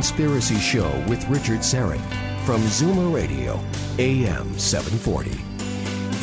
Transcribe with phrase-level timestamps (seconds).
[0.00, 2.00] Conspiracy Show with Richard Syrett
[2.46, 3.60] from Zoomer Radio,
[3.98, 5.30] AM 740.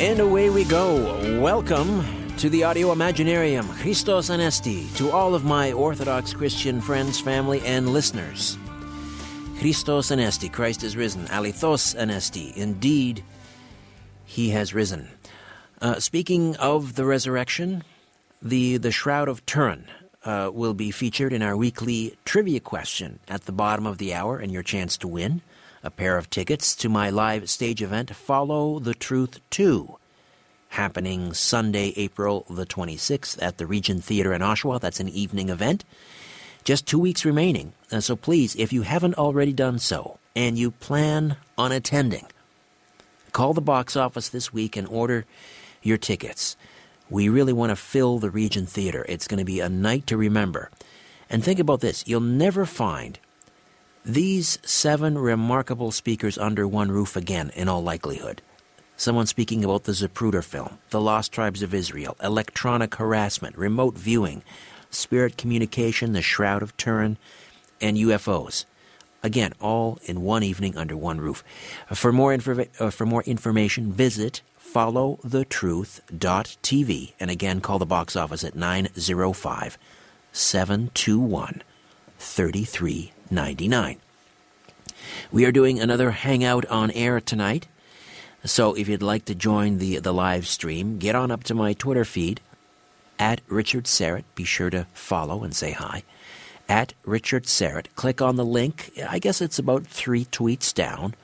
[0.04, 1.40] And away we go.
[1.40, 2.04] Welcome
[2.38, 3.68] to the Audio Imaginarium.
[3.80, 8.58] Christos Anesti to all of my Orthodox Christian friends, family, and listeners.
[9.60, 11.26] Christos Anesti, Christ is risen.
[11.26, 13.22] Alithos Anesti, indeed,
[14.24, 15.08] he has risen.
[15.80, 17.84] Uh, speaking of the resurrection,
[18.42, 19.86] the, the Shroud of Turin
[20.24, 24.38] uh, will be featured in our weekly trivia question at the bottom of the hour,
[24.38, 25.42] and your chance to win
[25.82, 29.96] a pair of tickets to my live stage event, Follow the Truth 2,
[30.70, 34.80] happening Sunday, April the 26th at the Regent Theatre in Oshawa.
[34.80, 35.84] That's an evening event.
[36.64, 37.72] Just two weeks remaining.
[37.90, 42.26] Uh, so please, if you haven't already done so and you plan on attending,
[43.32, 45.24] call the box office this week and order
[45.82, 46.56] your tickets.
[47.10, 49.04] We really want to fill the Regent Theatre.
[49.08, 50.70] It's going to be a night to remember.
[51.30, 53.18] And think about this you'll never find
[54.04, 58.40] these seven remarkable speakers under one roof again, in all likelihood.
[58.96, 64.42] Someone speaking about the Zapruder film, the Lost Tribes of Israel, electronic harassment, remote viewing,
[64.90, 67.18] spirit communication, the Shroud of Turin,
[67.80, 68.64] and UFOs.
[69.22, 71.44] Again, all in one evening under one roof.
[71.94, 74.42] For more, infor- uh, for more information, visit
[74.72, 79.78] followthetruth.tv and again call the box office at 905
[80.32, 81.62] 721
[82.18, 84.00] 3399.
[85.30, 87.66] We are doing another hangout on air tonight.
[88.44, 91.72] So if you'd like to join the, the live stream, get on up to my
[91.72, 92.40] Twitter feed
[93.18, 94.24] at Richard Syrett.
[94.34, 96.02] Be sure to follow and say hi.
[96.68, 97.86] At Richard Syrett.
[97.94, 98.92] Click on the link.
[99.08, 101.14] I guess it's about three tweets down.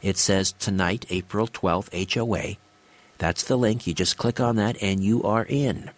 [0.00, 2.56] It says tonight, April 12th, HOA.
[3.18, 3.86] That's the link.
[3.86, 5.90] You just click on that and you are in.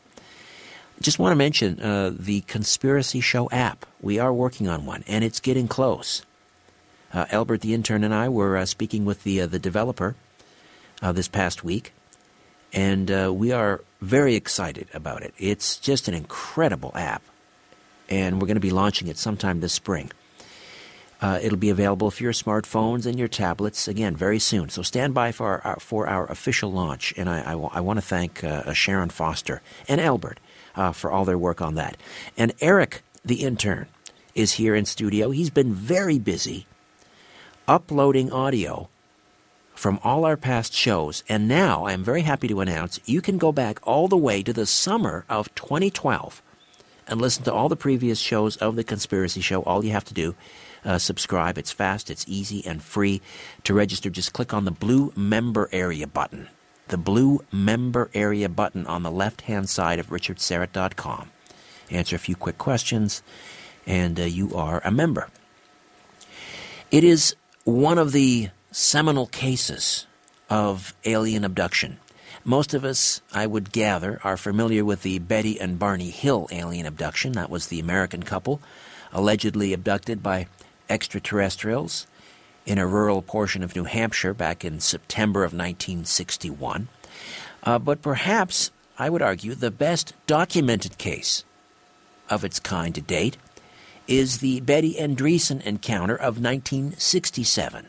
[1.01, 3.87] Just want to mention uh, the Conspiracy Show app.
[4.03, 6.23] We are working on one, and it's getting close.
[7.13, 10.15] Uh, Albert, the intern, and I were uh, speaking with the uh, the developer
[11.01, 11.95] uh, this past week,
[12.73, 15.33] and uh, we are very excited about it.
[15.39, 17.23] It's just an incredible app,
[18.11, 20.13] and we're going to be launching it sometime this spring.
[21.21, 24.71] Uh, it'll be available for your smartphones and your tablets again very soon.
[24.71, 27.13] So stand by for our, for our official launch.
[27.17, 30.41] And I, I, w- I want to thank uh, Sharon Foster and Albert
[30.75, 31.99] uh, for all their work on that.
[32.39, 33.87] And Eric, the intern,
[34.35, 35.31] is here in studio.
[35.31, 36.67] He's been very busy
[37.69, 38.89] uploading audio
[39.75, 41.23] from all our past shows.
[41.29, 44.53] And now I'm very happy to announce you can go back all the way to
[44.53, 46.43] the summer of 2012
[47.07, 49.63] and listen to all the previous shows of The Conspiracy Show.
[49.63, 50.35] All you have to do
[50.85, 51.59] uh, subscribe.
[51.59, 53.21] It's fast, it's easy, and free.
[53.65, 56.49] To register, just click on the blue member area button.
[56.89, 61.31] The blue member area button on the left hand side of richardsyrett.com.
[61.91, 63.23] Answer a few quick questions,
[63.87, 65.29] and uh, you are a member.
[66.91, 70.07] It is one of the seminal cases
[70.49, 71.99] of alien abduction.
[72.45, 76.87] Most of us, I would gather, are familiar with the Betty and Barney Hill alien
[76.87, 77.33] abduction.
[77.33, 78.61] That was the American couple
[79.13, 80.47] allegedly abducted by
[80.91, 82.07] extraterrestrials
[82.67, 86.89] in a rural portion of New Hampshire back in September of 1961.
[87.63, 91.45] Uh, but perhaps, I would argue, the best documented case
[92.29, 93.37] of its kind to date
[94.07, 97.87] is the Betty Andreasson encounter of 1967.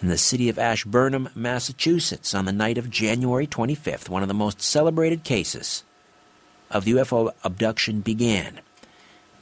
[0.00, 4.34] in the city of Ashburnham, Massachusetts, on the night of January 25th, one of the
[4.34, 5.84] most celebrated cases
[6.72, 8.60] of UFO abduction began.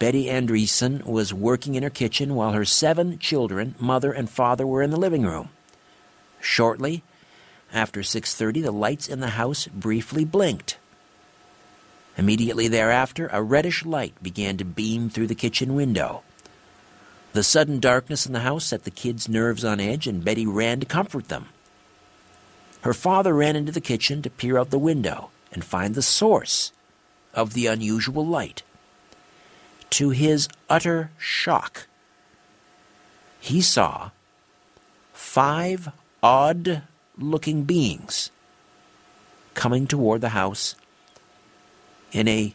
[0.00, 4.82] Betty Andreasson was working in her kitchen while her seven children, mother and father, were
[4.82, 5.50] in the living room.
[6.40, 7.04] Shortly
[7.70, 10.78] after 6:30, the lights in the house briefly blinked.
[12.16, 16.22] Immediately thereafter, a reddish light began to beam through the kitchen window.
[17.34, 20.80] The sudden darkness in the house set the kids' nerves on edge, and Betty ran
[20.80, 21.50] to comfort them.
[22.80, 26.72] Her father ran into the kitchen to peer out the window and find the source
[27.34, 28.62] of the unusual light.
[29.90, 31.86] To his utter shock,
[33.40, 34.10] he saw
[35.12, 35.90] five
[36.22, 36.82] odd
[37.18, 38.30] looking beings
[39.54, 40.74] coming toward the house
[42.12, 42.54] in a,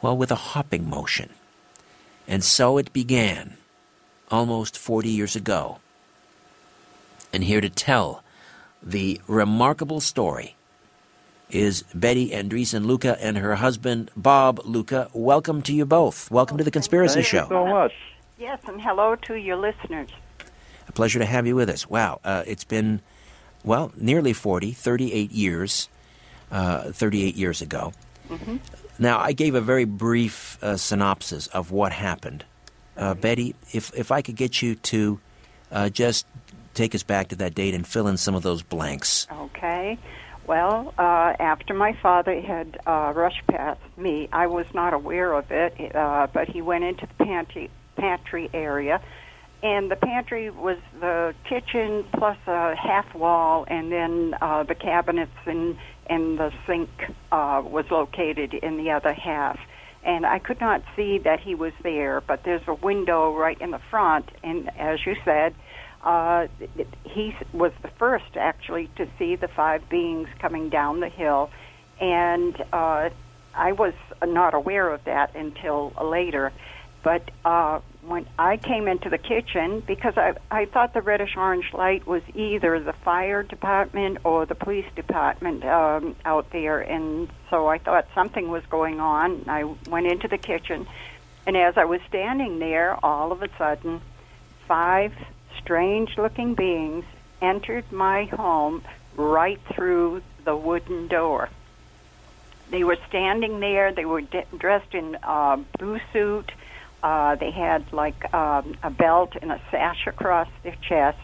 [0.00, 1.30] well, with a hopping motion.
[2.28, 3.56] And so it began
[4.30, 5.78] almost 40 years ago.
[7.32, 8.22] And here to tell
[8.82, 10.54] the remarkable story
[11.52, 15.08] is Betty Andreasson Luca and her husband Bob Luca.
[15.12, 16.30] Welcome to you both.
[16.30, 17.42] Welcome to the Conspiracy Thank Show.
[17.42, 17.92] you so much.
[18.38, 20.08] Yes, and hello to your listeners.
[20.88, 21.88] A pleasure to have you with us.
[21.88, 23.00] Wow, uh, it's been,
[23.62, 25.88] well, nearly 40, 38 years,
[26.50, 27.92] uh, 38 years ago.
[28.98, 32.44] Now, I gave a very brief uh, synopsis of what happened.
[32.96, 35.20] Uh, Betty, if, if I could get you to
[35.70, 36.26] uh, just
[36.74, 39.26] take us back to that date and fill in some of those blanks.
[39.30, 39.98] Okay.
[40.46, 45.50] Well, uh, after my father had uh, rushed past me, I was not aware of
[45.50, 49.00] it, uh, but he went into the pantry pantry area,
[49.62, 55.30] and the pantry was the kitchen plus a half wall, and then uh, the cabinets
[55.46, 56.90] and and the sink
[57.30, 59.58] uh, was located in the other half.
[60.04, 63.70] And I could not see that he was there, but there's a window right in
[63.70, 65.54] the front, and as you said,
[67.04, 71.50] he was the first actually to see the five beings coming down the hill,
[72.00, 73.10] and uh,
[73.54, 73.94] I was
[74.24, 76.52] not aware of that until later.
[77.02, 81.72] But uh, when I came into the kitchen, because I, I thought the reddish orange
[81.72, 87.66] light was either the fire department or the police department um, out there, and so
[87.66, 89.44] I thought something was going on.
[89.48, 90.86] I went into the kitchen,
[91.44, 94.00] and as I was standing there, all of a sudden,
[94.68, 95.12] five
[95.62, 97.04] strange looking beings
[97.40, 98.82] entered my home
[99.16, 101.48] right through the wooden door.
[102.70, 103.92] They were standing there.
[103.92, 106.50] They were d- dressed in uh, blue suit.
[107.02, 111.18] Uh, they had like um, a belt and a sash across their chest,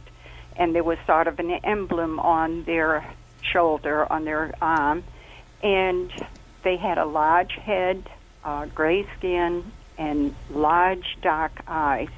[0.57, 3.05] and there was sort of an emblem on their
[3.41, 5.05] shoulder, on their arm,
[5.63, 6.13] and
[6.65, 8.11] they had a large head,
[8.45, 12.09] uh, gray skin, and large dark eyes.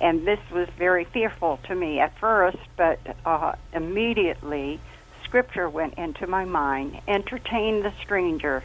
[0.00, 4.80] And this was very fearful to me at first, but uh, immediately
[5.24, 8.64] scripture went into my mind entertain the stranger,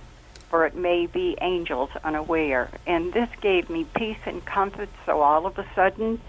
[0.49, 2.69] for it may be angels unaware.
[2.87, 6.21] And this gave me peace and comfort, so all of a sudden,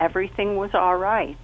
[0.00, 1.38] everything was all right.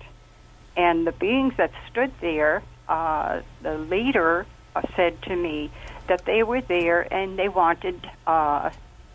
[0.76, 5.70] And the beings that stood there, uh, the leader uh, said to me
[6.08, 8.70] that they were there and they wanted uh,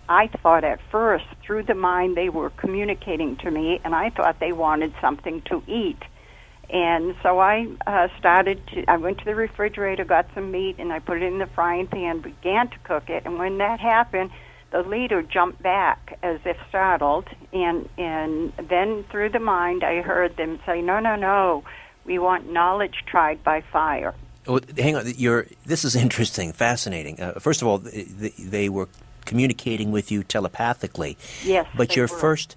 [0.08, 4.40] I thought at first, through the mind, they were communicating to me, and I thought
[4.40, 6.02] they wanted something to eat.
[6.70, 10.92] And so I uh, started to, I went to the refrigerator, got some meat, and
[10.92, 13.24] I put it in the frying pan, began to cook it.
[13.26, 14.32] And when that happened,
[14.72, 17.28] the leader jumped back as if startled.
[17.54, 21.64] And, and then through the mind, I heard them say, No, no, no,
[22.04, 24.14] we want knowledge tried by fire.
[24.78, 27.20] Hang on, you're, this is interesting, fascinating.
[27.20, 28.88] Uh, first of all, they were
[29.26, 31.18] communicating with you telepathically.
[31.44, 32.18] Yes, But your were.
[32.18, 32.56] first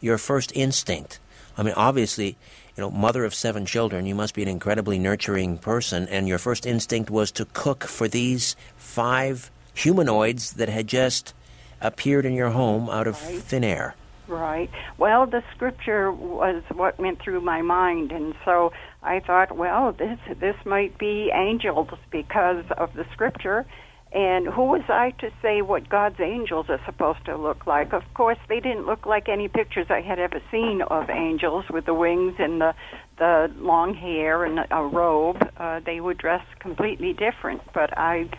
[0.00, 1.18] your first instinct,
[1.56, 2.36] I mean obviously,
[2.76, 6.38] you know, mother of seven children, you must be an incredibly nurturing person and your
[6.38, 11.34] first instinct was to cook for these five humanoids that had just
[11.80, 13.94] appeared in your home out of thin air.
[14.26, 14.70] Right.
[14.98, 18.72] Well, the scripture was what went through my mind, and so
[19.02, 23.64] I thought, well, this this might be angels because of the scripture.
[24.10, 27.92] And who was I to say what God's angels are supposed to look like?
[27.92, 31.84] Of course, they didn't look like any pictures I had ever seen of angels with
[31.84, 32.74] the wings and the
[33.18, 35.36] the long hair and a robe.
[35.56, 38.30] Uh, they were dressed completely different, but I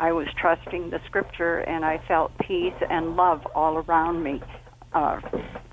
[0.00, 4.42] I was trusting the scripture, and I felt peace and love all around me
[4.92, 5.20] uh,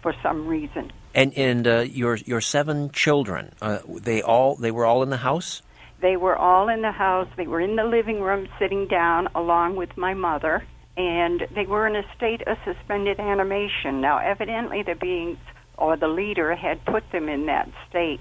[0.04, 0.92] for some reason.
[1.16, 5.18] And and uh, your your seven children, uh, they all they were all in the
[5.18, 5.64] house.
[6.02, 7.28] They were all in the house.
[7.36, 10.64] They were in the living room sitting down along with my mother,
[10.98, 14.02] and they were in a state of suspended animation.
[14.02, 15.38] Now, evidently, the beings
[15.78, 18.20] or the leader had put them in that state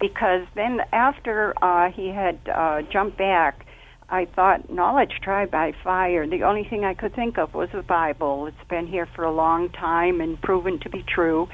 [0.00, 3.66] because then after uh, he had uh, jumped back,
[4.08, 6.26] I thought knowledge tried by fire.
[6.26, 8.46] The only thing I could think of was the Bible.
[8.46, 11.48] It's been here for a long time and proven to be true.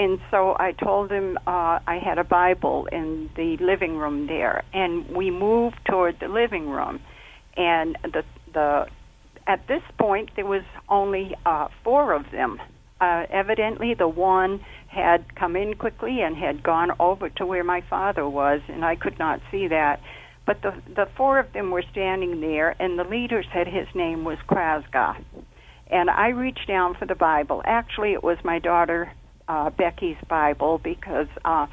[0.00, 4.64] And so I told him uh, I had a Bible in the living room there,
[4.72, 7.00] and we moved toward the living room.
[7.54, 8.22] And the
[8.54, 8.86] the
[9.46, 12.58] at this point there was only uh, four of them.
[12.98, 17.82] Uh, evidently, the one had come in quickly and had gone over to where my
[17.82, 20.00] father was, and I could not see that.
[20.46, 24.24] But the the four of them were standing there, and the leader said his name
[24.24, 25.22] was Quazgaa.
[25.88, 27.60] And I reached down for the Bible.
[27.66, 29.12] Actually, it was my daughter
[29.50, 31.66] uh, Becky's Bible because uh,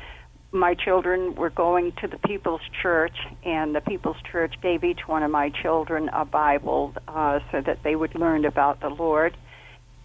[0.51, 3.15] my children were going to the People's Church,
[3.46, 7.84] and the People's Church gave each one of my children a Bible uh, so that
[7.84, 9.38] they would learn about the Lord.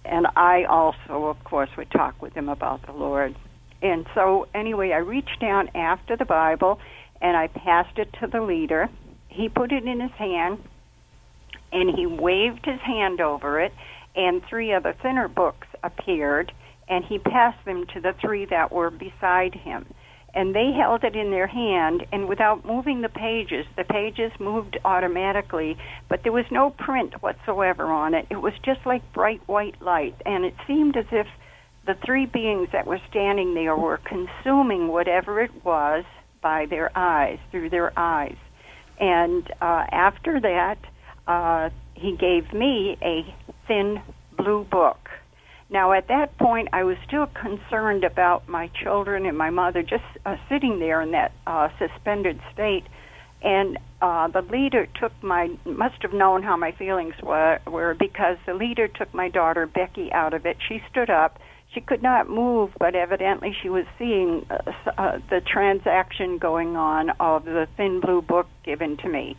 [0.05, 3.35] And I also, of course, would talk with them about the Lord.
[3.81, 6.79] And so, anyway, I reached down after the Bible
[7.23, 8.91] and I passed it to the leader.
[9.29, 10.59] He put it in his hand
[11.73, 13.73] and he waved his hand over it,
[14.15, 16.53] and three other thinner books appeared,
[16.89, 19.87] and he passed them to the three that were beside him.
[20.35, 24.79] And they held it in their hand, and without moving the pages, the pages moved
[24.83, 25.77] automatically,
[26.09, 28.27] but there was no print whatsoever on it.
[28.31, 31.27] It was just like bright white light, and it seemed as if
[31.87, 36.05] the three beings that were standing there were consuming whatever it was
[36.41, 38.37] by their eyes, through their eyes.
[38.99, 40.79] And uh, after that,
[41.27, 43.35] uh, he gave me a
[43.67, 44.01] thin
[44.37, 45.02] blue book.
[45.73, 50.05] Now, at that point, I was still concerned about my children and my mother just
[50.27, 52.85] uh, sitting there in that uh, suspended state.
[53.43, 58.37] And uh, the leader took my, must have known how my feelings were, were because
[58.47, 60.59] the leader took my daughter Becky out of it.
[60.69, 61.39] She stood up
[61.75, 67.11] she could not move, but evidently she was seeing uh, uh, the transaction going on
[67.19, 69.37] of the thin blue book given to me.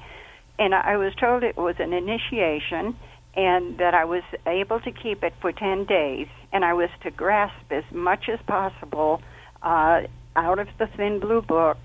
[0.57, 2.95] And I was told it was an initiation
[3.35, 7.11] and that I was able to keep it for 10 days and I was to
[7.11, 9.21] grasp as much as possible
[9.61, 10.03] uh,
[10.35, 11.77] out of the thin blue book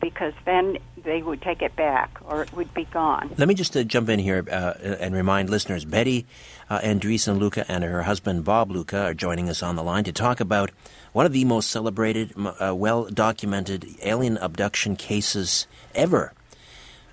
[0.00, 3.30] because then they would take it back or it would be gone.
[3.38, 6.26] Let me just uh, jump in here uh, and remind listeners Betty
[6.68, 10.12] uh, Andreasson Luca and her husband Bob Luca are joining us on the line to
[10.12, 10.70] talk about
[11.12, 16.32] one of the most celebrated, uh, well documented alien abduction cases ever.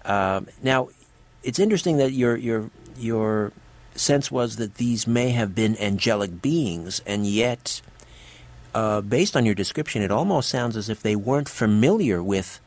[0.03, 0.89] Uh, now,
[1.43, 3.53] it's interesting that your, your, your
[3.95, 7.81] sense was that these may have been angelic beings, and yet.
[8.75, 12.59] Uh, based on your description, it almost sounds as if they weren't familiar with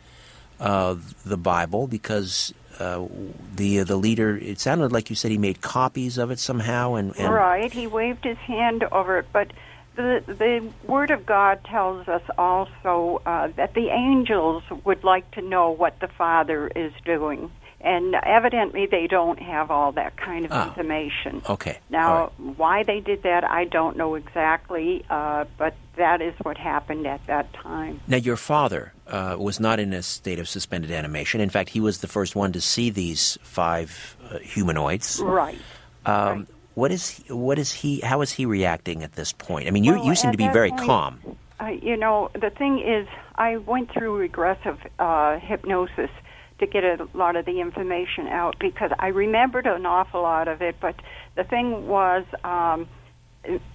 [0.60, 3.06] uh, the Bible because uh,
[3.54, 4.36] the uh, the leader.
[4.36, 7.72] It sounded like you said he made copies of it somehow, and, and right.
[7.72, 9.52] He waved his hand over it, but
[9.96, 15.42] the the Word of God tells us also uh, that the angels would like to
[15.42, 17.50] know what the Father is doing.
[17.80, 21.42] And evidently, they don't have all that kind of oh, information.
[21.48, 21.78] Okay.
[21.90, 22.56] Now, right.
[22.56, 27.24] why they did that, I don't know exactly, uh, but that is what happened at
[27.26, 28.00] that time.
[28.08, 31.40] Now, your father uh, was not in a state of suspended animation.
[31.40, 35.20] In fact, he was the first one to see these five uh, humanoids.
[35.20, 35.58] Right.
[36.06, 36.46] Um, right.
[36.74, 38.00] What is what is he?
[38.00, 39.66] How is he reacting at this point?
[39.66, 41.20] I mean, you well, you seem to be very point, calm.
[41.58, 46.10] Uh, you know, the thing is, I went through regressive uh, hypnosis
[46.58, 50.62] to get a lot of the information out because I remembered an awful lot of
[50.62, 50.76] it.
[50.80, 50.96] But
[51.34, 52.88] the thing was, um,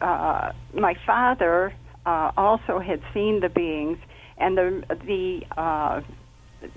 [0.01, 1.73] uh, my father
[2.05, 4.00] uh, also had seen the beings,
[4.38, 6.01] and the the uh,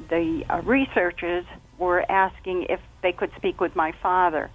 [0.08, 1.44] the uh, researchers
[1.78, 4.50] were asking if they could speak with my father,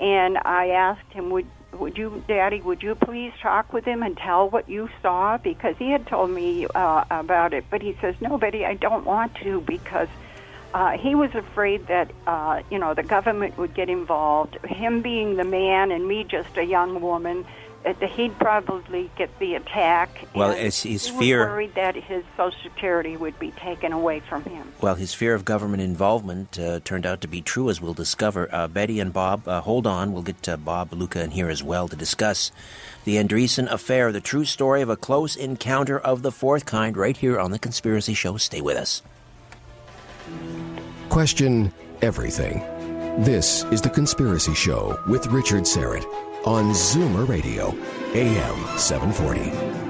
[0.00, 4.16] and I asked him, "Would would you, Daddy, would you please talk with him and
[4.16, 8.14] tell what you saw?" Because he had told me uh, about it, but he says,
[8.20, 10.08] "No, Betty, I don't want to because."
[10.74, 14.58] Uh, he was afraid that uh, you know the government would get involved.
[14.64, 17.46] Him being the man and me just a young woman,
[18.02, 20.26] he'd probably get the attack.
[20.34, 21.38] Well, it's his he fear.
[21.40, 24.72] Was worried that his Social Security would be taken away from him.
[24.80, 28.52] Well, his fear of government involvement uh, turned out to be true, as we'll discover.
[28.52, 30.12] Uh, Betty and Bob, uh, hold on.
[30.12, 32.50] We'll get uh, Bob Luca in here as well to discuss
[33.04, 37.16] the Andreasson affair, the true story of a close encounter of the fourth kind, right
[37.16, 38.38] here on the Conspiracy Show.
[38.38, 39.02] Stay with us.
[41.08, 42.58] Question everything.
[43.22, 46.04] This is the Conspiracy Show with Richard Syrett
[46.46, 47.68] on Zoomer Radio,
[48.14, 49.83] AM 740.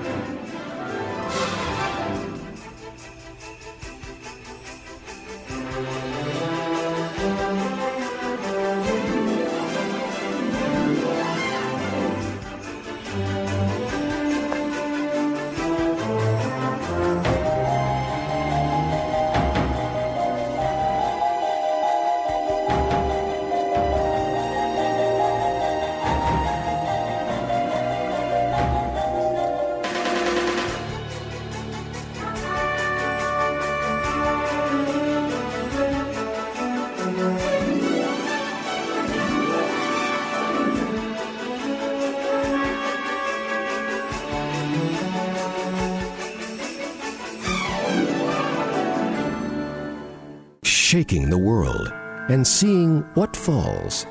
[52.35, 54.07] And seeing what falls.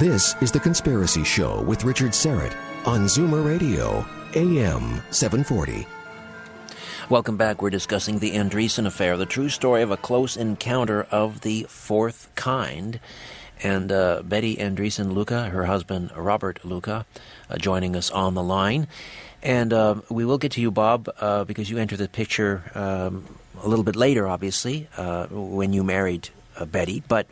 [0.00, 2.52] This is The Conspiracy Show with Richard Syrett
[2.84, 4.04] on Zoomer Radio,
[4.34, 5.86] AM 740.
[7.08, 7.62] Welcome back.
[7.62, 12.28] We're discussing the Andreasson affair, the true story of a close encounter of the fourth
[12.34, 12.98] kind.
[13.62, 17.06] And uh, Betty Andreasson Luca, her husband Robert Luca,
[17.48, 18.88] uh, joining us on the line.
[19.40, 23.36] And uh, we will get to you, Bob, uh, because you entered the picture um,
[23.62, 27.04] a little bit later, obviously, uh, when you married uh, Betty.
[27.06, 27.28] But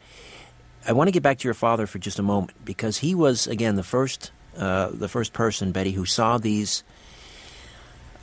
[0.86, 3.46] I want to get back to your father for just a moment because he was,
[3.46, 6.84] again, the first, uh, the first person, Betty, who saw these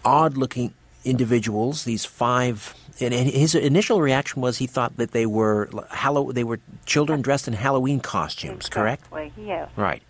[0.05, 2.74] odd-looking individuals, these five.
[3.01, 7.48] And his initial reaction was he thought that they were Hallow- they were children dressed
[7.48, 9.03] in Halloween costumes, correct?
[9.38, 9.70] Yes.
[9.75, 10.03] Right.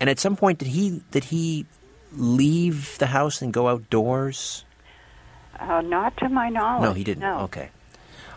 [0.00, 1.66] And at some point, did he did he
[2.12, 4.64] leave the house and go outdoors?
[5.58, 6.82] Uh, not to my knowledge.
[6.82, 7.20] No, he didn't.
[7.20, 7.40] No.
[7.42, 7.70] Okay.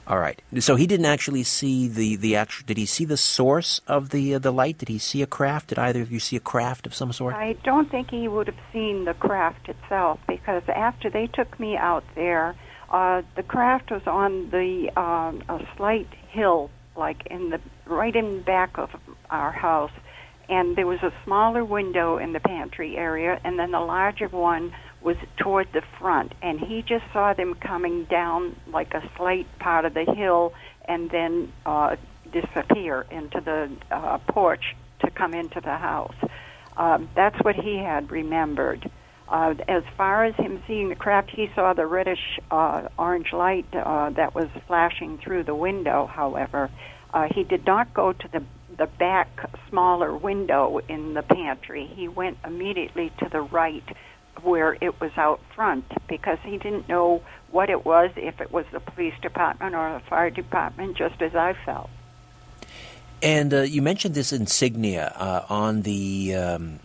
[0.09, 0.41] All right.
[0.59, 2.65] So he didn't actually see the the actual.
[2.65, 4.79] Did he see the source of the uh, the light?
[4.79, 5.69] Did he see a craft?
[5.69, 7.35] Did either of you see a craft of some sort?
[7.35, 11.77] I don't think he would have seen the craft itself because after they took me
[11.77, 12.55] out there,
[12.91, 18.41] uh, the craft was on the um, a slight hill, like in the right in
[18.41, 18.89] back of
[19.29, 19.91] our house,
[20.49, 24.73] and there was a smaller window in the pantry area, and then the larger one
[25.01, 29.85] was toward the front, and he just saw them coming down like a slight part
[29.85, 30.53] of the hill,
[30.85, 31.95] and then uh,
[32.31, 36.15] disappear into the uh, porch to come into the house.
[36.75, 38.89] Um, that's what he had remembered.
[39.27, 43.67] Uh, as far as him seeing the craft, he saw the reddish uh, orange light
[43.73, 46.07] uh, that was flashing through the window.
[46.07, 46.69] However,
[47.13, 48.43] uh, he did not go to the
[48.77, 49.27] the back
[49.69, 51.85] smaller window in the pantry.
[51.85, 53.83] He went immediately to the right
[54.43, 57.21] where it was out front because he didn't know
[57.51, 61.35] what it was, if it was the police department or the fire department, just as
[61.35, 61.89] I felt.
[63.21, 66.79] And uh, you mentioned this insignia uh, on the um,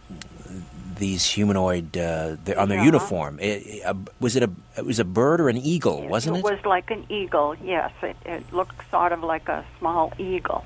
[0.97, 2.85] these humanoid uh, the, on their Yeah.
[2.85, 3.39] uniform.
[3.41, 6.07] It, uh, was it a it was a bird or an eagle?
[6.09, 6.41] Wasn't it?
[6.41, 7.93] It was like an eagle, yes.
[8.03, 10.65] It, it looked sort of like a small eagle.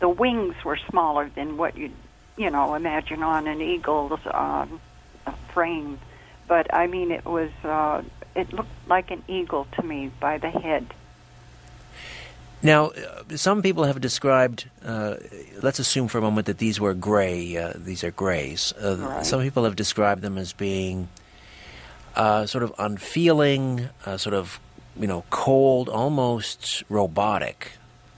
[0.00, 1.90] The wings were smaller than what you
[2.36, 4.80] you know imagine on an eagle's um,
[5.52, 5.98] frame,
[6.52, 8.02] but I mean it was uh,
[8.36, 10.84] it looked like an eagle to me by the head.
[12.62, 14.68] Now, uh, some people have described.
[14.84, 15.16] Uh,
[15.62, 17.56] let's assume for a moment that these were gray.
[17.56, 18.74] Uh, these are grays.
[18.76, 19.24] Uh, Right.
[19.24, 21.08] Some people have described them as being
[22.16, 24.60] uh, sort of unfeeling, uh, sort of
[25.00, 27.58] you know cold, almost robotic.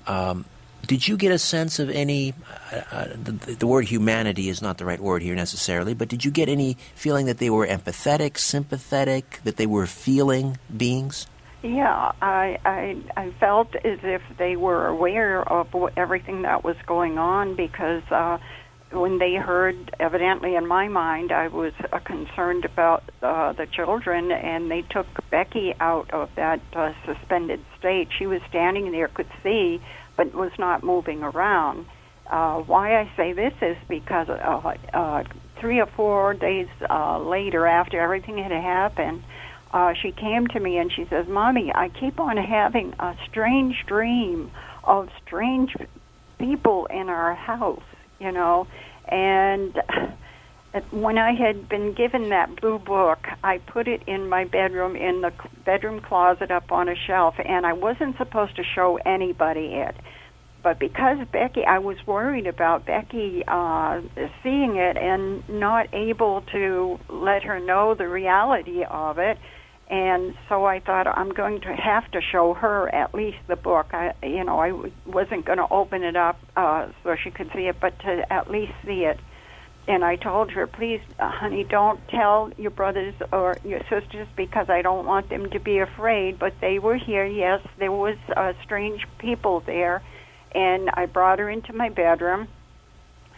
[0.09, 0.44] Um,
[0.87, 2.35] did you get a sense of any?
[2.73, 6.25] Uh, uh, the, the word humanity is not the right word here necessarily, but did
[6.25, 11.27] you get any feeling that they were empathetic, sympathetic, that they were feeling beings?
[11.62, 17.16] Yeah, I, I I felt as if they were aware of everything that was going
[17.16, 18.38] on because uh,
[18.90, 24.31] when they heard, evidently in my mind, I was uh, concerned about uh, the children,
[24.31, 28.09] and they took Becky out of that uh, suspended state.
[28.16, 29.81] She was standing there, could see,
[30.16, 31.87] but was not moving around.
[32.31, 35.24] Uh, why I say this is because uh, uh,
[35.61, 39.22] three or four days uh, later, after everything had happened,
[39.72, 43.85] uh, she came to me and she says, "Mommy, I keep on having a strange
[43.87, 44.50] dream
[44.85, 45.77] of strange
[46.38, 47.83] people in our house,
[48.18, 48.66] you know."
[49.07, 49.79] And
[50.90, 55.20] when I had been given that blue book, I put it in my bedroom in
[55.20, 55.32] the
[55.64, 59.94] bedroom closet up on a shelf, and I wasn't supposed to show anybody it.
[60.64, 64.00] But because Becky, I was worried about Becky uh,
[64.42, 69.38] seeing it and not able to let her know the reality of it.
[69.90, 73.88] And so I thought I'm going to have to show her at least the book.
[73.92, 77.50] I, you know, I w- wasn't going to open it up uh, so she could
[77.54, 79.20] see it, but to at least see it.
[79.87, 84.70] And I told her, please, uh, honey, don't tell your brothers or your sisters because
[84.70, 86.38] I don't want them to be afraid.
[86.38, 87.27] But they were here.
[87.27, 90.03] Yes, there was uh, strange people there,
[90.53, 92.49] and I brought her into my bedroom.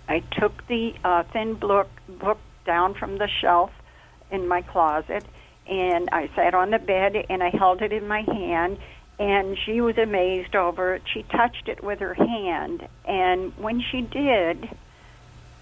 [0.09, 3.73] I took the uh, thin book book down from the shelf
[4.31, 5.25] in my closet,
[5.69, 8.79] and I sat on the bed and I held it in my hand.
[9.19, 11.03] and she was amazed over it.
[11.13, 14.69] She touched it with her hand, and when she did,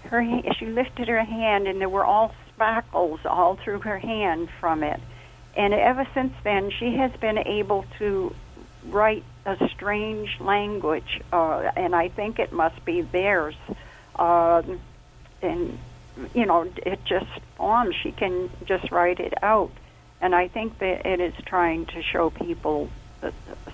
[0.05, 0.23] her
[0.57, 4.99] she lifted her hand, and there were all sparkles all through her hand from it.
[5.55, 8.35] And ever since then, she has been able to
[8.87, 13.55] write a strange language, uh, and I think it must be theirs.
[14.15, 14.79] Um,
[15.41, 15.77] and
[16.33, 17.95] you know, it just forms.
[17.95, 19.71] She can just write it out,
[20.21, 22.89] and I think that it is trying to show people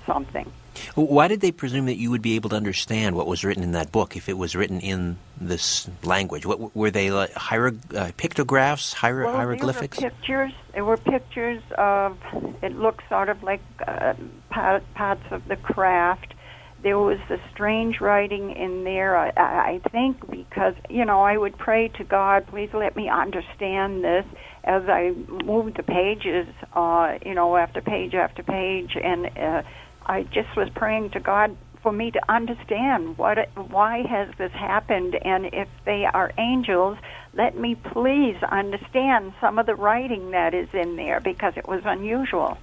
[0.05, 0.51] something.
[0.95, 3.71] Why did they presume that you would be able to understand what was written in
[3.73, 6.45] that book if it was written in this language?
[6.45, 9.99] What were they like hiero, uh, pictographs, hiero, well, hieroglyphics?
[9.99, 10.53] There were pictures.
[10.73, 12.17] There were pictures of.
[12.62, 14.13] It looked sort of like uh,
[14.49, 16.34] parts of the craft.
[16.84, 19.15] There was a strange writing in there.
[19.15, 24.03] I, I think because you know I would pray to God, please let me understand
[24.03, 24.25] this
[24.63, 25.12] as I
[25.43, 29.63] moved the pages, uh, you know, after page after page, and uh,
[30.05, 35.15] I just was praying to God for me to understand what, why has this happened,
[35.15, 36.97] and if they are angels,
[37.33, 41.81] let me please understand some of the writing that is in there because it was
[41.85, 42.57] unusual.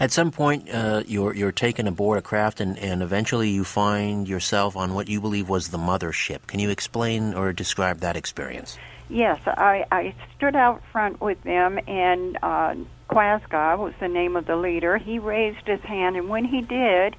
[0.00, 4.28] At some point, uh, you're you're taken aboard a craft, and, and eventually you find
[4.28, 6.46] yourself on what you believe was the mothership.
[6.48, 8.78] Can you explain or describe that experience?
[9.08, 12.74] Yes, I, I stood out front with them, and uh,
[13.12, 14.96] Quazgaa was the name of the leader.
[14.96, 17.14] He raised his hand, and when he did,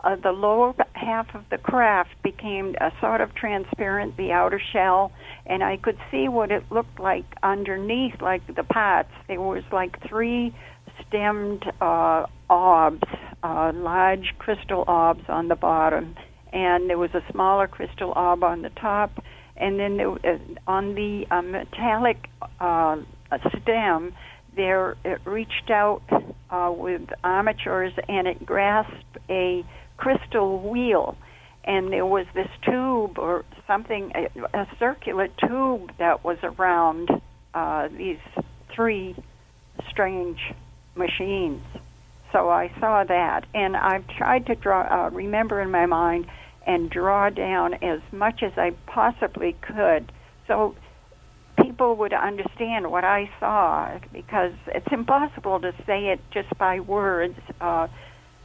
[0.00, 5.10] uh, the lower half of the craft became a sort of transparent, the outer shell,
[5.46, 9.10] and I could see what it looked like underneath, like the pots.
[9.26, 10.54] There was like three
[11.06, 13.08] stemmed uh, orbs,
[13.42, 16.14] uh, large crystal orbs on the bottom,
[16.52, 19.18] and there was a smaller crystal orb on the top
[19.58, 22.30] and then there, uh, on the uh, metallic
[22.60, 22.96] uh,
[23.60, 24.14] stem,
[24.58, 26.02] there it reached out
[26.50, 29.64] uh, with armatures and it grasped a
[29.96, 31.16] crystal wheel.
[31.64, 37.08] And there was this tube or something, a, a circular tube that was around
[37.54, 38.18] uh, these
[38.74, 39.14] three
[39.88, 40.40] strange
[40.96, 41.62] machines.
[42.32, 46.26] So I saw that, and I've tried to draw, uh, remember in my mind
[46.66, 50.10] and draw down as much as I possibly could
[50.46, 50.74] so
[51.62, 57.38] people would understand what I saw because it's impossible to say it just by words.
[57.60, 57.88] Uh,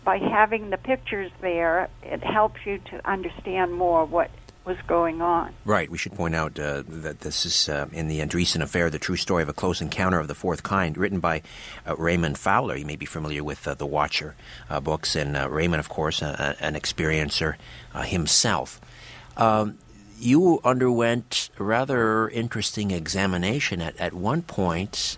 [0.04, 4.30] by having the pictures there, it helps you to understand more what
[4.66, 5.54] was going on.
[5.66, 5.90] Right.
[5.90, 9.18] We should point out uh, that this is uh, in the Andreasson Affair, the true
[9.18, 11.42] story of a close encounter of the fourth kind, written by
[11.88, 12.76] uh, Raymond Fowler.
[12.76, 14.36] You may be familiar with uh, the Watcher
[14.70, 17.56] uh, books, and uh, Raymond, of course, an experiencer
[18.06, 18.80] himself.
[19.36, 19.78] Um,
[20.24, 23.82] you underwent a rather interesting examination.
[23.82, 25.18] At, at one point,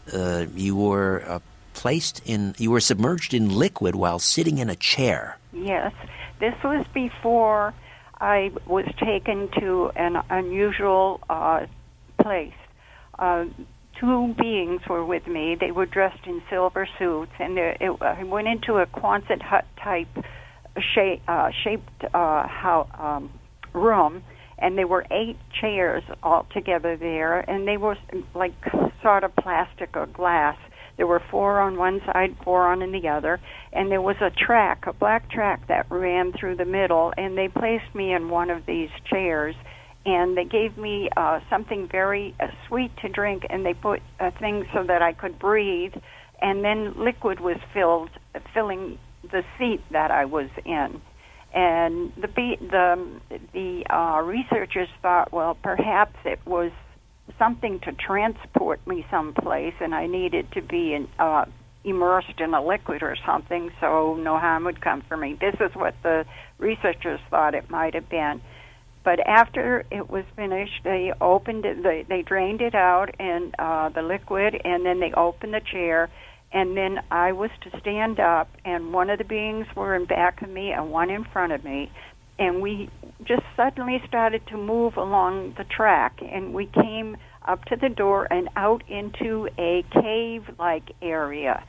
[0.55, 1.41] you were
[1.73, 5.37] placed in, you were submerged in liquid while sitting in a chair.
[5.53, 5.93] Yes.
[6.39, 7.73] This was before
[8.19, 11.65] I was taken to an unusual uh,
[12.21, 12.53] place.
[13.19, 13.45] Uh,
[13.99, 15.55] two beings were with me.
[15.55, 19.65] They were dressed in silver suits, and it, it, I went into a Quonset hut
[19.81, 20.07] type
[20.93, 23.31] shape, uh, shaped uh, how, um,
[23.73, 24.23] room,
[24.57, 27.97] and there were eight chairs all together there, and they were
[28.33, 28.53] like
[29.01, 30.57] sort of plastic or glass.
[30.97, 33.41] There were four on one side, four on the other,
[33.73, 37.49] and there was a track, a black track that ran through the middle, and they
[37.49, 39.55] placed me in one of these chairs,
[40.05, 44.31] and they gave me uh, something very uh, sweet to drink, and they put a
[44.31, 45.93] thing so that I could breathe,
[46.41, 48.09] and then liquid was filled,
[48.53, 51.01] filling the seat that I was in.
[51.55, 52.27] And the
[52.59, 53.07] the
[53.53, 56.71] the uh, researchers thought, well, perhaps it was
[57.39, 61.45] something to transport me someplace, and I needed to be in, uh,
[61.85, 65.37] immersed in a liquid or something, so no harm would come for me.
[65.39, 66.25] This is what the
[66.57, 68.41] researchers thought it might have been.
[69.05, 73.89] But after it was finished, they opened it, they, they drained it out and uh,
[73.89, 76.09] the liquid, and then they opened the chair,
[76.55, 80.41] and then I was to stand up, and one of the beings were in back
[80.41, 81.91] of me and one in front of me,
[82.39, 82.89] and we
[83.25, 88.27] just suddenly started to move along the track and we came up to the door
[88.31, 91.63] and out into a cave like area.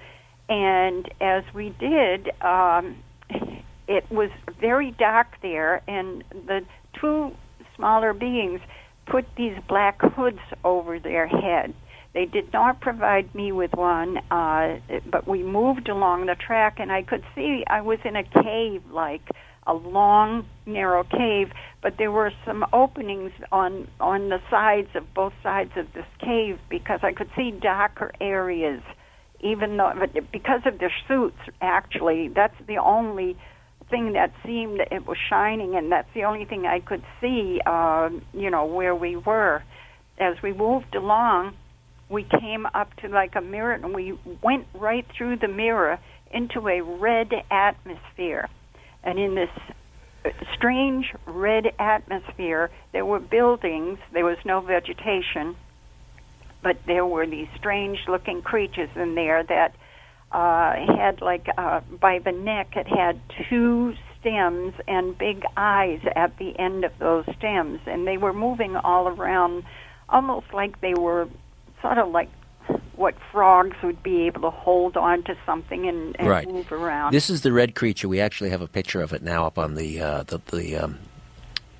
[0.49, 2.96] And as we did um
[3.88, 6.61] it was very dark there and the
[7.01, 7.33] two
[7.77, 8.61] smaller beings
[9.07, 11.75] put these black hoods over their head
[12.16, 14.79] they did not provide me with one uh
[15.11, 18.83] but we moved along the track and i could see i was in a cave
[18.90, 19.22] like
[19.68, 21.50] a long, narrow cave,
[21.83, 26.61] but there were some openings on on the sides of both sides of this cave
[26.70, 28.81] because I could see darker areas
[29.40, 29.92] even though
[30.33, 33.37] because of their suits, actually, that's the only
[33.90, 37.61] thing that seemed it was shining, and that's the only thing I could see.
[37.64, 39.62] Uh, you know where we were.
[40.18, 41.55] As we moved along,
[42.08, 45.98] we came up to like a mirror, and we went right through the mirror
[46.30, 48.48] into a red atmosphere.
[49.02, 49.50] And in this
[50.54, 55.56] strange red atmosphere, there were buildings, there was no vegetation,
[56.62, 59.74] but there were these strange looking creatures in there that
[60.32, 66.36] uh, had like uh, by the neck it had two stems and big eyes at
[66.38, 69.62] the end of those stems and they were moving all around
[70.08, 71.28] almost like they were
[71.82, 72.30] sort of like
[72.96, 76.48] what frogs would be able to hold on to something and, and right.
[76.48, 77.12] move around.
[77.12, 78.08] This is the red creature.
[78.08, 80.98] We actually have a picture of it now up on the uh, the the, um,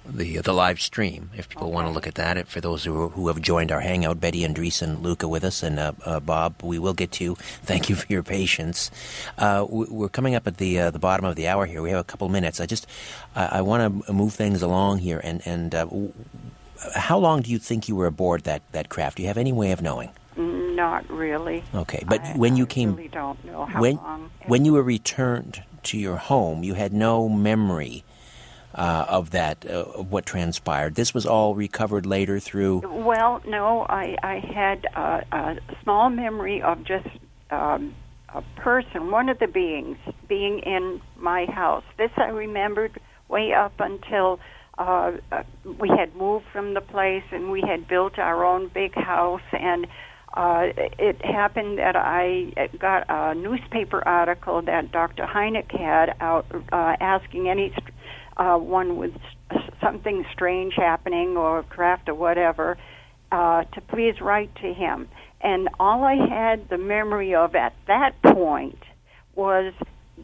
[0.05, 1.31] the the live stream.
[1.37, 1.75] If people okay.
[1.75, 5.03] want to look at that, for those who who have joined our hangout, Betty, Andreasson
[5.03, 7.25] Luca with us, and uh, uh, Bob, we will get to.
[7.25, 7.35] you.
[7.35, 8.91] Thank you for your patience.
[9.39, 11.81] Uh, we're coming up at the uh, the bottom of the hour here.
[11.81, 12.61] We have a couple minutes.
[12.61, 12.87] I just
[13.35, 15.87] I, I want to move things along here, and and uh,
[16.95, 19.17] how long do you think you were aboard that that craft?
[19.17, 20.11] Do you have any way of knowing?
[20.37, 21.65] Not really.
[21.75, 24.31] Okay, but I, when you I came, really don't know how when long.
[24.47, 28.05] when you were returned to your home, you had no memory
[28.75, 30.95] uh, of that, uh, of what transpired.
[30.95, 32.83] This was all recovered later through.
[32.87, 37.09] Well, no, I I had uh, a small memory of just.
[37.51, 37.95] Um,
[38.35, 39.97] a person, one of the beings,
[40.29, 41.85] being in my house.
[41.97, 44.41] This I remembered way up until
[44.79, 45.43] uh, uh,
[45.79, 49.87] we had moved from the place and we had built our own big house and
[50.35, 55.25] uh, it happened that I got a newspaper article that Dr.
[55.25, 57.75] Hynek had out uh, asking any
[58.37, 59.15] uh, one with
[59.81, 62.77] something strange happening or craft or whatever
[63.33, 65.09] uh, to please write to him.
[65.41, 68.79] And all I had the memory of at that point
[69.35, 69.73] was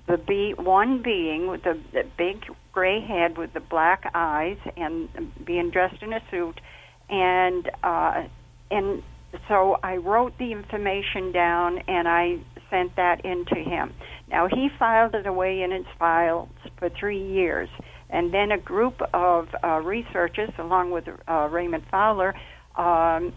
[0.07, 5.09] the be one being with the, the big gray head with the black eyes and
[5.45, 6.61] being dressed in a suit
[7.09, 8.23] and uh
[8.71, 9.03] and
[9.49, 12.39] so I wrote the information down and I
[12.71, 13.93] sent that in to him.
[14.29, 17.69] Now he filed it away in his files for three years,
[18.11, 22.35] and then a group of uh, researchers, along with uh, Raymond Fowler,
[22.77, 23.33] um,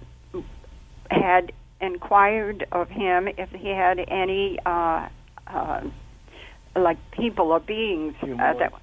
[1.12, 1.52] had
[1.82, 5.10] inquired of him if he had any uh,
[5.48, 5.82] uh,
[6.76, 8.74] like people or beings uh, that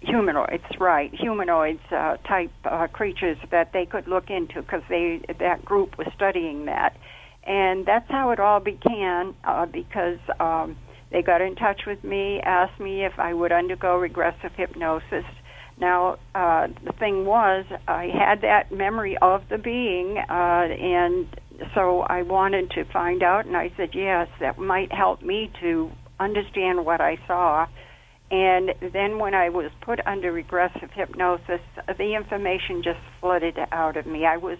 [0.00, 1.12] humanoids, right?
[1.14, 6.06] Humanoids uh, type uh, creatures that they could look into because they that group was
[6.14, 6.96] studying that,
[7.44, 9.34] and that's how it all began.
[9.44, 10.76] Uh, because um,
[11.10, 15.24] they got in touch with me, asked me if I would undergo regressive hypnosis.
[15.80, 21.26] Now uh, the thing was, I had that memory of the being, uh, and
[21.74, 25.90] so I wanted to find out, and I said yes, that might help me to
[26.20, 27.66] understand what I saw
[28.30, 31.60] and then when I was put under regressive hypnosis,
[31.96, 34.26] the information just flooded out of me.
[34.26, 34.58] I was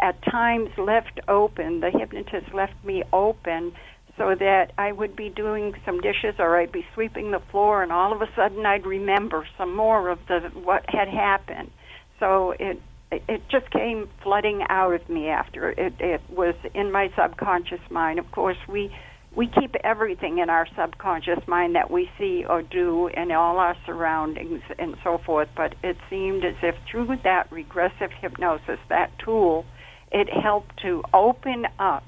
[0.00, 3.72] at times left open, the hypnotist left me open
[4.16, 7.92] so that I would be doing some dishes or I'd be sweeping the floor and
[7.92, 11.70] all of a sudden I'd remember some more of the what had happened.
[12.18, 17.10] So it it just came flooding out of me after it it was in my
[17.16, 18.18] subconscious mind.
[18.18, 18.90] Of course, we
[19.34, 23.76] we keep everything in our subconscious mind that we see or do in all our
[23.86, 25.48] surroundings and so forth.
[25.56, 29.64] But it seemed as if through that regressive hypnosis, that tool,
[30.10, 32.04] it helped to open up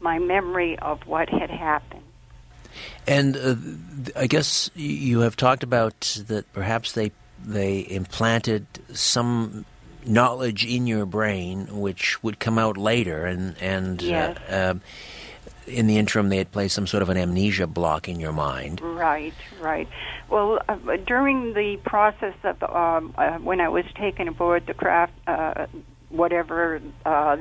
[0.00, 2.02] my memory of what had happened.
[3.06, 7.12] And uh, I guess you have talked about that perhaps they
[7.44, 9.66] they implanted some
[10.04, 14.38] knowledge in your brain which would come out later and and yes.
[14.48, 14.74] uh, uh,
[15.66, 18.80] in the interim, they had placed some sort of an amnesia block in your mind.
[18.80, 19.88] Right, right.
[20.28, 20.76] Well, uh,
[21.06, 25.66] during the process of um, uh, when I was taken aboard the craft, uh,
[26.08, 27.36] whatever uh,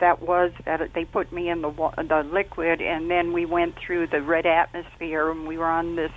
[0.00, 4.08] that was, that they put me in the the liquid, and then we went through
[4.08, 6.12] the red atmosphere, and we were on this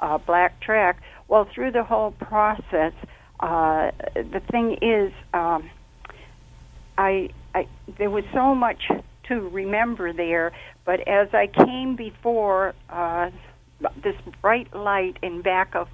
[0.00, 1.00] uh, black track.
[1.28, 2.92] Well, through the whole process,
[3.40, 5.70] uh, the thing is, um,
[6.96, 8.82] I, I there was so much
[9.28, 10.52] to remember there.
[10.86, 13.30] But as I came before uh,
[14.02, 15.88] this bright light in back of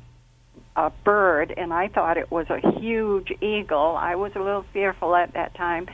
[0.77, 5.17] a bird, and I thought it was a huge eagle, I was a little fearful
[5.17, 5.87] at that time.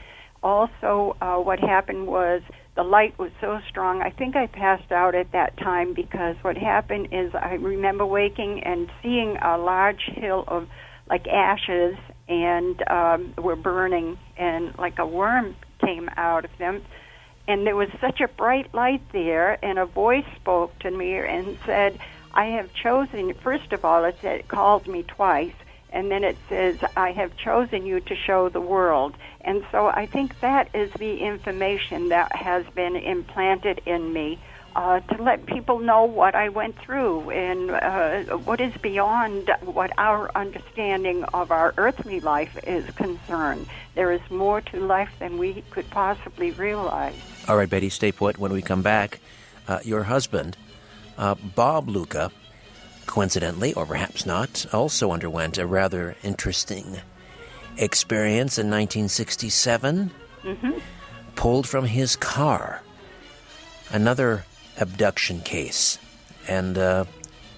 [0.43, 2.43] Also, uh, what happened was
[2.77, 4.03] the light was so strong.
[4.03, 8.63] I think I passed out at that time because what happened is I remember waking
[8.65, 10.69] and seeing a large hill of
[11.09, 11.97] like ashes
[12.29, 16.83] and um, were burning, and like a worm came out of them
[17.49, 21.59] and there was such a bright light there, and a voice spoke to me and
[21.65, 21.99] said,
[22.35, 25.55] I have chosen, first of all, it, said, it called me twice,
[25.91, 29.17] and then it says, I have chosen you to show the world.
[29.41, 34.39] And so I think that is the information that has been implanted in me
[34.77, 39.91] uh, to let people know what I went through and uh, what is beyond what
[39.97, 43.67] our understanding of our earthly life is concerned.
[43.95, 47.38] There is more to life than we could possibly realize.
[47.49, 48.37] All right, Betty, stay put.
[48.37, 49.21] When we come back,
[49.67, 50.57] uh, your husband,
[51.17, 52.31] uh, Bob Luca,
[53.07, 57.01] coincidentally, or perhaps not, also underwent a rather interesting
[57.79, 60.11] experience in 1967.
[60.43, 60.73] Mm-hmm.
[61.37, 62.83] Pulled from his car.
[63.91, 64.45] Another
[64.79, 65.99] abduction case.
[66.47, 67.07] And uh,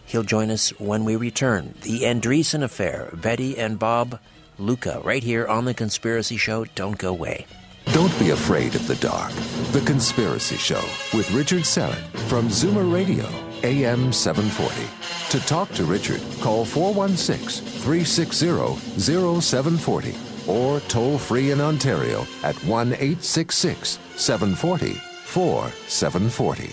[0.07, 1.75] he'll join us when we return.
[1.83, 4.21] The Andreasson Affair, Betty and Bob
[4.57, 6.65] Luca, right here on The Conspiracy Show.
[6.77, 7.47] Don't go away.
[7.93, 9.33] Don't be afraid of the dark.
[9.73, 13.27] The Conspiracy Show with Richard Syrett from Zoomer Radio,
[13.65, 14.87] AM 740.
[15.31, 20.15] To talk to Richard, call 416 360 0740
[20.47, 24.93] or toll free in Ontario at 1 866 740
[25.25, 26.71] 4740.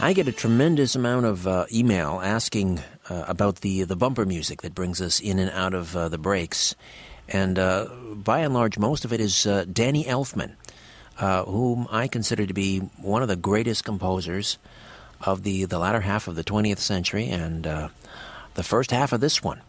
[0.00, 4.60] I get a tremendous amount of uh, email asking uh, about the the bumper music
[4.60, 6.74] that brings us in and out of uh, the breaks,
[7.28, 10.54] and uh, by and large, most of it is uh, Danny Elfman,
[11.18, 14.58] uh, whom I consider to be one of the greatest composers
[15.20, 19.42] of the the latter half of the 20th century and the first half of this
[19.42, 19.60] one.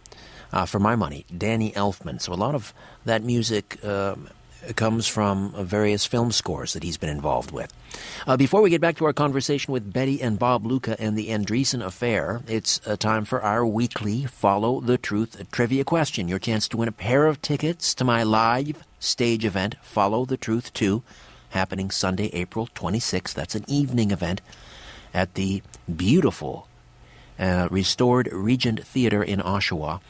[0.65, 2.19] for my money, Danny Elfman.
[2.21, 2.73] So a lot of
[3.05, 3.79] that music
[4.75, 7.73] comes from various film scores that he's been involved with.
[8.25, 11.29] Uh, before we get back to our conversation with Betty and Bob Luca and the
[11.29, 16.27] Andreasson affair, it's uh, time for our weekly Follow the Truth trivia question.
[16.27, 20.37] Your chance to win a pair of tickets to my live stage event, Follow the
[20.37, 21.03] Truth 2,
[21.49, 23.33] happening Sunday, April 26th.
[23.33, 24.41] That's an evening event
[25.13, 25.61] at the
[25.93, 26.67] beautiful
[27.37, 30.01] uh, restored Regent Theater in Oshawa.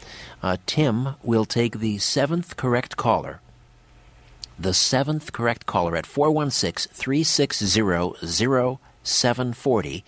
[0.41, 3.41] Uh, Tim will take the seventh correct caller
[4.57, 7.67] the seventh correct caller at 416 360
[9.03, 10.03] 0740,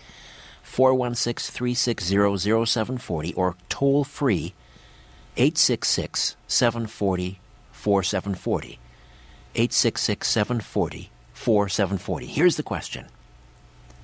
[0.64, 4.54] 416 360 0740, or toll free
[5.38, 7.40] 866 740
[7.72, 8.80] 4740.
[9.54, 12.26] 866 740 4740.
[12.26, 13.06] Here's the question.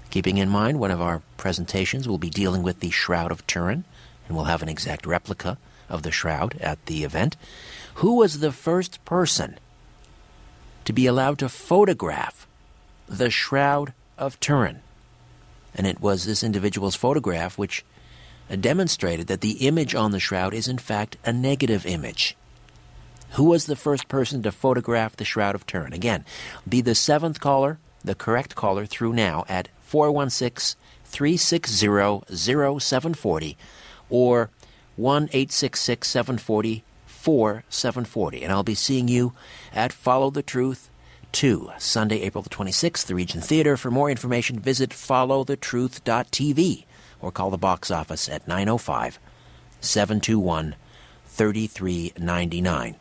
[0.09, 3.85] Keeping in mind, one of our presentations will be dealing with the Shroud of Turin,
[4.27, 5.57] and we'll have an exact replica
[5.89, 7.35] of the shroud at the event.
[7.95, 9.57] Who was the first person
[10.85, 12.47] to be allowed to photograph
[13.07, 14.81] the Shroud of Turin.
[15.75, 17.83] And it was this individual's photograph which
[18.59, 22.35] demonstrated that the image on the shroud is in fact a negative image.
[23.31, 25.93] Who was the first person to photograph the Shroud of Turin?
[25.93, 26.25] Again,
[26.67, 31.87] be the seventh caller, the correct caller, through now at 416 360
[32.35, 33.57] 0740
[34.09, 34.49] or
[34.97, 35.29] 1
[37.21, 38.43] 866 740 4740.
[38.43, 39.33] And I'll be seeing you
[39.73, 40.89] at Follow the Truth
[41.31, 43.77] 2, Sunday, April the 26th, the Regent Theater.
[43.77, 46.85] For more information, visit followthetruth.tv
[47.21, 49.19] or call the box office at 905
[49.79, 50.75] 721
[51.25, 52.95] 3399.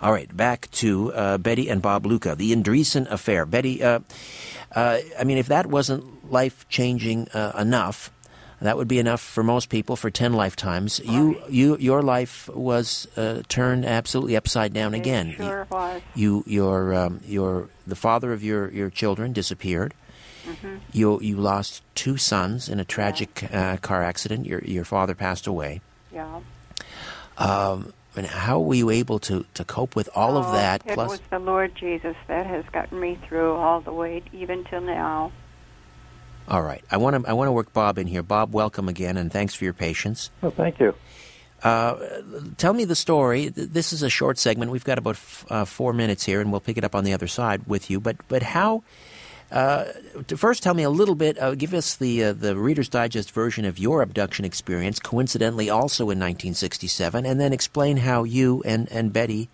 [0.00, 3.44] All right, back to uh, Betty and Bob Luca, the Andreasson affair.
[3.44, 4.00] Betty, uh,
[4.72, 8.10] uh, I mean, if that wasn't life changing uh, enough,
[8.60, 11.00] that would be enough for most people for ten lifetimes.
[11.00, 15.34] You, you, your life was uh, turned absolutely upside down it again.
[15.36, 16.00] Sure was.
[16.14, 19.92] You, your, um, your, the father of your, your children disappeared.
[20.46, 20.76] Mm-hmm.
[20.92, 24.46] You, you lost two sons in a tragic uh, car accident.
[24.46, 25.80] Your, your father passed away.
[26.12, 26.40] Yeah.
[27.38, 30.82] Um, and how were you able to, to cope with all oh, of that?
[30.86, 34.64] It plus, was the Lord Jesus that has gotten me through all the way, even
[34.64, 35.32] till now.
[36.48, 36.84] All right.
[36.90, 38.22] I want to I want to work Bob in here.
[38.22, 40.30] Bob, welcome again, and thanks for your patience.
[40.42, 40.94] Well, thank you.
[41.62, 41.96] Uh,
[42.58, 43.48] tell me the story.
[43.48, 44.70] This is a short segment.
[44.70, 47.14] We've got about f- uh, four minutes here, and we'll pick it up on the
[47.14, 48.00] other side with you.
[48.00, 48.82] But but how?
[49.50, 49.84] Uh,
[50.26, 51.38] to first, tell me a little bit.
[51.38, 56.04] Uh, give us the uh, the Reader's Digest version of your abduction experience, coincidentally also
[56.04, 59.48] in 1967, and then explain how you and and Betty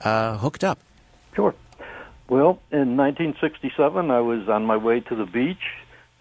[0.00, 0.78] uh, hooked up.
[1.34, 1.54] Sure.
[2.28, 5.58] Well, in 1967, I was on my way to the beach.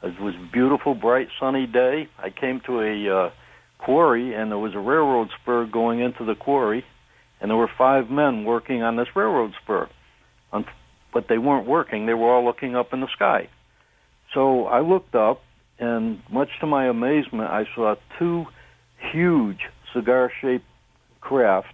[0.03, 2.07] It was a beautiful, bright, sunny day.
[2.17, 3.31] I came to a uh,
[3.77, 6.83] quarry, and there was a railroad spur going into the quarry,
[7.39, 9.89] and there were five men working on this railroad spur.
[11.13, 12.05] But they weren't working.
[12.05, 13.49] They were all looking up in the sky.
[14.33, 15.41] So I looked up,
[15.77, 18.45] and much to my amazement, I saw two
[19.11, 19.59] huge
[19.93, 20.65] cigar-shaped
[21.19, 21.73] craft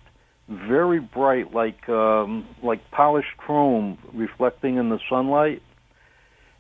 [0.50, 5.62] very bright, like um, like polished chrome, reflecting in the sunlight.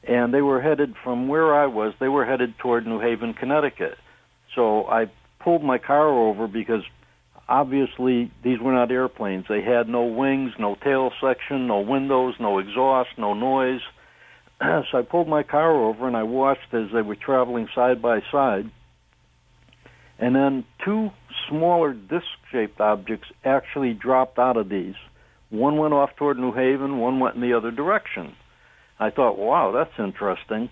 [0.07, 1.93] And they were headed from where I was.
[1.99, 3.97] They were headed toward New Haven, Connecticut.
[4.55, 5.11] So I
[5.43, 6.83] pulled my car over because
[7.47, 9.45] obviously these were not airplanes.
[9.49, 13.81] They had no wings, no tail section, no windows, no exhaust, no noise.
[14.61, 18.21] so I pulled my car over and I watched as they were traveling side by
[18.31, 18.71] side.
[20.19, 21.09] And then two
[21.49, 24.95] smaller disc-shaped objects actually dropped out of these.
[25.49, 28.35] One went off toward New Haven, one went in the other direction.
[28.99, 30.69] I thought, wow, that's interesting.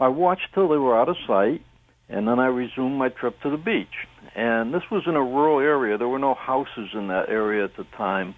[0.00, 1.62] I watched till they were out of sight,
[2.08, 4.06] and then I resumed my trip to the beach.
[4.34, 5.98] And this was in a rural area.
[5.98, 8.34] There were no houses in that area at the time.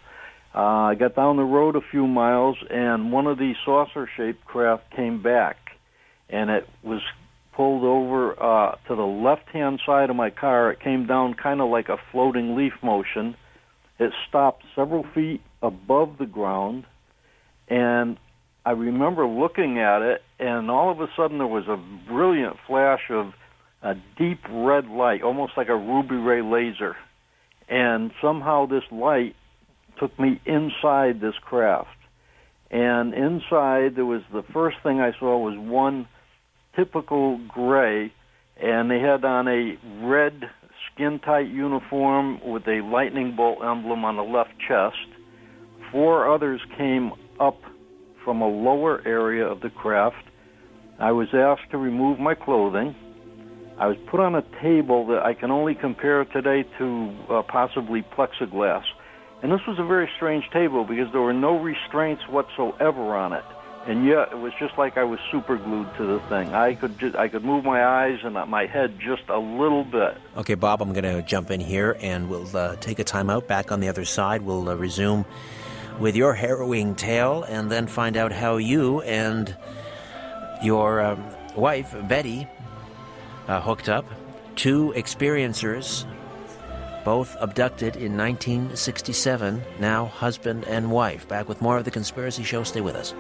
[0.54, 4.90] Uh, I got down the road a few miles, and one of these saucer-shaped craft
[4.96, 5.56] came back,
[6.28, 7.00] and it was
[7.54, 10.72] pulled over uh, to the left-hand side of my car.
[10.72, 13.36] It came down kind of like a floating leaf motion.
[14.00, 16.84] It stopped several feet above the ground,
[17.68, 18.16] and
[18.64, 23.10] I remember looking at it, and all of a sudden there was a brilliant flash
[23.10, 23.32] of
[23.82, 26.96] a deep red light, almost like a ruby ray laser.
[27.68, 29.34] And somehow this light
[29.98, 31.88] took me inside this craft.
[32.70, 36.06] And inside there was the first thing I saw was one
[36.76, 38.12] typical gray,
[38.62, 40.42] and they had on a red
[40.92, 44.96] skin tight uniform with a lightning bolt emblem on the left chest.
[45.90, 47.58] Four others came up
[48.24, 50.24] from a lower area of the craft.
[50.98, 52.94] I was asked to remove my clothing.
[53.78, 58.02] I was put on a table that I can only compare today to uh, possibly
[58.02, 58.84] plexiglass.
[59.42, 63.44] And this was a very strange table because there were no restraints whatsoever on it.
[63.86, 66.54] And yet it was just like I was super glued to the thing.
[66.54, 70.18] I could just, I could move my eyes and my head just a little bit.
[70.36, 73.48] Okay, Bob, I'm going to jump in here and we'll uh, take a time out.
[73.48, 75.24] Back on the other side, we'll uh, resume
[76.00, 79.54] with your harrowing tale and then find out how you and
[80.62, 81.24] your um,
[81.54, 82.48] wife, Betty,
[83.46, 84.06] uh, hooked up.
[84.56, 86.04] Two experiencers,
[87.04, 91.28] both abducted in 1967, now husband and wife.
[91.28, 92.64] Back with more of The Conspiracy Show.
[92.64, 93.14] Stay with us.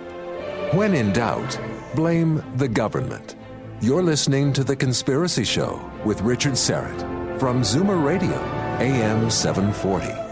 [0.72, 1.58] When in doubt,
[1.94, 3.36] blame the government.
[3.80, 8.38] You're listening to The Conspiracy Show with Richard Syrett from Zoomer Radio,
[8.78, 10.29] AM 740.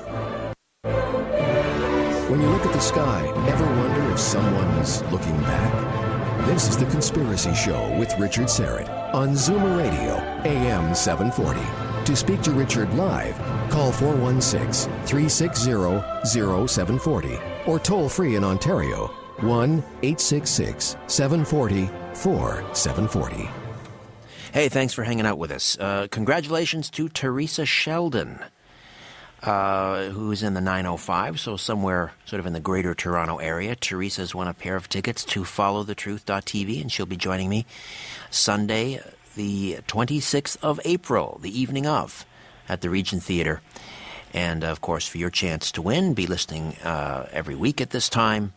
[2.28, 6.46] When you look at the sky, ever wonder if someone's looking back?
[6.46, 11.58] This is The Conspiracy Show with Richard Syrett on Zoomer Radio, AM 740.
[12.04, 13.34] To speak to Richard live,
[13.70, 15.72] call 416 360
[16.26, 19.06] 0740 or toll free in Ontario
[19.40, 23.50] 1 866 740 4740.
[24.52, 25.78] Hey, thanks for hanging out with us.
[25.80, 28.40] Uh, congratulations to Teresa Sheldon.
[29.40, 33.76] Uh, who's in the 905, so somewhere sort of in the greater Toronto area.
[33.76, 37.64] Teresa's won a pair of tickets to followthetruth.tv, and she'll be joining me
[38.30, 39.00] Sunday,
[39.36, 42.26] the 26th of April, the evening of,
[42.68, 43.60] at the Regent Theatre.
[44.34, 48.08] And of course, for your chance to win, be listening uh, every week at this
[48.08, 48.52] time.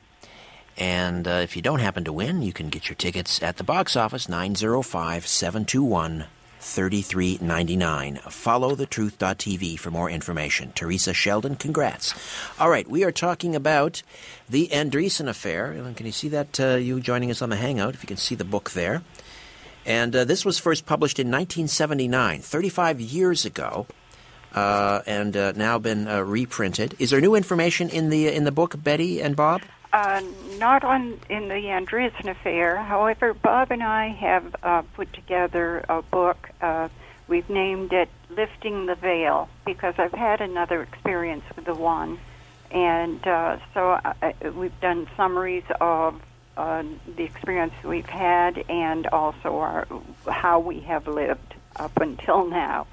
[0.78, 3.64] And uh, if you don't happen to win, you can get your tickets at the
[3.64, 6.26] box office 905 721
[6.62, 8.18] 3399.
[8.30, 10.72] Follow thetruth.tv for more information.
[10.74, 12.14] Teresa Sheldon, congrats.
[12.60, 14.04] All right, we are talking about
[14.48, 15.74] the Andreasson affair.
[15.96, 16.60] Can you see that?
[16.60, 19.02] Uh, you joining us on the Hangout, if you can see the book there.
[19.86, 23.88] And uh, this was first published in 1979, 35 years ago.
[24.54, 26.96] Uh, and uh, now been uh, reprinted.
[27.00, 29.62] Is there new information in the in the book, Betty and Bob?
[29.94, 30.22] Uh,
[30.58, 32.78] not on in the Andreasson affair.
[32.78, 36.50] However, Bob and I have uh, put together a book.
[36.62, 36.88] Uh,
[37.28, 42.20] we've named it "Lifting the Veil" because I've had another experience with the one,
[42.72, 46.22] and uh, so I, we've done summaries of
[46.56, 46.84] uh,
[47.18, 49.88] the experience we've had and also our
[50.26, 52.88] how we have lived up until now.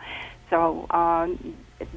[0.51, 1.55] So um,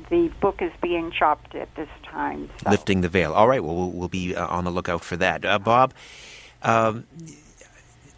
[0.09, 2.49] the book is being chopped at this time.
[2.63, 2.69] So.
[2.69, 3.33] Lifting the veil.
[3.33, 3.63] All right.
[3.63, 5.45] Well, we'll, we'll be uh, on the lookout for that.
[5.45, 5.93] Uh, Bob.
[6.63, 7.05] Um,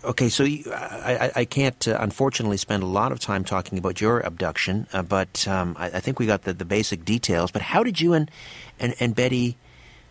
[0.04, 4.02] okay, so you, I, I, can't uh, unfortunately spend a lot of time talking about
[4.02, 7.52] your abduction, uh, but um, I, I, think we got the, the basic details.
[7.52, 8.30] But how did you and
[8.80, 9.58] and, and Betty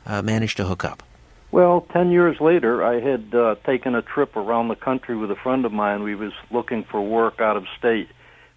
[0.07, 1.03] uh, manage to hook up?
[1.51, 5.37] Well, ten years later, I had uh, taken a trip around the country with a
[5.37, 6.03] friend of mine.
[6.03, 8.09] We was looking for work out of state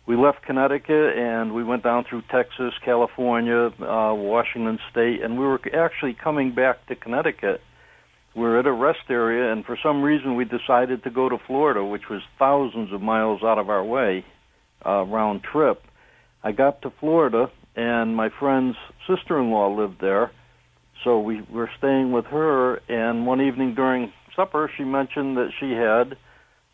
[0.08, 5.46] we left Connecticut and we went down through Texas, California, uh, Washington State, and we
[5.46, 7.62] were actually coming back to Connecticut.
[8.36, 11.38] We were at a rest area, and for some reason we decided to go to
[11.48, 14.26] Florida, which was thousands of miles out of our way,
[14.86, 15.82] uh, round trip.
[16.44, 18.78] I got to Florida, and my friend's
[19.08, 20.32] sister-in-law lived there,
[21.04, 22.76] so we were staying with her.
[22.90, 26.18] And one evening during supper, she mentioned that she had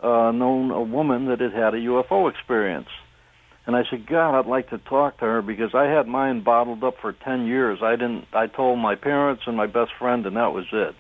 [0.06, 2.90] uh, known a woman that had had a UFO experience.
[3.66, 6.84] And I said, God, I'd like to talk to her because I had mine bottled
[6.84, 7.80] up for 10 years.
[7.84, 10.96] I didn't, I told my parents and my best friend and that was it.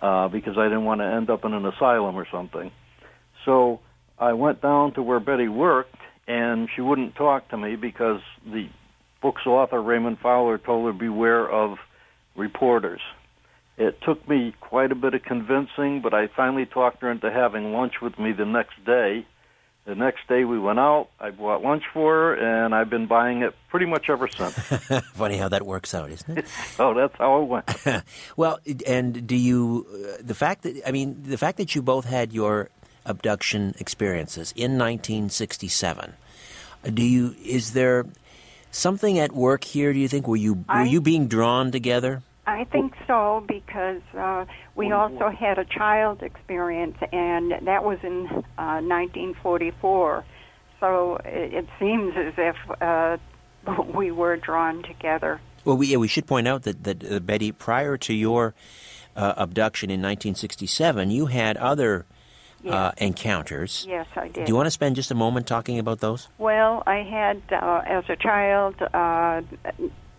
[0.00, 2.72] Uh, because I didn't want to end up in an asylum or something.
[3.44, 3.80] So
[4.18, 8.68] I went down to where Betty worked and she wouldn't talk to me because the
[9.22, 11.78] book's author, Raymond Fowler, told her beware of
[12.36, 13.00] reporters.
[13.76, 17.72] It took me quite a bit of convincing, but I finally talked her into having
[17.72, 19.26] lunch with me the next day.
[19.84, 21.08] The next day we went out.
[21.20, 24.54] I bought lunch for her, and I've been buying it pretty much ever since.
[25.12, 26.46] Funny how that works out, isn't it?
[26.78, 28.04] oh, that's how it went.
[28.36, 32.06] well, and do you uh, the fact that I mean the fact that you both
[32.06, 32.70] had your
[33.06, 36.14] abduction experiences in 1967.
[36.92, 38.06] Do you is there
[38.70, 39.92] something at work here?
[39.92, 42.22] Do you think were you were I, you being drawn together?
[42.46, 48.26] I think so because uh, we also had a child experience, and that was in
[48.58, 50.24] uh, 1944.
[50.80, 53.16] So it, it seems as if uh,
[53.94, 55.40] we were drawn together.
[55.64, 58.54] Well, we, yeah, we should point out that, that uh, Betty, prior to your
[59.16, 62.04] uh, abduction in 1967, you had other
[62.68, 63.86] uh, encounters.
[63.88, 64.44] Yes, I did.
[64.44, 66.28] Do you want to spend just a moment talking about those?
[66.38, 69.42] Well, I had, uh, as a child, uh,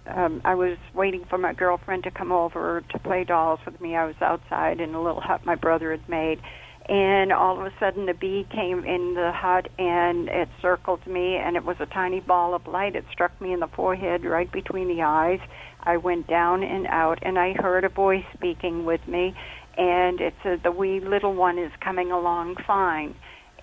[0.07, 3.95] um, I was waiting for my girlfriend to come over to play dolls with me.
[3.95, 6.39] I was outside in a little hut my brother had made.
[6.87, 11.35] And all of a sudden, a bee came in the hut and it circled me,
[11.35, 12.95] and it was a tiny ball of light.
[12.95, 15.39] It struck me in the forehead, right between the eyes.
[15.81, 19.35] I went down and out, and I heard a voice speaking with me
[19.77, 23.13] and it said the wee little one is coming along fine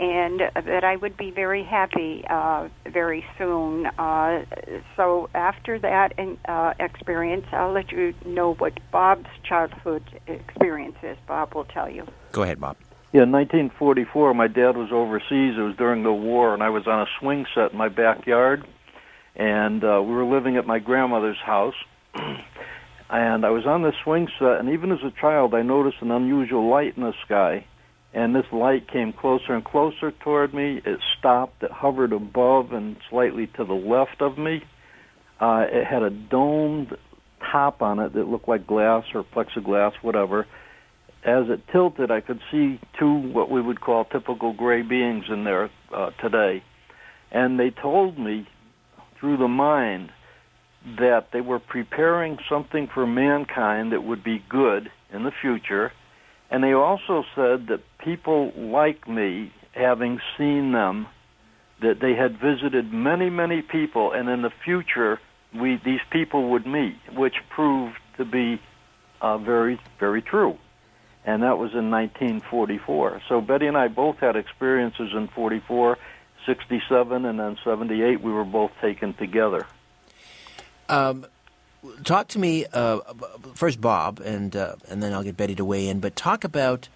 [0.01, 3.87] and that I would be very happy uh, very soon.
[3.87, 4.45] Uh,
[4.97, 6.13] so after that
[6.47, 11.17] uh, experience, I'll let you know what Bob's childhood experience is.
[11.27, 12.07] Bob will tell you.
[12.33, 12.77] Go ahead, Bob.
[13.13, 15.55] Yeah, in 1944, my dad was overseas.
[15.59, 18.67] It was during the war, and I was on a swing set in my backyard,
[19.37, 21.75] and uh, we were living at my grandmother's house.
[23.13, 26.11] And I was on the swing set, and even as a child, I noticed an
[26.11, 27.67] unusual light in the sky.
[28.15, 30.83] And this light came closer and closer toward me.
[30.85, 31.63] It stopped.
[31.63, 34.63] It hovered above and slightly to the left of me.
[35.41, 36.97] Uh, it had a domed
[37.51, 40.47] top on it that looked like glass or plexiglass, whatever.
[41.25, 45.45] As it tilted, I could see two what we would call typical gray beings in
[45.45, 46.63] there uh, today.
[47.31, 48.47] And they told me
[49.19, 50.11] through the mind
[50.99, 55.93] that they were preparing something for mankind that would be good in the future.
[56.53, 61.07] And they also said that people like me, having seen them,
[61.81, 65.19] that they had visited many, many people, and in the future,
[65.59, 68.61] we these people would meet, which proved to be
[69.23, 70.59] uh, very, very true.
[71.25, 73.23] And that was in 1944.
[73.31, 75.97] So Betty and I both had experiences in 44,
[76.45, 78.21] 67, and then 78.
[78.21, 79.67] We were both taken together.
[80.91, 81.25] Um,
[82.05, 83.01] talk to me uh,
[83.55, 86.01] first, Bob, and uh, and then I'll get Betty to weigh in.
[86.01, 86.89] But talk about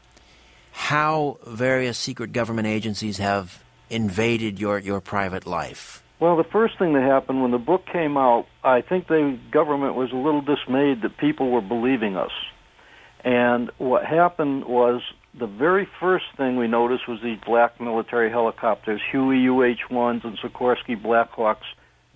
[0.73, 6.03] how various secret government agencies have invaded your your private life.
[6.19, 9.95] Well, the first thing that happened when the book came out, I think the government
[9.95, 12.31] was a little dismayed that people were believing us.
[13.23, 15.03] And what happened was
[15.39, 21.01] the very first thing we noticed was these black military helicopters, Huey UH-1s and Sikorsky
[21.01, 21.67] Blackhawks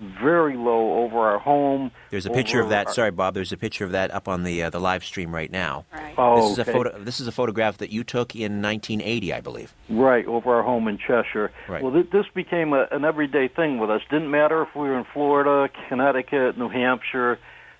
[0.01, 1.91] very low over our home.
[2.11, 2.89] There's a picture of that.
[2.89, 2.93] Our...
[2.93, 3.35] Sorry, Bob.
[3.35, 5.85] There's a picture of that up on the uh, the live stream right now.
[5.93, 6.15] Right.
[6.17, 6.71] Oh, this is okay.
[6.71, 6.99] a photo.
[6.99, 9.75] This is a photograph that you took in 1980, I believe.
[9.89, 11.53] Right over our home in Cheshire.
[11.69, 11.83] Right.
[11.83, 14.01] Well, th- this became a, an everyday thing with us.
[14.11, 17.39] Didn't matter if we were in Florida, Connecticut, New Hampshire.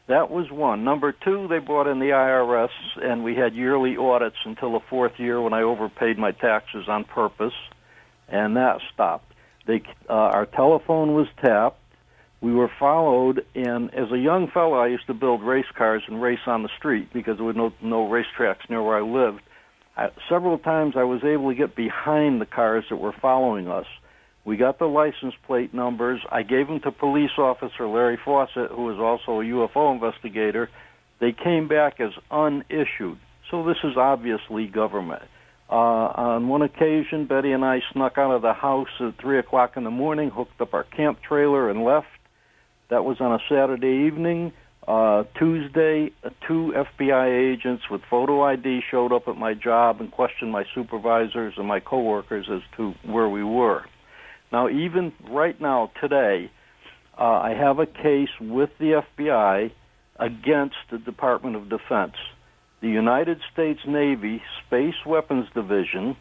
[0.09, 0.83] That was one.
[0.83, 5.13] Number two, they brought in the IRS, and we had yearly audits until the fourth
[5.19, 7.55] year when I overpaid my taxes on purpose,
[8.29, 9.33] and that stopped.
[9.67, 11.80] They, uh, our telephone was tapped
[12.41, 16.23] we were followed and as a young fellow i used to build race cars and
[16.23, 19.43] race on the street because there were no no racetracks near where i lived.
[19.97, 23.87] I, several times i was able to get behind the cars that were following us.
[24.45, 26.21] We got the license plate numbers.
[26.33, 30.71] I gave them to police officer larry fawcett who was also a ufo investigator.
[31.21, 33.19] They came back as unissued.
[33.51, 35.23] So this is obviously government.
[35.71, 35.75] Uh,
[36.17, 39.85] on one occasion, Betty and I snuck out of the house at three o'clock in
[39.85, 42.09] the morning, hooked up our camp trailer, and left.
[42.91, 44.53] That was on a Saturday evening.
[44.87, 46.11] Uh, Tuesday,
[46.47, 51.55] two FBI agents with photo ID showed up at my job and questioned my supervisors
[51.57, 53.85] and my coworkers as to where we were.
[54.51, 56.51] Now, even right now, today,
[57.17, 59.71] uh, I have a case with the FBI
[60.19, 62.17] against the Department of Defense.
[62.81, 66.17] The United States Navy Space Weapons Division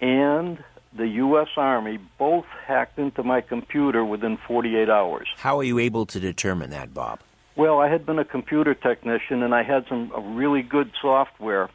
[0.00, 0.58] and
[0.96, 1.48] the U.S.
[1.56, 5.28] Army both hacked into my computer within 48 hours.
[5.36, 7.20] How are you able to determine that, Bob?
[7.56, 11.68] Well, I had been a computer technician and I had some really good software.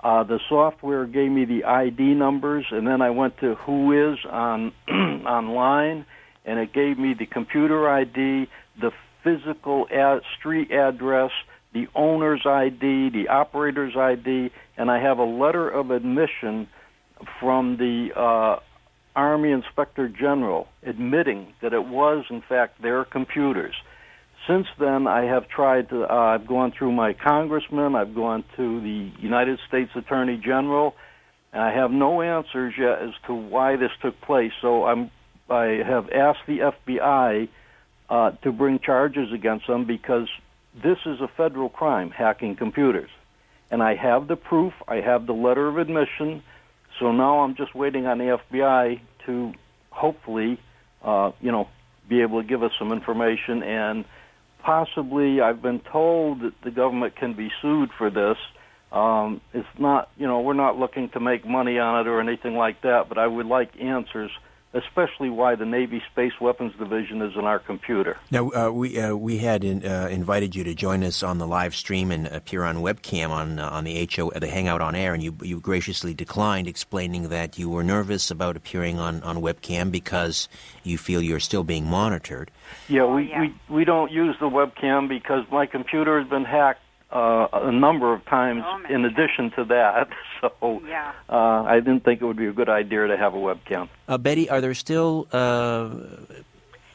[0.00, 4.72] Uh, the software gave me the ID numbers, and then I went to Whois on
[5.26, 6.04] online,
[6.44, 8.46] and it gave me the computer ID,
[8.78, 8.92] the
[9.22, 11.30] physical ad- street address,
[11.72, 16.68] the owner's ID, the operator's ID, and I have a letter of admission
[17.40, 18.60] from the uh,
[19.16, 23.74] Army Inspector General admitting that it was, in fact, their computers.
[24.48, 28.80] Since then, I have tried to, uh, I've gone through my congressman, I've gone to
[28.80, 30.94] the United States Attorney General,
[31.52, 34.52] and I have no answers yet as to why this took place.
[34.60, 35.10] So I'm,
[35.48, 37.48] I have asked the FBI
[38.10, 40.28] uh, to bring charges against them because
[40.74, 43.10] this is a federal crime, hacking computers.
[43.70, 46.42] And I have the proof, I have the letter of admission,
[47.00, 49.52] so now I'm just waiting on the FBI to
[49.90, 50.58] hopefully,
[51.02, 51.68] uh, you know,
[52.08, 54.04] be able to give us some information and
[54.64, 58.36] possibly I've been told that the government can be sued for this.
[58.92, 62.54] Um, it's not, you know, we're not looking to make money on it or anything
[62.54, 64.30] like that, but I would like answers
[64.74, 68.18] especially why the Navy Space Weapons Division is in our computer.
[68.30, 71.46] Now, uh, we uh, we had in, uh, invited you to join us on the
[71.46, 75.14] live stream and appear on webcam on uh, on the HO the Hangout on Air,
[75.14, 79.90] and you you graciously declined, explaining that you were nervous about appearing on, on webcam
[79.90, 80.48] because
[80.82, 82.50] you feel you're still being monitored.
[82.88, 83.40] Yeah, we, yeah.
[83.40, 86.80] we we don't use the webcam because my computer has been hacked
[87.14, 90.08] uh, a number of times oh, in addition to that.
[90.40, 91.12] So yeah.
[91.30, 93.88] uh, I didn't think it would be a good idea to have a webcam.
[94.06, 95.88] Uh, Betty, are there still uh,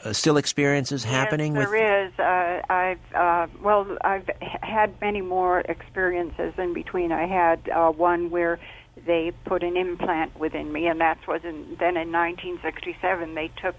[0.04, 1.54] uh, still experiences yes, happening?
[1.56, 2.14] There with...
[2.14, 2.20] is.
[2.20, 4.30] Uh, I've well, I've
[4.62, 7.12] had many more experiences in between.
[7.12, 7.68] I had
[7.98, 8.60] one where
[9.08, 13.34] they put an implant within me, and that was in, then in 1967.
[13.34, 13.76] They took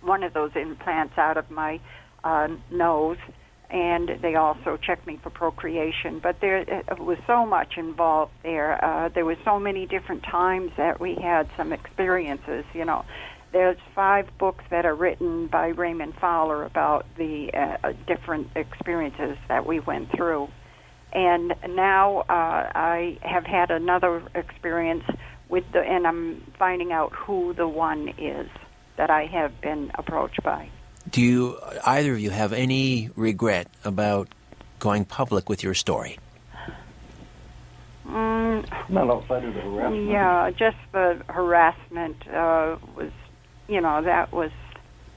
[0.00, 1.78] one of those implants out of my
[2.72, 3.18] nose
[3.70, 6.20] and they also checked me for procreation.
[6.22, 6.64] But there
[6.98, 8.82] was so much involved there.
[8.84, 12.64] Uh, there were so many different times that we had some experiences.
[12.72, 13.04] You know,
[13.52, 19.66] there's five books that are written by Raymond Fowler about the uh, different experiences that
[19.66, 20.48] we went through.
[21.12, 25.04] And now uh, I have had another experience
[25.48, 28.48] with the, and I'm finding out who the one is
[28.96, 30.68] that I have been approached by.
[31.10, 34.28] Do you either of you have any regret about
[34.78, 36.18] going public with your story?
[38.06, 40.10] Mm, Not outside of the harassment.
[40.10, 43.10] Yeah, just the harassment uh, was,
[43.68, 44.50] you know, that was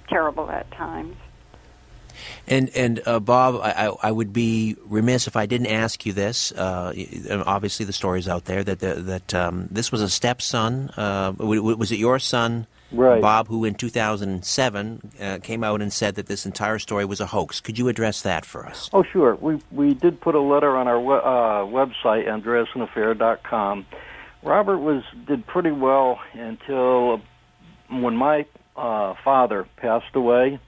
[0.07, 1.15] terrible at times.
[2.47, 6.51] And and uh, Bob, I, I would be remiss if I didn't ask you this.
[6.51, 6.93] Uh,
[7.45, 10.89] obviously, the story's out there that the, that um, this was a stepson.
[10.97, 13.21] Uh, was it your son right.
[13.21, 17.27] Bob, who in 2007 uh, came out and said that this entire story was a
[17.27, 17.59] hoax.
[17.59, 18.89] Could you address that for us?
[18.93, 19.35] Oh, sure.
[19.35, 23.85] We we did put a letter on our we- uh, website, andreassonaffair.com.
[24.43, 27.21] Robert was did pretty well until
[27.89, 30.59] when my uh, father passed away.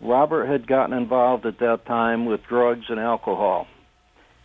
[0.00, 3.68] Robert had gotten involved at that time with drugs and alcohol,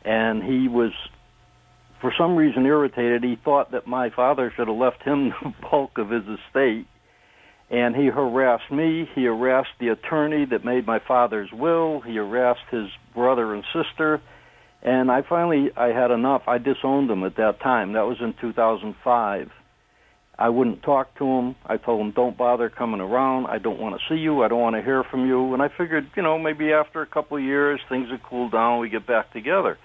[0.06, 0.92] and he was
[2.02, 3.24] for some reason irritated.
[3.24, 6.88] He thought that my father should have left him the bulk of his estate.
[7.70, 9.10] And he harassed me.
[9.14, 12.00] He harassed the attorney that made my father's will.
[12.00, 14.22] He harassed his brother and sister.
[14.82, 16.44] And I finally, I had enough.
[16.48, 17.94] I disowned him at that time.
[17.94, 19.50] That was in 2005.
[20.40, 21.56] I wouldn't talk to him.
[21.66, 23.48] I told him, don't bother coming around.
[23.48, 24.44] I don't want to see you.
[24.44, 25.54] I don't want to hear from you.
[25.54, 28.80] And I figured, you know, maybe after a couple of years, things would cool down.
[28.80, 29.78] We get back together.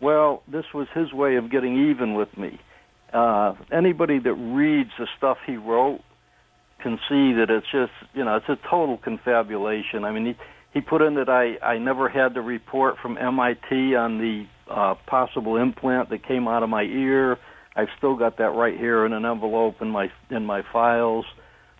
[0.00, 2.60] Well, this was his way of getting even with me.
[3.12, 6.00] Uh, anybody that reads the stuff he wrote
[6.82, 10.04] can see that it's just, you know, it's a total confabulation.
[10.04, 10.34] I mean, he,
[10.74, 14.94] he put in that I, I never had the report from MIT on the uh,
[15.06, 17.38] possible implant that came out of my ear.
[17.74, 21.26] I've still got that right here in an envelope in my in my files.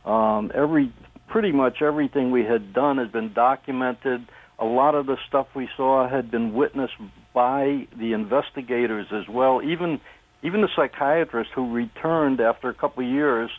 [0.05, 0.93] Um, every
[1.29, 4.27] pretty much everything we had done has been documented.
[4.59, 6.95] A lot of the stuff we saw had been witnessed
[7.35, 9.61] by the investigators as well.
[9.63, 10.01] Even
[10.43, 13.51] even the psychiatrist who returned after a couple of years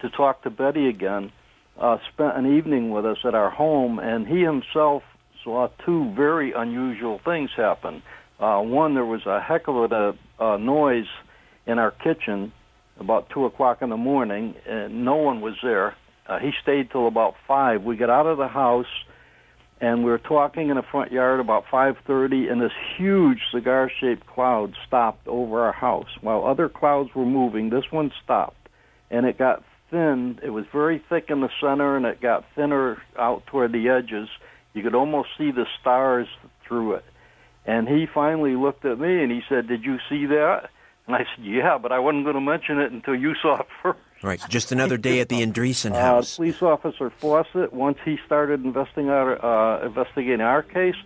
[0.00, 1.32] to talk to Betty again
[1.78, 5.02] uh, spent an evening with us at our home, and he himself
[5.42, 8.02] saw two very unusual things happen.
[8.38, 11.08] Uh, one, there was a heck of a, a noise
[11.66, 12.52] in our kitchen
[12.98, 15.96] about two o'clock in the morning, and no one was there.
[16.26, 17.82] Uh, he stayed till about five.
[17.82, 18.86] We got out of the house
[19.80, 24.74] and we were talking in the front yard about 5:30 and this huge cigar-shaped cloud
[24.86, 28.68] stopped over our house while other clouds were moving this one stopped
[29.10, 30.38] and it got thin.
[30.42, 34.28] It was very thick in the center, and it got thinner out toward the edges.
[34.72, 36.28] You could almost see the stars
[36.66, 37.04] through it.
[37.66, 40.70] And he finally looked at me and he said, "Did you see that?"
[41.06, 43.66] And I said, "Yeah, but I wasn't going to mention it until you saw it
[43.82, 43.98] first.
[44.22, 46.36] Right, just another day at the Andreasson Uh, house.
[46.36, 50.96] police officer Fawcett, once he started investigating our, uh, investigating our case,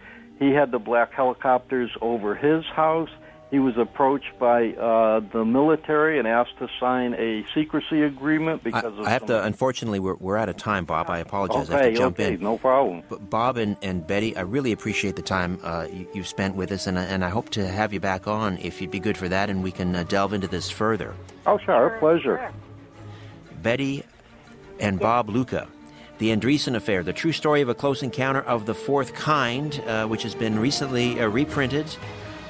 [0.40, 3.10] he had the black helicopters over his house.
[3.52, 8.64] He was approached by uh, the military and asked to sign a secrecy agreement I,
[8.64, 9.44] because of I have some- to.
[9.44, 11.08] Unfortunately, we're, we're out of time, Bob.
[11.08, 11.70] I apologize.
[11.70, 12.40] I have Okay, to jump okay, in.
[12.40, 13.04] no problem.
[13.08, 16.72] But Bob and, and Betty, I really appreciate the time uh, you, you've spent with
[16.72, 19.16] us, and, I- and I hope to have you back on if you'd be good
[19.16, 21.14] for that, and we can uh, delve into this further.
[21.46, 22.50] Oh, sure, our pleasure.
[23.64, 24.04] Betty
[24.78, 25.66] and Bob Luca.
[26.18, 30.06] The Andreasson Affair, the true story of a close encounter of the fourth kind, uh,
[30.06, 31.86] which has been recently uh, reprinted,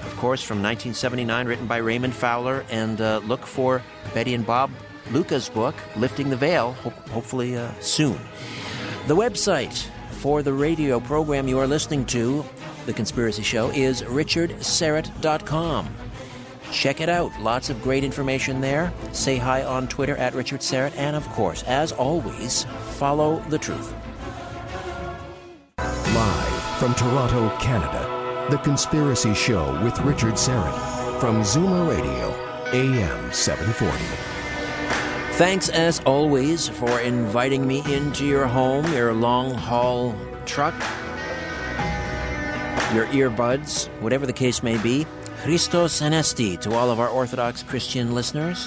[0.02, 2.66] of course, from 1979, written by Raymond Fowler.
[2.70, 3.80] And uh, look for
[4.12, 4.70] Betty and Bob
[5.12, 8.18] Luca's book, Lifting the Veil, ho- hopefully uh, soon.
[9.06, 12.44] The website for the radio program you are listening to,
[12.84, 15.94] The Conspiracy Show, is richardsyrett.com.
[16.74, 17.30] Check it out.
[17.40, 18.92] Lots of great information there.
[19.12, 20.94] Say hi on Twitter at Richard Syrett.
[20.96, 22.64] And of course, as always,
[22.98, 23.94] follow the truth.
[25.78, 32.34] Live from Toronto, Canada, The Conspiracy Show with Richard Syrett from Zoomer Radio,
[32.72, 33.96] AM 740.
[35.36, 40.14] Thanks as always for inviting me into your home, your long haul
[40.44, 40.74] truck,
[42.92, 45.06] your earbuds, whatever the case may be.
[45.44, 48.66] Christos Anesti to all of our Orthodox Christian listeners.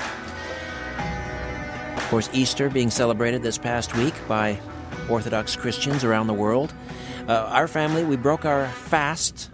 [1.95, 4.59] Of course, Easter being celebrated this past week by
[5.09, 6.75] Orthodox Christians around the world.
[7.27, 9.49] Uh, our family, we broke our fast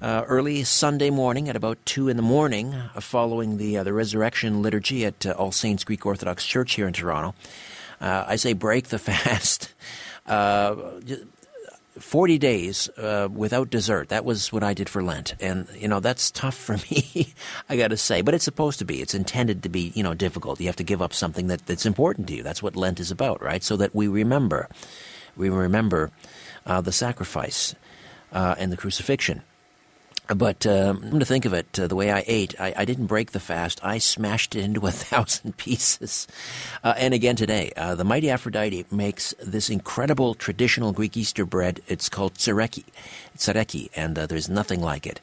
[0.00, 3.92] uh, early Sunday morning at about two in the morning, uh, following the uh, the
[3.92, 7.34] resurrection liturgy at uh, All Saints Greek Orthodox Church here in Toronto.
[8.00, 9.74] Uh, I say break the fast.
[10.24, 10.76] Uh,
[11.98, 14.08] 40 days uh, without dessert.
[14.08, 15.34] That was what I did for Lent.
[15.40, 17.34] And, you know, that's tough for me,
[17.68, 18.22] I got to say.
[18.22, 19.00] But it's supposed to be.
[19.00, 20.60] It's intended to be, you know, difficult.
[20.60, 22.42] You have to give up something that, that's important to you.
[22.42, 23.62] That's what Lent is about, right?
[23.62, 24.68] So that we remember.
[25.36, 26.10] We remember
[26.64, 27.74] uh, the sacrifice
[28.32, 29.42] uh, and the crucifixion.
[30.34, 33.06] But um, come to think of it, uh, the way I ate, I, I didn't
[33.06, 33.78] break the fast.
[33.84, 36.26] I smashed it into a thousand pieces.
[36.82, 41.80] Uh, and again today, uh, the mighty Aphrodite makes this incredible traditional Greek Easter bread.
[41.86, 42.84] It's called tsoureki,
[43.36, 45.20] tsoureki, and uh, there's nothing like it.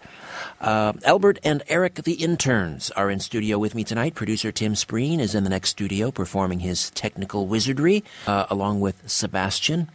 [0.62, 4.16] Uh, Albert and Eric, the interns, are in studio with me tonight.
[4.16, 9.10] Producer Tim Spreen is in the next studio performing his technical wizardry, uh, along with
[9.10, 9.90] Sebastian.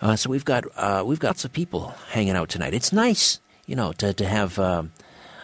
[0.00, 2.74] Uh, so we've got uh, we've got some people hanging out tonight.
[2.74, 4.92] It's nice, you know, to to have um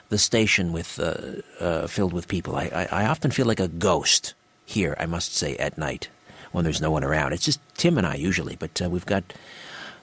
[0.08, 2.56] the station with uh, uh, filled with people.
[2.56, 4.96] I, I I often feel like a ghost here.
[4.98, 6.08] I must say at night
[6.52, 7.32] when there's no one around.
[7.32, 9.24] It's just Tim and I usually, but uh, we've got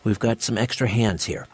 [0.04, 1.48] we've got some extra hands here.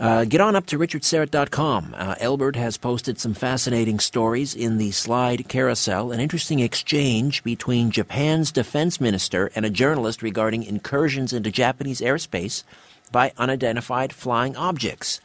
[0.00, 1.94] Uh, get on up to richardsyrett.com.
[1.98, 7.90] Uh, Elbert has posted some fascinating stories in the slide carousel, an interesting exchange between
[7.90, 12.62] Japan's defense minister and a journalist regarding incursions into Japanese airspace
[13.10, 15.20] by unidentified flying objects.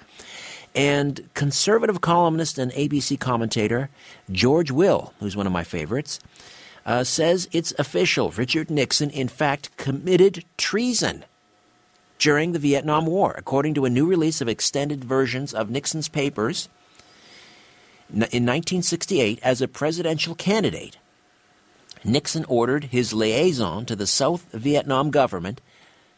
[0.76, 3.90] And conservative columnist and ABC commentator
[4.32, 6.20] George Will, who's one of my favorites,
[6.86, 8.32] uh, says it's official.
[8.32, 11.26] Richard Nixon, in fact, committed treason
[12.18, 16.70] during the Vietnam War, according to a new release of extended versions of Nixon's papers.
[18.10, 20.98] In 1968, as a presidential candidate,
[22.04, 25.62] Nixon ordered his liaison to the South Vietnam government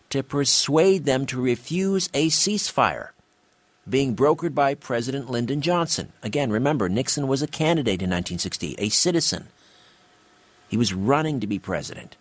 [0.10, 3.10] to persuade them to refuse a ceasefire
[3.88, 6.12] being brokered by President Lyndon Johnson.
[6.24, 9.48] Again, remember, Nixon was a candidate in 1960, a citizen.
[10.68, 12.18] He was running to be president.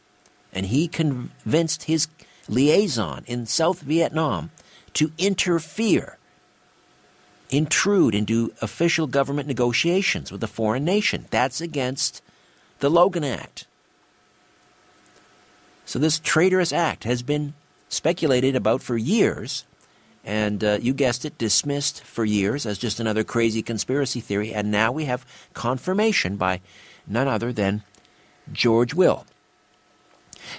[0.52, 2.08] And he convinced his
[2.48, 4.50] liaison in South Vietnam
[4.94, 6.18] to interfere,
[7.50, 11.26] intrude into official government negotiations with a foreign nation.
[11.30, 12.22] That's against
[12.80, 13.66] the Logan Act.
[15.86, 17.54] So, this traitorous act has been
[17.88, 19.64] speculated about for years,
[20.24, 24.70] and uh, you guessed it, dismissed for years as just another crazy conspiracy theory, and
[24.70, 26.60] now we have confirmation by
[27.06, 27.82] none other than
[28.52, 29.26] George Will.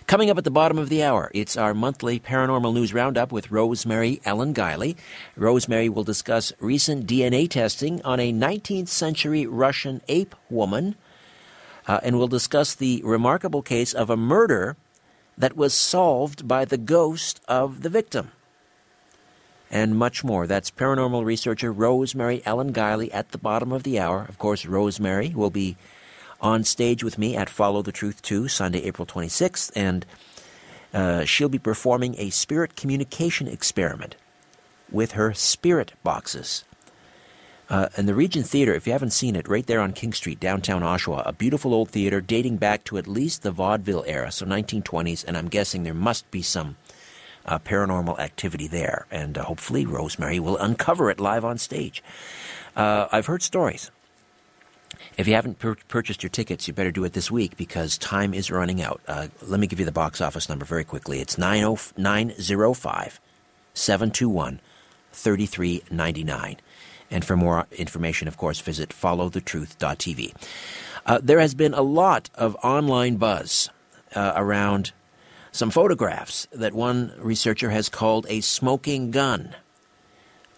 [0.07, 3.51] Coming up at the bottom of the hour, it's our monthly paranormal news roundup with
[3.51, 4.95] Rosemary Ellen Guiley.
[5.35, 10.95] Rosemary will discuss recent DNA testing on a 19th century Russian ape woman,
[11.87, 14.75] uh, and we'll discuss the remarkable case of a murder
[15.37, 18.31] that was solved by the ghost of the victim.
[19.71, 20.47] And much more.
[20.47, 24.25] That's paranormal researcher Rosemary Ellen Guiley at the bottom of the hour.
[24.29, 25.75] Of course, Rosemary will be
[26.39, 30.05] on stage with me at Follow the Truth 2, Sunday, April 26th, and
[30.93, 34.15] uh, she'll be performing a spirit communication experiment
[34.91, 36.63] with her spirit boxes.
[37.67, 40.39] Uh, and the Regent Theater, if you haven't seen it, right there on King Street,
[40.39, 44.45] downtown Oshawa, a beautiful old theater dating back to at least the vaudeville era, so
[44.45, 46.75] 1920s, and I'm guessing there must be some
[47.45, 49.05] uh, paranormal activity there.
[49.11, 52.03] And uh, hopefully, Rosemary will uncover it live on stage.
[52.75, 53.91] Uh, I've heard stories.
[55.17, 58.33] If you haven't pur- purchased your tickets, you better do it this week because time
[58.33, 59.01] is running out.
[59.07, 61.21] Uh, let me give you the box office number very quickly.
[61.21, 63.19] It's 905
[63.73, 64.59] 721
[65.11, 66.57] 3399.
[67.11, 70.33] And for more information, of course, visit followthetruth.tv.
[71.05, 73.69] Uh, there has been a lot of online buzz
[74.15, 74.91] uh, around
[75.55, 79.55] some photographs that one researcher has called a smoking gun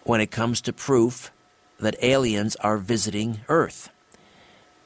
[0.02, 1.30] when it comes to proof
[1.78, 3.90] that aliens are visiting Earth.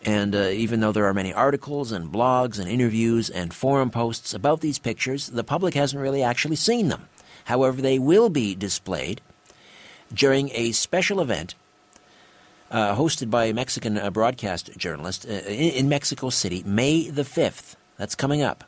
[0.05, 4.35] And uh, even though there are many articles and blogs and interviews and forum posts
[4.35, 7.09] about these pictures, the public hasn't really actually seen them.
[7.47, 9.23] However, they will be displayed
[10.13, 11.55] during a special event
[12.71, 17.23] uh, hosted by a Mexican uh, broadcast journalist uh, in, in Mexico City, May the
[17.23, 17.77] 5th.
[17.97, 18.65] That's coming up.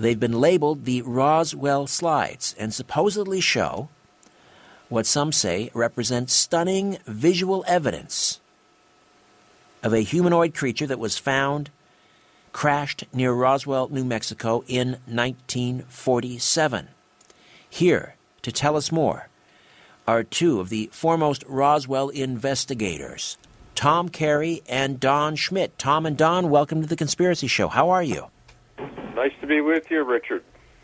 [0.00, 3.90] They've been labeled the Roswell Slides and supposedly show
[4.88, 8.40] what some say represents stunning visual evidence
[9.82, 11.68] of a humanoid creature that was found
[12.54, 16.88] crashed near Roswell, New Mexico in 1947.
[17.68, 19.28] Here to tell us more
[20.08, 23.36] are two of the foremost Roswell investigators,
[23.74, 25.78] Tom Carey and Don Schmitt.
[25.78, 27.68] Tom and Don, welcome to the Conspiracy Show.
[27.68, 28.30] How are you?
[29.14, 30.42] Nice to be with you, Richard.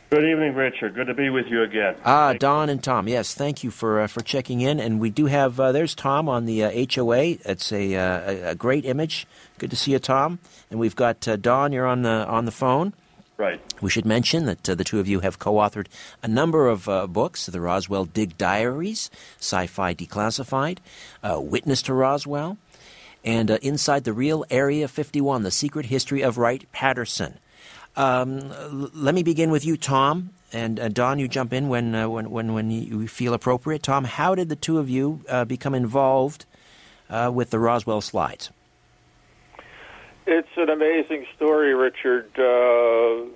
[0.08, 0.94] Good evening, Richard.
[0.94, 1.96] Good to be with you again.
[2.04, 3.08] Ah, Don and Tom.
[3.08, 4.78] Yes, thank you for uh, for checking in.
[4.78, 7.38] And we do have uh, there's Tom on the uh, HOA.
[7.44, 9.26] It's a, uh, a great image.
[9.58, 10.38] Good to see you, Tom.
[10.70, 11.72] And we've got uh, Don.
[11.72, 12.94] You're on the on the phone.
[13.36, 13.60] Right.
[13.82, 15.88] We should mention that uh, the two of you have co-authored
[16.22, 20.78] a number of books: the Roswell Dig Diaries, Sci-Fi Declassified,
[21.24, 22.58] Witness to Roswell,
[23.24, 27.40] and Inside the Real Area 51: The Secret History of Wright Patterson.
[27.96, 31.18] Um, let me begin with you, Tom, and uh, Don.
[31.18, 33.82] You jump in when uh, when when when you feel appropriate.
[33.82, 36.44] Tom, how did the two of you uh, become involved
[37.08, 38.50] uh, with the Roswell slides?
[40.26, 42.28] It's an amazing story, Richard.
[42.38, 43.30] Uh,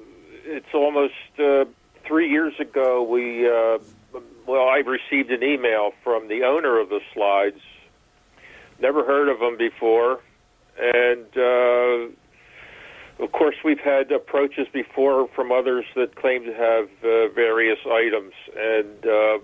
[0.45, 1.65] it's almost uh,
[2.05, 3.03] three years ago.
[3.03, 3.49] We
[4.47, 7.61] well, I received an email from the owner of the slides.
[8.79, 10.21] Never heard of them before,
[10.77, 11.27] and
[13.21, 18.33] of course, we've had approaches before from others that claim to have uh, various items,
[18.57, 19.39] and uh,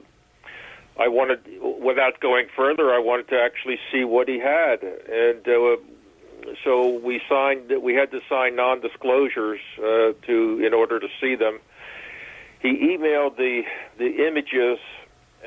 [0.98, 5.76] I wanted, without going further, I wanted to actually see what he had, and uh,
[6.64, 7.72] so we signed.
[7.82, 11.58] We had to sign non-disclosures uh, to in order to see them.
[12.60, 13.62] He emailed the
[13.98, 14.78] the images,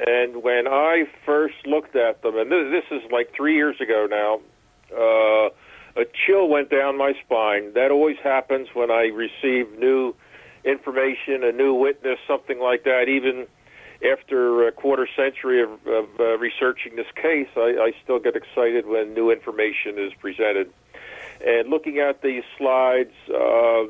[0.05, 4.07] and when I first looked at them, and this, this is like three years ago
[4.09, 4.41] now.
[5.99, 7.73] A chill went down my spine.
[7.73, 10.15] That always happens when I receive new
[10.63, 13.09] information, a new witness, something like that.
[13.09, 13.47] Even
[14.09, 18.87] after a quarter century of, of uh, researching this case, I, I still get excited
[18.87, 20.71] when new information is presented.
[21.45, 23.83] And looking at these slides, uh,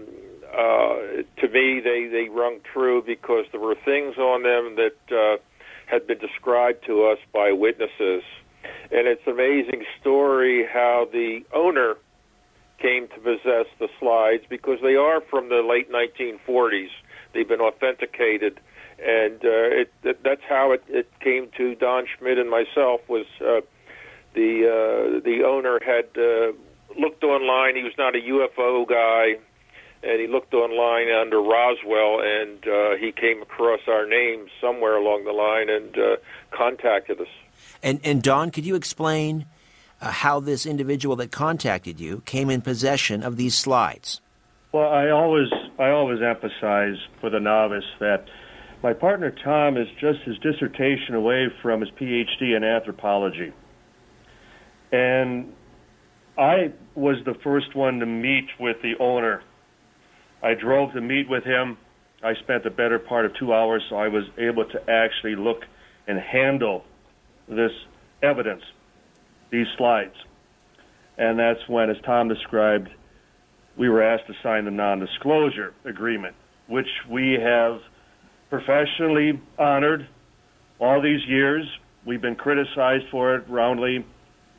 [0.51, 0.95] uh,
[1.37, 5.37] to me, they, they rung true because there were things on them that uh,
[5.85, 8.23] had been described to us by witnesses
[8.91, 11.95] and it's an amazing story how the owner
[12.79, 16.89] came to possess the slides because they are from the late 1940s.
[17.33, 18.59] They've been authenticated,
[18.97, 23.01] and uh, it, it, that's how it, it came to Don Schmitt and myself.
[23.07, 23.61] Was uh,
[24.33, 26.53] the uh, the owner had uh,
[26.99, 27.75] looked online?
[27.75, 29.39] He was not a UFO guy,
[30.01, 35.25] and he looked online under Roswell, and uh, he came across our name somewhere along
[35.25, 36.17] the line and uh,
[36.51, 37.27] contacted us.
[37.81, 39.45] And, and Don, could you explain
[40.01, 44.21] uh, how this individual that contacted you came in possession of these slides?
[44.71, 45.49] Well, I always
[45.79, 48.25] I always emphasize for the novice that
[48.83, 53.51] my partner Tom is just his dissertation away from his PhD in anthropology.
[54.91, 55.53] And
[56.37, 59.41] I was the first one to meet with the owner.
[60.41, 61.77] I drove to meet with him.
[62.23, 65.63] I spent the better part of two hours, so I was able to actually look
[66.07, 66.85] and handle
[67.49, 67.71] this
[68.21, 68.63] evidence,
[69.51, 70.15] these slides.
[71.17, 72.89] And that's when, as Tom described,
[73.77, 76.35] we were asked to sign the non disclosure agreement,
[76.67, 77.79] which we have
[78.49, 80.07] professionally honored
[80.79, 81.65] all these years.
[82.05, 84.05] We've been criticized for it roundly,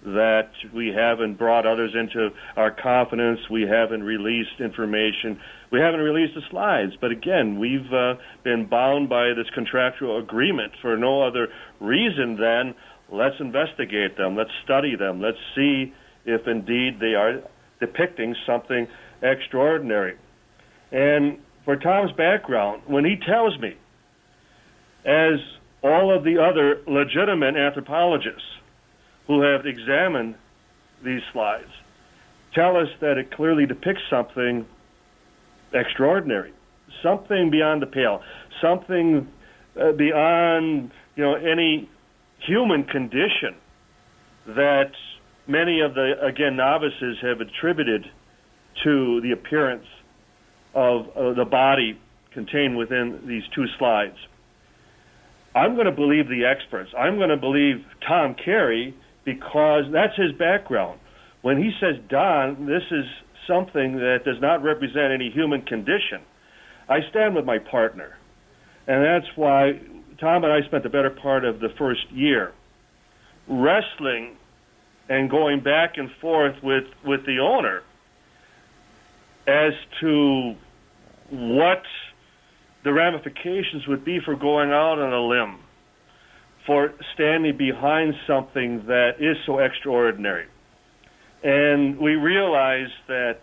[0.05, 3.40] that we haven't brought others into our confidence.
[3.51, 5.40] We haven't released information.
[5.70, 6.92] We haven't released the slides.
[7.01, 11.48] But again, we've uh, been bound by this contractual agreement for no other
[11.80, 12.74] reason than
[13.11, 15.92] let's investigate them, let's study them, let's see
[16.24, 17.42] if indeed they are
[17.80, 18.86] depicting something
[19.22, 20.16] extraordinary.
[20.92, 23.76] And for Tom's background, when he tells me,
[25.05, 25.40] as
[25.82, 28.42] all of the other legitimate anthropologists
[29.31, 30.35] who have examined
[31.05, 31.70] these slides
[32.55, 34.66] tell us that it clearly depicts something
[35.72, 36.53] extraordinary,
[37.03, 38.22] something beyond the pale,
[38.61, 39.28] something
[39.81, 41.89] uh, beyond you know any
[42.47, 43.55] human condition
[44.47, 44.91] that
[45.47, 48.05] many of the again novices have attributed
[48.83, 49.87] to the appearance
[50.74, 51.99] of uh, the body
[52.33, 54.16] contained within these two slides.
[55.55, 56.91] I'm going to believe the experts.
[56.97, 58.95] I'm going to believe Tom Carey
[59.35, 60.99] because that's his background.
[61.43, 63.05] When he says, Don, this is
[63.47, 66.20] something that does not represent any human condition,
[66.89, 68.16] I stand with my partner.
[68.87, 69.81] And that's why
[70.20, 72.53] Tom and I spent the better part of the first year
[73.49, 74.37] wrestling
[75.09, 77.83] and going back and forth with, with the owner
[79.47, 80.55] as to
[81.31, 81.83] what
[82.85, 85.60] the ramifications would be for going out on a limb,
[86.67, 90.47] for standing behind something that is so extraordinary.
[91.43, 93.41] And we realize that,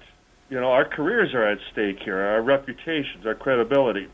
[0.49, 4.07] you know, our careers are at stake here, our reputations, our credibility.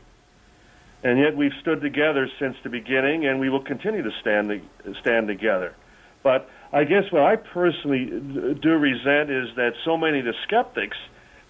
[1.02, 4.62] And yet we've stood together since the beginning, and we will continue to stand
[5.00, 5.74] stand together.
[6.22, 8.06] But I guess what I personally
[8.54, 10.96] do resent is that so many of the skeptics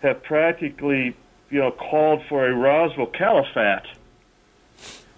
[0.02, 1.16] have practically,
[1.50, 3.86] you know, called for a Roswell caliphate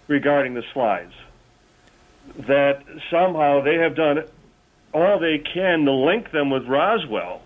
[0.07, 1.15] regarding the slides.
[2.49, 4.25] That somehow they have done
[4.93, 7.43] all they can to link them with Roswell.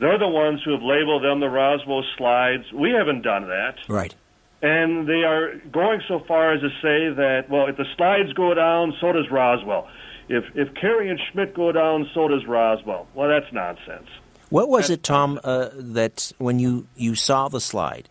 [0.00, 2.72] They're the ones who have labeled them the Roswell slides.
[2.72, 3.76] We haven't done that.
[3.88, 4.14] Right.
[4.62, 8.54] And they are going so far as to say that, well, if the slides go
[8.54, 9.88] down, so does Roswell.
[10.28, 13.06] If if Carey and Schmitt go down, so does Roswell.
[13.14, 14.08] Well, that's nonsense.
[14.50, 18.08] What was it, Tom, uh, that when you, you saw the slide,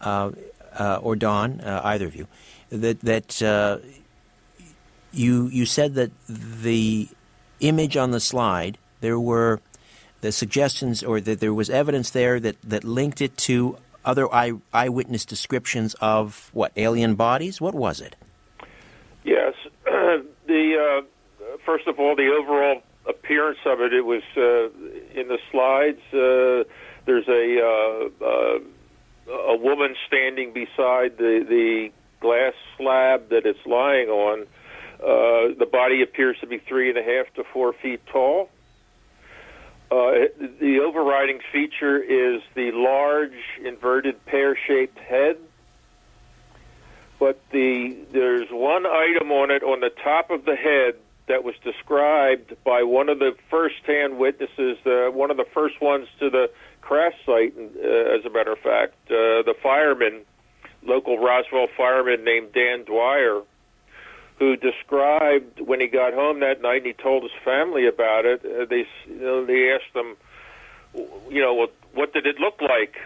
[0.00, 0.32] uh,
[0.78, 2.26] uh, or Don, uh, either of you,
[2.70, 3.78] that that uh,
[5.12, 7.08] you you said that the
[7.60, 9.60] image on the slide there were
[10.22, 14.52] the suggestions, or that there was evidence there that, that linked it to other eye,
[14.72, 17.60] eyewitness descriptions of what alien bodies?
[17.60, 18.16] What was it?
[19.24, 19.54] Yes,
[19.84, 23.92] the uh, first of all, the overall appearance of it.
[23.92, 26.00] It was uh, in the slides.
[26.12, 26.64] Uh,
[27.04, 31.90] there's a uh, uh, a woman standing beside the the
[32.20, 34.46] glass slab that it's lying on.
[35.02, 38.48] Uh, the body appears to be three and a half to four feet tall.
[39.90, 40.28] Uh,
[40.60, 43.34] the overriding feature is the large
[43.64, 45.36] inverted pear-shaped head.
[47.18, 50.94] But the there's one item on it on the top of the head
[51.26, 56.08] that was described by one of the first-hand witnesses, uh, one of the first ones
[56.20, 56.50] to the
[56.80, 57.54] crash site.
[57.56, 60.22] Uh, as a matter of fact, uh, the fireman,
[60.82, 63.42] local Roswell fireman named Dan Dwyer,
[64.42, 68.44] who described when he got home that night and he told his family about it.
[68.44, 70.16] Uh, they, you know, they asked him,
[71.30, 72.96] you know, what, what did it look like?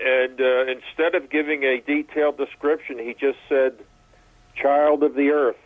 [0.00, 3.74] And uh, instead of giving a detailed description, he just said,
[4.56, 5.58] "Child of the earth."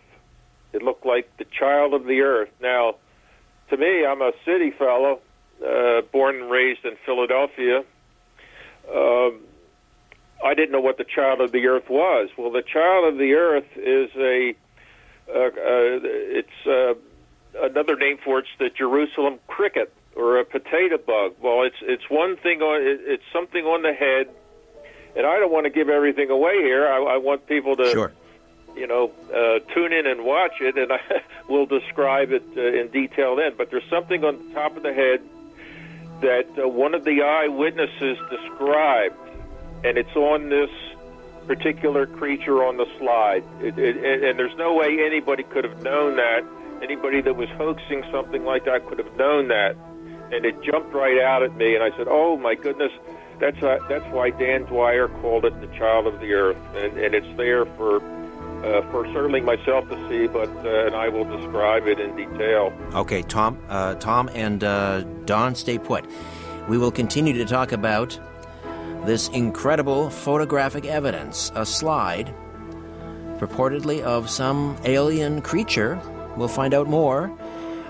[0.72, 2.50] It looked like the child of the earth.
[2.60, 2.96] Now,
[3.70, 5.20] to me, I'm a city fellow,
[5.64, 7.84] uh, born and raised in Philadelphia.
[8.92, 9.38] Um,
[10.44, 12.28] I didn't know what the child of the earth was.
[12.36, 14.56] Well, the child of the earth is a
[15.28, 16.94] it's uh,
[17.66, 21.34] another name for it's the Jerusalem cricket or a potato bug.
[21.40, 24.28] Well, it's it's one thing on it, it's something on the head,
[25.16, 26.86] and I don't want to give everything away here.
[26.86, 27.90] I, I want people to.
[27.90, 28.12] Sure
[28.76, 32.88] you know, uh, tune in and watch it, and I will describe it uh, in
[32.88, 33.52] detail then.
[33.56, 35.20] But there's something on the top of the head
[36.20, 39.16] that uh, one of the eyewitnesses described,
[39.84, 40.70] and it's on this
[41.46, 43.44] particular creature on the slide.
[43.60, 46.44] It, it, and there's no way anybody could have known that.
[46.82, 49.76] Anybody that was hoaxing something like that could have known that.
[50.32, 52.92] And it jumped right out at me, and I said, "Oh my goodness."
[53.40, 57.14] That's uh, that's why Dan Dwyer called it the child of the earth, and, and
[57.14, 58.00] it's there for
[58.64, 62.72] uh, for certainly myself to see, but uh, and I will describe it in detail.
[62.94, 66.06] Okay, Tom, uh, Tom, and uh, Don, stay put.
[66.68, 68.18] We will continue to talk about
[69.06, 72.34] this incredible photographic evidence, a slide,
[73.38, 76.00] purportedly of some alien creature.
[76.36, 77.28] We'll find out more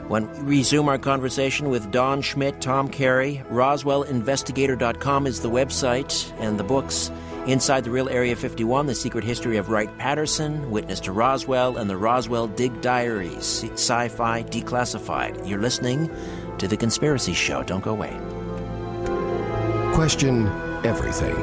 [0.08, 6.60] When we resume our conversation with Don Schmitt, Tom Carey, RoswellInvestigator.com is the website, and
[6.60, 7.10] the books
[7.46, 11.90] Inside the Real Area 51, The Secret History of Wright Patterson, Witness to Roswell, and
[11.90, 15.46] the Roswell Dig Diaries, Sci Fi Declassified.
[15.46, 16.10] You're listening
[16.56, 17.62] to The Conspiracy Show.
[17.62, 18.18] Don't go away.
[19.94, 20.46] Question
[20.84, 21.34] everything.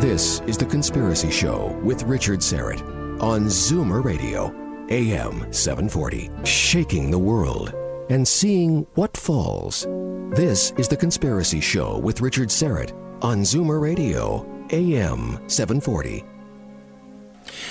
[0.00, 2.80] This is The Conspiracy Show with Richard Syrett
[3.20, 4.54] on Zoomer Radio,
[4.88, 7.74] AM 740, shaking the world
[8.08, 9.86] and seeing what falls.
[10.30, 16.24] This is The Conspiracy Show with Richard Syrett on Zoomer Radio, AM 740.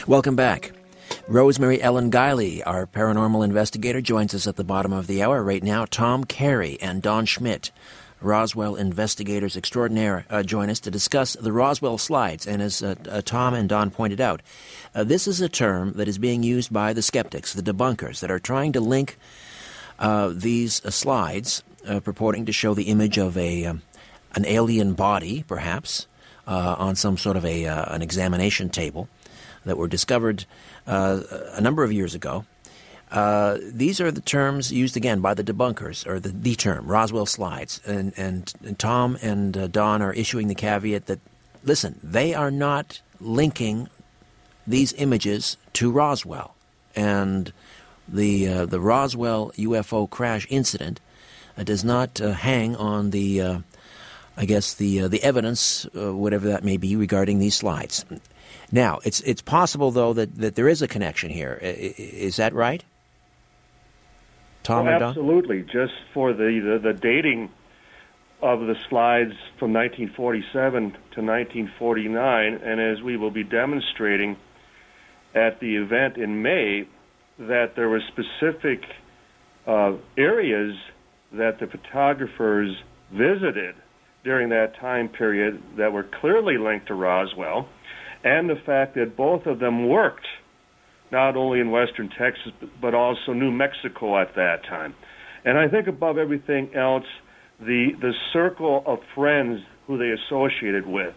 [0.07, 0.73] Welcome back.
[1.29, 5.63] Rosemary Ellen Guiley, our paranormal investigator, joins us at the bottom of the hour right
[5.63, 5.85] now.
[5.85, 7.71] Tom Carey and Don Schmitt,
[8.21, 12.47] Roswell investigators extraordinaire, uh, join us to discuss the Roswell slides.
[12.47, 14.41] And as uh, uh, Tom and Don pointed out,
[14.95, 18.31] uh, this is a term that is being used by the skeptics, the debunkers, that
[18.31, 19.17] are trying to link
[19.99, 21.63] uh, these uh, slides
[22.03, 23.81] purporting to show the image of a um,
[24.35, 26.05] an alien body, perhaps,
[26.45, 29.07] on some sort of a an examination table
[29.63, 30.45] that were discovered
[30.85, 32.45] a number of years ago.
[33.11, 37.25] Uh, these are the terms used again by the debunkers, or the, the term Roswell
[37.25, 41.19] slides, and and, and Tom and uh, Don are issuing the caveat that
[41.63, 43.87] listen, they are not linking
[44.65, 46.55] these images to Roswell,
[46.95, 47.53] and
[48.09, 50.99] the uh, the Roswell UFO crash incident
[51.57, 53.59] uh, does not uh, hang on the uh,
[54.35, 58.03] I guess the the evidence, whatever that may be, regarding these slides.
[58.69, 61.57] Now, it's it's possible though that, that there is a connection here.
[61.61, 62.83] Is that right?
[64.67, 65.61] Tom well, absolutely.
[65.61, 67.49] Just for the, the, the dating
[68.41, 74.35] of the slides from 1947 to 1949, and as we will be demonstrating
[75.33, 76.85] at the event in May,
[77.39, 78.83] that there were specific
[79.65, 80.75] uh, areas
[81.31, 82.75] that the photographers
[83.11, 83.75] visited
[84.25, 87.69] during that time period that were clearly linked to Roswell,
[88.25, 90.27] and the fact that both of them worked
[91.11, 92.51] not only in western Texas,
[92.81, 94.95] but also New Mexico at that time.
[95.45, 97.05] And I think above everything else,
[97.59, 101.15] the, the circle of friends who they associated with.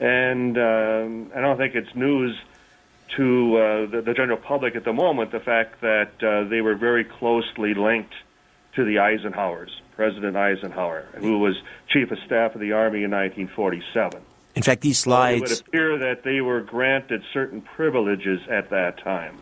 [0.00, 2.36] And um, I don't think it's news
[3.16, 6.74] to uh, the, the, general public at the moment the fact that uh, they were
[6.74, 8.14] very closely linked
[8.74, 11.56] to the Eisenhowers, President Eisenhower, who was
[11.88, 14.22] chief of staff of the Army in 1947.
[14.58, 15.40] In fact, these slides.
[15.40, 19.38] Well, it would appear that they were granted certain privileges at that time.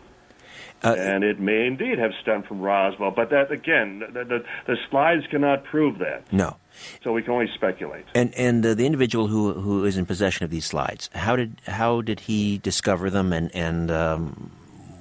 [0.83, 4.77] Uh, and it may indeed have stemmed from Roswell, but that again, the, the, the
[4.91, 6.31] slides cannot prove that.
[6.31, 6.57] No,
[7.03, 8.05] so we can only speculate.
[8.13, 11.59] And and uh, the individual who who is in possession of these slides, how did
[11.65, 14.51] how did he discover them, and and um,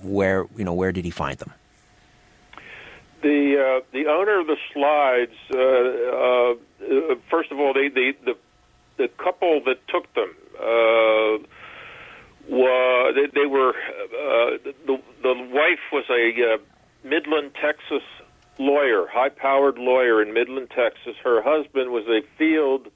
[0.02, 1.52] where you know where did he find them?
[3.20, 8.34] The uh, the owner of the slides, uh, uh, first of all, the the
[8.96, 11.38] the couple that took them uh,
[12.48, 16.58] were they, they were uh, the the wife was a uh,
[17.04, 18.02] Midland, Texas
[18.58, 21.14] lawyer, high-powered lawyer in Midland, Texas.
[21.22, 22.88] Her husband was a field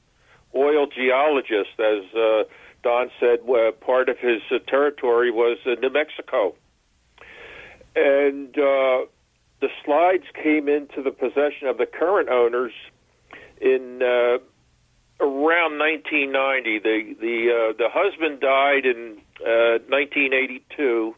[0.55, 2.45] oil geologist, as uh,
[2.83, 3.41] Don said.
[3.49, 6.55] Uh, part of his uh, territory was uh, New Mexico,
[7.95, 9.07] and uh,
[9.61, 12.73] the slides came into the possession of the current owners
[13.61, 14.39] in uh,
[15.21, 16.79] around 1990.
[16.79, 21.15] The the uh, the husband died in uh, 1982,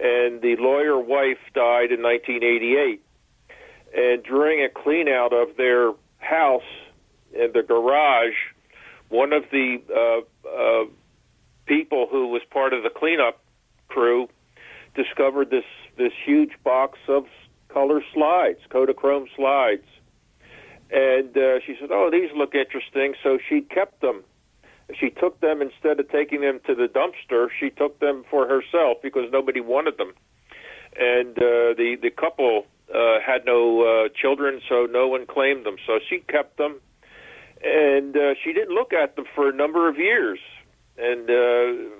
[0.00, 3.00] and the lawyer wife died in 1988.
[3.96, 6.62] And during a clean out of their house
[7.32, 8.34] in the garage,
[9.08, 10.84] one of the uh, uh,
[11.66, 13.40] people who was part of the cleanup
[13.88, 14.28] crew
[14.94, 15.64] discovered this
[15.96, 17.26] this huge box of
[17.68, 19.86] color slides, Kodachrome slides
[20.94, 24.22] and uh, she said, "Oh, these look interesting." So she kept them.
[24.98, 27.48] She took them instead of taking them to the dumpster.
[27.58, 30.12] She took them for herself because nobody wanted them,
[30.96, 35.76] and uh, the the couple uh, had no uh, children, so no one claimed them.
[35.84, 36.80] So she kept them,
[37.62, 40.38] and uh, she didn't look at them for a number of years,
[40.96, 41.28] and.
[41.28, 41.90] Uh,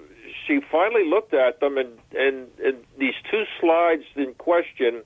[0.46, 5.02] she finally looked at them, and, and, and these two slides in question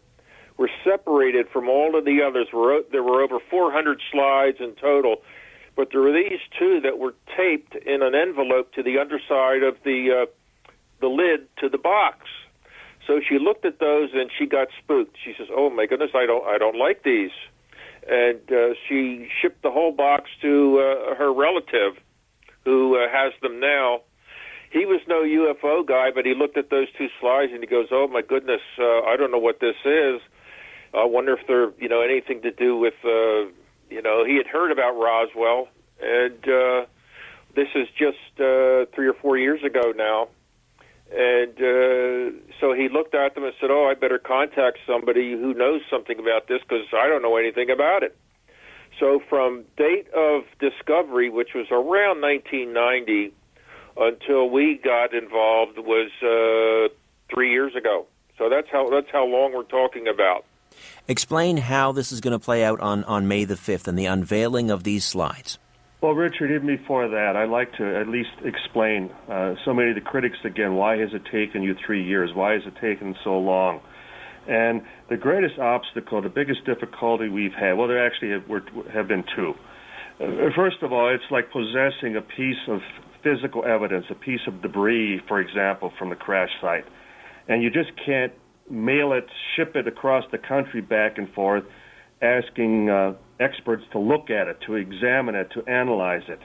[0.59, 2.49] were separated from all of the others.
[2.93, 5.23] There were over 400 slides in total,
[5.77, 9.77] but there were these two that were taped in an envelope to the underside of
[9.85, 10.27] the uh,
[11.01, 12.27] the lid to the box.
[13.07, 15.17] So she looked at those and she got spooked.
[15.25, 17.31] She says, "Oh my goodness, I don't I don't like these."
[18.11, 22.03] And uh, she shipped the whole box to uh, her relative,
[22.65, 24.01] who uh, has them now.
[24.71, 27.87] He was no UFO guy, but he looked at those two slides and he goes,
[27.93, 30.21] "Oh my goodness, uh, I don't know what this is."
[30.95, 33.51] I wonder if they're you know anything to do with uh,
[33.91, 35.69] you know he had heard about Roswell,
[36.01, 36.87] and uh,
[37.55, 40.29] this is just uh, three or four years ago now,
[41.13, 45.55] and uh, so he looked at them and said, "Oh, I better contact somebody who
[45.55, 48.17] knows something about this because I don't know anything about it."
[48.99, 53.33] So from date of discovery, which was around 1990,
[53.97, 56.93] until we got involved was uh,
[57.33, 58.07] three years ago.
[58.39, 60.45] So that's how that's how long we're talking about.
[61.11, 64.05] Explain how this is going to play out on, on May the 5th and the
[64.05, 65.59] unveiling of these slides.
[66.03, 69.95] Well, Richard, even before that, I'd like to at least explain uh, so many of
[69.95, 70.75] the critics again.
[70.75, 72.35] Why has it taken you three years?
[72.35, 73.81] Why has it taken so long?
[74.47, 78.45] And the greatest obstacle, the biggest difficulty we've had, well, there actually have,
[78.93, 79.55] have been two.
[80.21, 82.81] Uh, first of all, it's like possessing a piece of
[83.23, 86.85] physical evidence, a piece of debris, for example, from the crash site,
[87.49, 88.33] and you just can't
[88.71, 89.27] mail it,
[89.57, 91.65] ship it across the country back and forth,
[92.21, 96.41] asking uh, experts to look at it, to examine it, to analyze it.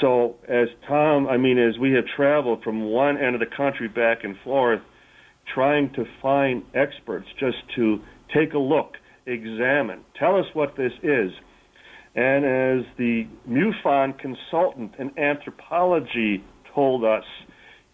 [0.00, 3.88] So, as Tom, I mean, as we have traveled from one end of the country
[3.88, 4.80] back and forth,
[5.52, 7.98] trying to find experts just to
[8.34, 8.94] take a look,
[9.26, 11.30] examine, tell us what this is.
[12.16, 16.44] And as the MUFON consultant in anthropology
[16.74, 17.24] told us,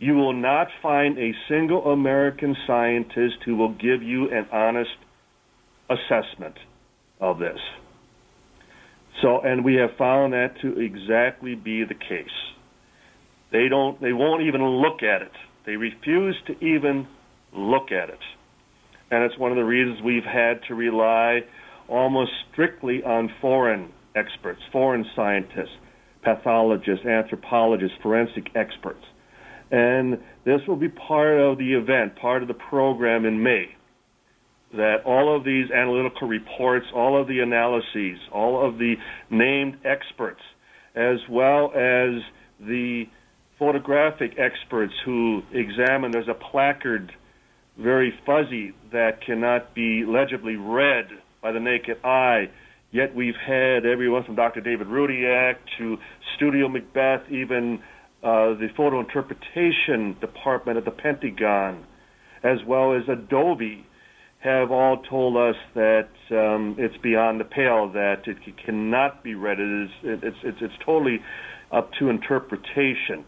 [0.01, 4.91] you will not find a single American scientist who will give you an honest
[5.91, 6.57] assessment
[7.21, 7.59] of this.
[9.21, 12.27] So, and we have found that to exactly be the case.
[13.53, 15.33] They don't, they won't even look at it.
[15.67, 17.07] They refuse to even
[17.55, 18.21] look at it.
[19.11, 21.41] And it's one of the reasons we've had to rely
[21.89, 25.77] almost strictly on foreign experts, foreign scientists,
[26.23, 29.05] pathologists, anthropologists, forensic experts.
[29.71, 33.67] And this will be part of the event, part of the program in May.
[34.73, 38.95] That all of these analytical reports, all of the analyses, all of the
[39.31, 40.41] named experts,
[40.95, 42.23] as well as
[42.61, 43.05] the
[43.59, 47.13] photographic experts who examine, there's a placard,
[47.79, 51.09] very fuzzy, that cannot be legibly read
[51.43, 52.49] by the naked eye.
[52.93, 54.61] Yet we've had everyone from Dr.
[54.61, 55.97] David Rudiak to
[56.37, 57.81] Studio Macbeth, even
[58.23, 61.85] uh, the photo interpretation department at the Pentagon,
[62.43, 63.87] as well as Adobe,
[64.41, 69.61] have all told us that um, it's beyond the pale, that it cannot be read.
[69.61, 71.21] It is, it's, it's, it's totally
[71.73, 73.25] up to interpretation.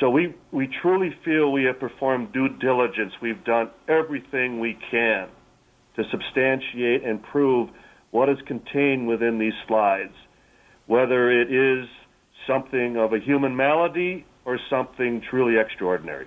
[0.00, 3.12] So we, we truly feel we have performed due diligence.
[3.22, 5.28] We've done everything we can
[5.96, 7.70] to substantiate and prove
[8.10, 10.14] what is contained within these slides,
[10.86, 11.88] whether it is
[12.46, 16.26] something of a human malady or something truly extraordinary.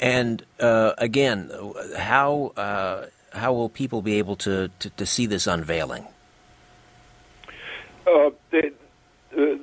[0.00, 1.50] And uh, again,
[1.96, 6.06] how uh, how will people be able to, to, to see this unveiling?
[8.06, 8.72] Uh, they,
[9.36, 9.56] uh,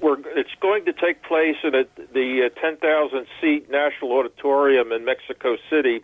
[0.00, 5.56] it's going to take place in a, the uh, 10,000 seat National Auditorium in Mexico
[5.68, 6.02] City,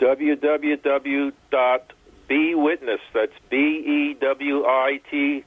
[0.00, 1.32] www.bewitness.
[3.12, 5.44] That's B E W I T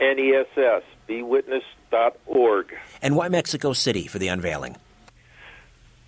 [0.00, 0.82] N E S S.
[1.12, 2.74] Bewitness.org.
[3.02, 4.76] And why Mexico City for the unveiling?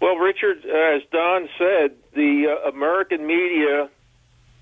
[0.01, 3.89] Well, Richard, as Don said, the uh, American media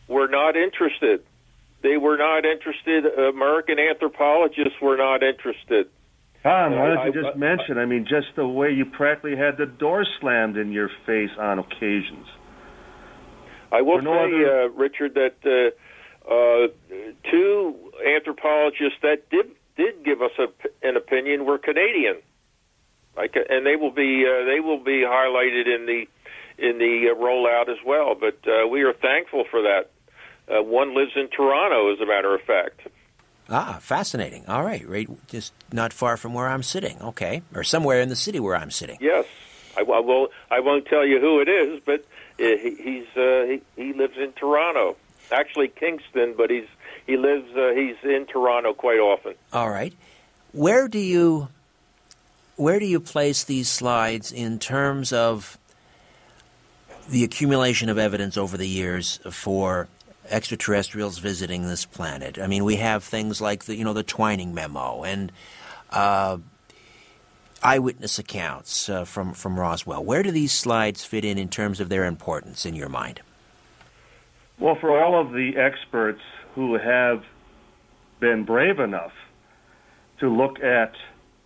[0.08, 1.22] were not interested.
[1.82, 3.06] They were not interested.
[3.06, 5.88] American anthropologists were not interested.
[6.42, 7.78] Tom, why don't you just mention?
[7.78, 11.60] I mean, just the way you practically had the door slammed in your face on
[11.60, 12.26] occasions.
[13.70, 14.62] I will no say, other...
[14.62, 16.68] uh, Richard, that uh, uh,
[17.30, 20.48] two anthropologists that did did give us a,
[20.86, 22.16] an opinion were Canadian,
[23.16, 26.08] like, and they will be uh, they will be highlighted in the
[26.58, 28.14] in the uh, rollout as well.
[28.14, 29.90] But uh, we are thankful for that.
[30.48, 32.80] Uh, one lives in Toronto, as a matter of fact.
[33.48, 34.44] Ah, fascinating.
[34.46, 37.00] All right, right, just not far from where I'm sitting.
[37.00, 38.98] Okay, or somewhere in the city where I'm sitting.
[39.00, 39.26] Yes,
[39.76, 40.28] I, I will.
[40.50, 42.04] I won't tell you who it is, but
[42.40, 44.96] uh, he, he's uh, he, he lives in Toronto.
[45.30, 46.66] Actually, Kingston, but he's
[47.06, 49.34] he lives uh, he's in Toronto quite often.
[49.52, 49.94] All right,
[50.52, 51.48] where do you
[52.56, 55.58] where do you place these slides in terms of
[57.08, 59.88] the accumulation of evidence over the years for
[60.30, 62.38] extraterrestrials visiting this planet?
[62.38, 65.32] I mean, we have things like the you know the Twining memo and
[65.90, 66.38] uh,
[67.62, 70.04] eyewitness accounts uh, from from Roswell.
[70.04, 73.20] Where do these slides fit in in terms of their importance in your mind?
[74.58, 76.20] Well, for all of the experts
[76.54, 77.22] who have
[78.20, 79.12] been brave enough
[80.20, 80.92] to look at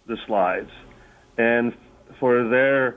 [0.07, 0.71] the slides
[1.39, 1.73] and
[2.21, 2.97] for their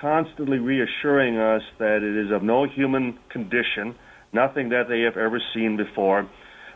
[0.00, 3.94] constantly reassuring us that it is of no human condition,
[4.32, 6.28] nothing that they have ever seen before.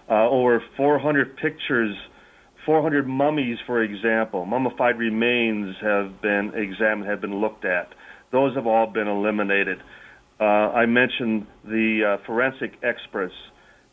[0.09, 1.95] Uh, over 400 pictures,
[2.67, 7.89] 400 mummies, for example, mummified remains have been examined, have been looked at.
[8.33, 9.79] Those have all been eliminated.
[10.41, 13.35] Uh, I mentioned the uh, forensic experts,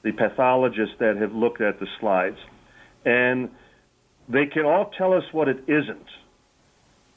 [0.07, 2.37] the pathologists that have looked at the slides,
[3.05, 3.49] and
[4.29, 6.07] they can all tell us what it isn't.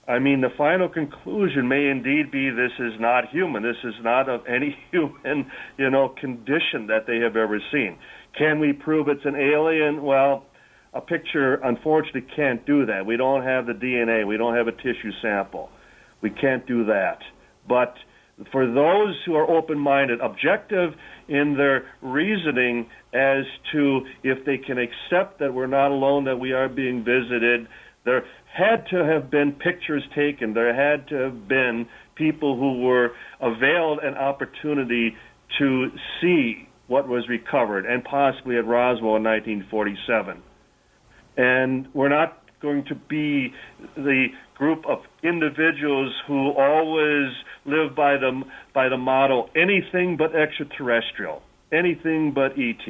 [0.08, 3.62] I mean, the final conclusion may indeed be this is not human.
[3.62, 7.96] This is not of any human, you know, condition that they have ever seen.
[8.36, 10.02] Can we prove it's an alien?
[10.02, 10.46] Well,
[10.92, 13.06] a picture unfortunately can't do that.
[13.06, 14.26] We don't have the DNA.
[14.26, 15.68] We don't have a tissue sample.
[16.22, 17.18] We can't do that.
[17.68, 17.94] But
[18.50, 20.90] for those who are open-minded, objective
[21.30, 26.52] in their reasoning as to if they can accept that we're not alone, that we
[26.52, 27.66] are being visited,
[28.04, 30.54] there had to have been pictures taken.
[30.54, 31.86] There had to have been
[32.16, 35.14] people who were availed an opportunity
[35.58, 35.88] to
[36.20, 40.42] see what was recovered, and possibly at Roswell in 1947.
[41.36, 43.52] And we're not going to be
[43.96, 44.26] the
[44.60, 47.32] group of individuals who always
[47.64, 48.42] live by the
[48.74, 51.42] by the motto anything but extraterrestrial,
[51.72, 52.86] anything but ET.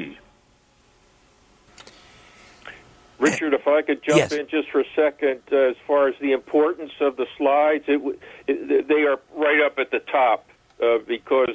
[3.20, 4.32] Richard, if I could jump Yes.
[4.32, 8.00] in just for a second, uh, as far as the importance of the slides, it,
[8.48, 10.48] it, they are right up at the top
[10.82, 11.54] uh, because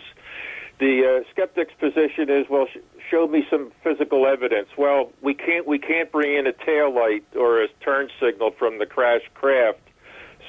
[0.79, 0.93] the
[1.25, 2.77] uh, skeptic's position is, well, sh-
[3.09, 4.69] show me some physical evidence.
[4.77, 8.77] Well, we can't we can't bring in a tail light or a turn signal from
[8.77, 9.79] the crashed craft,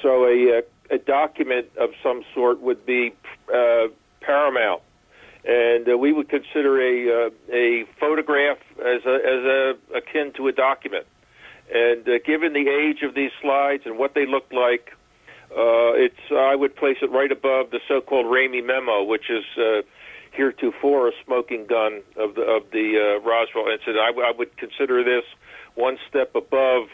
[0.01, 3.13] so a, uh, a document of some sort would be
[3.53, 3.87] uh,
[4.21, 4.81] paramount
[5.47, 10.47] and uh, we would consider a uh, a photograph as a, as a akin to
[10.47, 11.05] a document.
[11.73, 14.91] And uh, given the age of these slides and what they look like,
[15.51, 19.81] uh, it's I would place it right above the so-called Ramey memo, which is uh,
[20.31, 23.99] heretofore a smoking gun of the of the uh, Roswell incident.
[23.99, 25.23] I, w- I would consider this
[25.75, 26.89] one step above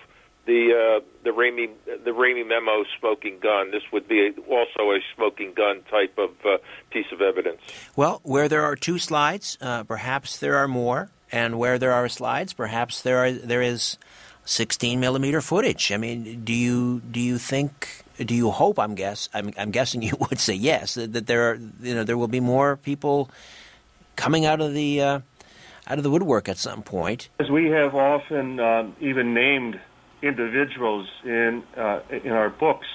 [0.45, 3.71] the uh, the Ramey the Ramey memo smoking gun.
[3.71, 6.57] This would be also a smoking gun type of uh,
[6.89, 7.61] piece of evidence.
[7.95, 12.09] Well, where there are two slides, uh, perhaps there are more, and where there are
[12.09, 13.97] slides, perhaps there are there is
[14.45, 15.91] 16 millimeter footage.
[15.91, 18.03] I mean, do you do you think?
[18.17, 18.77] Do you hope?
[18.77, 19.29] I'm guess.
[19.33, 20.95] I'm, I'm guessing you would say yes.
[20.95, 23.29] That, that there are you know there will be more people
[24.15, 25.19] coming out of the uh,
[25.87, 27.29] out of the woodwork at some point.
[27.39, 29.79] As we have often um, even named
[30.23, 32.87] individuals in uh, in our books,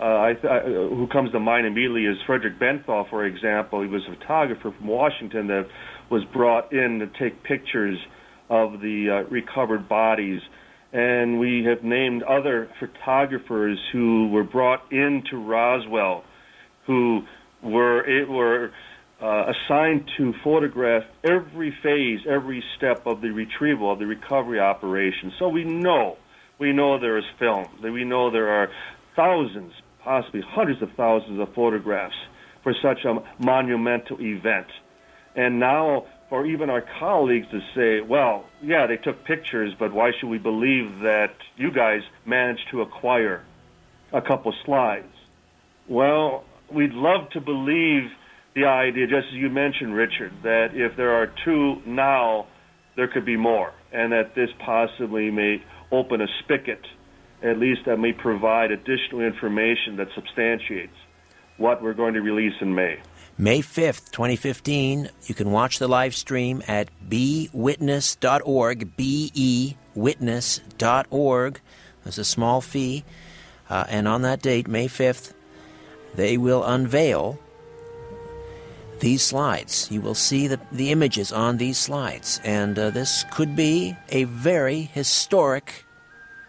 [0.00, 3.82] uh, I uh, who comes to mind immediately is Frederick Benthal, for example.
[3.82, 5.68] He was a photographer from Washington that
[6.10, 7.98] was brought in to take pictures
[8.48, 10.40] of the uh, recovered bodies.
[10.92, 16.24] And we have named other photographers who were brought into Roswell,
[16.86, 17.22] who
[17.62, 18.72] were it were
[19.22, 25.32] uh, assigned to photograph every phase, every step of the retrieval of the recovery operation.
[25.38, 26.16] So we know,
[26.58, 27.66] we know there is film.
[27.82, 28.68] We know there are
[29.16, 29.72] thousands,
[30.02, 32.14] possibly hundreds of thousands of photographs
[32.62, 34.68] for such a monumental event.
[35.34, 40.12] And now, for even our colleagues to say, well, yeah, they took pictures, but why
[40.18, 43.44] should we believe that you guys managed to acquire
[44.12, 45.12] a couple slides?
[45.88, 48.10] Well, we'd love to believe
[48.54, 52.46] the idea, just as you mentioned, Richard, that if there are two now,
[52.96, 55.62] there could be more, and that this possibly may
[55.92, 56.84] open a spigot,
[57.42, 60.96] at least that may provide additional information that substantiates
[61.58, 62.98] what we're going to release in May.
[63.38, 65.10] May 5th, 2015.
[65.26, 71.60] You can watch the live stream at bewitness.org, B-E witness.org.
[72.04, 73.04] There's a small fee.
[73.70, 75.32] Uh, and on that date, May 5th,
[76.14, 77.38] they will unveil
[79.02, 79.88] these slides.
[79.90, 82.40] You will see the, the images on these slides.
[82.44, 85.84] And uh, this could be a very historic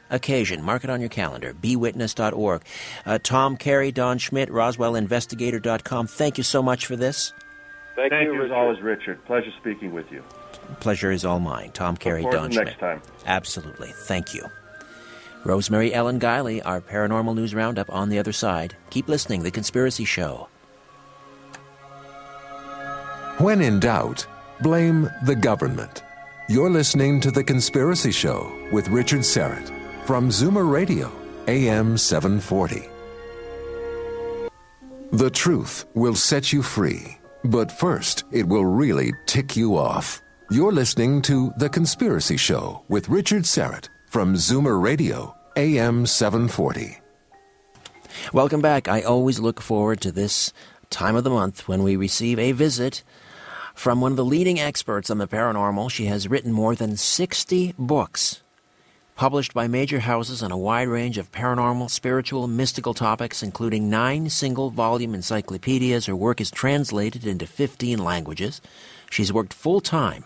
[0.09, 0.63] occasion.
[0.63, 1.53] Mark it on your calendar.
[1.53, 2.61] BeWitness.org.
[3.05, 6.07] Uh, Tom Carey, Don Schmitt, RoswellInvestigator.com.
[6.07, 7.34] Thank you so much for this.
[7.95, 9.23] Thank, Thank you, you as always, Richard.
[9.25, 10.23] Pleasure speaking with you.
[10.80, 11.71] Pleasure is all mine.
[11.73, 12.65] Tom Carey, Don to Schmitt.
[12.67, 13.01] next time.
[13.25, 13.89] Absolutely.
[13.89, 14.45] Thank you.
[15.43, 18.75] Rosemary Ellen Guiley, our paranormal news roundup on the other side.
[18.91, 19.41] Keep listening.
[19.43, 20.47] The Conspiracy Show.
[23.39, 24.27] When in doubt,
[24.61, 26.03] blame the government.
[26.47, 29.72] You're listening to The Conspiracy Show with Richard Syrett
[30.05, 31.11] from Zoomer Radio,
[31.47, 32.88] AM 740.
[35.14, 40.22] The truth will set you free, but first, it will really tick you off.
[40.51, 46.99] You're listening to The Conspiracy Show with Richard Syrett from Zoomer Radio, AM 740.
[48.31, 48.88] Welcome back.
[48.88, 50.53] I always look forward to this
[50.91, 53.01] time of the month when we receive a visit
[53.73, 55.89] from one of the leading experts on the paranormal.
[55.89, 58.41] She has written more than 60 books,
[59.15, 64.29] published by major houses on a wide range of paranormal, spiritual, mystical topics, including nine
[64.29, 66.05] single volume encyclopedias.
[66.05, 68.61] Her work is translated into 15 languages.
[69.09, 70.25] She's worked full time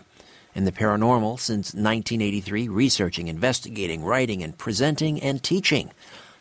[0.54, 5.92] in the paranormal since 1983, researching, investigating, writing, and presenting and teaching.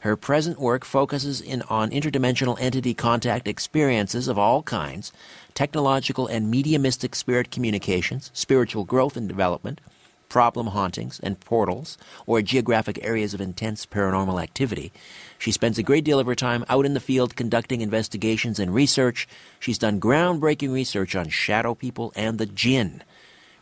[0.02, 5.12] Her present work focuses in on interdimensional entity contact experiences of all kinds,
[5.58, 9.82] technological and mediumistic spirit communications, spiritual growth and development,
[10.30, 11.98] problem hauntings and portals,
[12.28, 14.92] or geographic areas of intense paranormal activity.
[15.40, 18.72] She spends a great deal of her time out in the field conducting investigations and
[18.72, 19.28] research.
[19.60, 23.02] She's done groundbreaking research on shadow people and the jinn.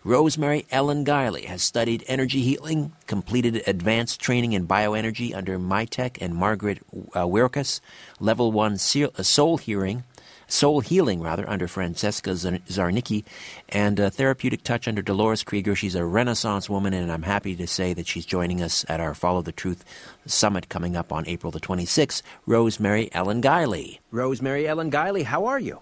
[0.03, 6.35] Rosemary Ellen Guiley has studied energy healing, completed advanced training in bioenergy under Mietek and
[6.35, 6.79] Margaret
[7.13, 7.79] uh, Wirkus,
[8.19, 10.03] level one se- uh, soul hearing,
[10.47, 13.23] soul healing rather under Francesca Zarnicki,
[13.69, 15.75] and a therapeutic touch under Dolores Krieger.
[15.75, 19.13] She's a Renaissance woman, and I'm happy to say that she's joining us at our
[19.13, 19.83] Follow the Truth
[20.25, 22.21] summit coming up on April the 26th.
[22.45, 23.99] Rosemary Ellen Guiley.
[24.11, 25.79] Rosemary Ellen Guiley, how are you?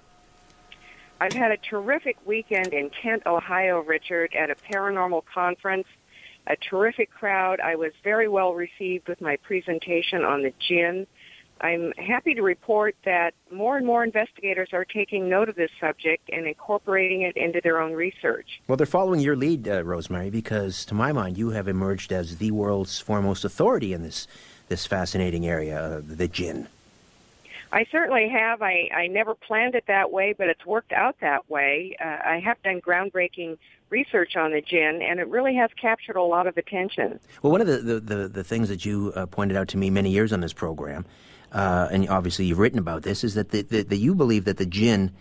[1.20, 5.88] I've had a terrific weekend in Kent, Ohio, Richard, at a paranormal conference.
[6.48, 7.62] A terrific crowd.
[7.62, 11.08] I was very well received with my presentation on the jinn.
[11.62, 16.30] I'm happy to report that more and more investigators are taking note of this subject
[16.32, 18.62] and incorporating it into their own research.
[18.68, 22.38] Well, they're following your lead, uh, Rosemary, because to my mind, you have emerged as
[22.38, 24.28] the world's foremost authority in this
[24.70, 26.68] this fascinating area, uh, the jinn.
[27.72, 28.62] I certainly have.
[28.62, 31.96] I, I never planned it that way, but it's worked out that way.
[32.00, 33.58] Uh, I have done groundbreaking
[33.90, 37.20] research on the jinn, and it really has captured a lot of attention.
[37.42, 39.90] Well, one of the, the, the, the things that you uh, pointed out to me
[39.90, 41.06] many years on this program,
[41.54, 44.58] uh, and obviously you've written about this, is that, the, the, that you believe that
[44.58, 45.12] the jinn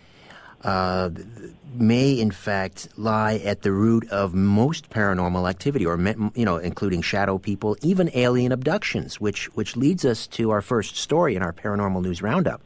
[0.63, 1.09] uh,
[1.73, 5.97] may in fact lie at the root of most paranormal activity, or
[6.35, 10.95] you know, including shadow people, even alien abductions, which which leads us to our first
[10.95, 12.61] story in our paranormal news roundup.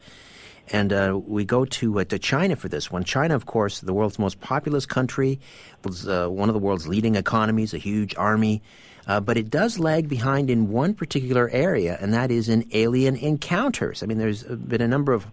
[0.70, 3.02] And uh, we go to uh, to China for this one.
[3.02, 5.40] China, of course, the world's most populous country,
[5.82, 8.62] was uh, one of the world's leading economies, a huge army.
[9.08, 13.16] Uh, but it does lag behind in one particular area, and that is in alien
[13.16, 14.02] encounters.
[14.02, 15.26] I mean, there's been a number of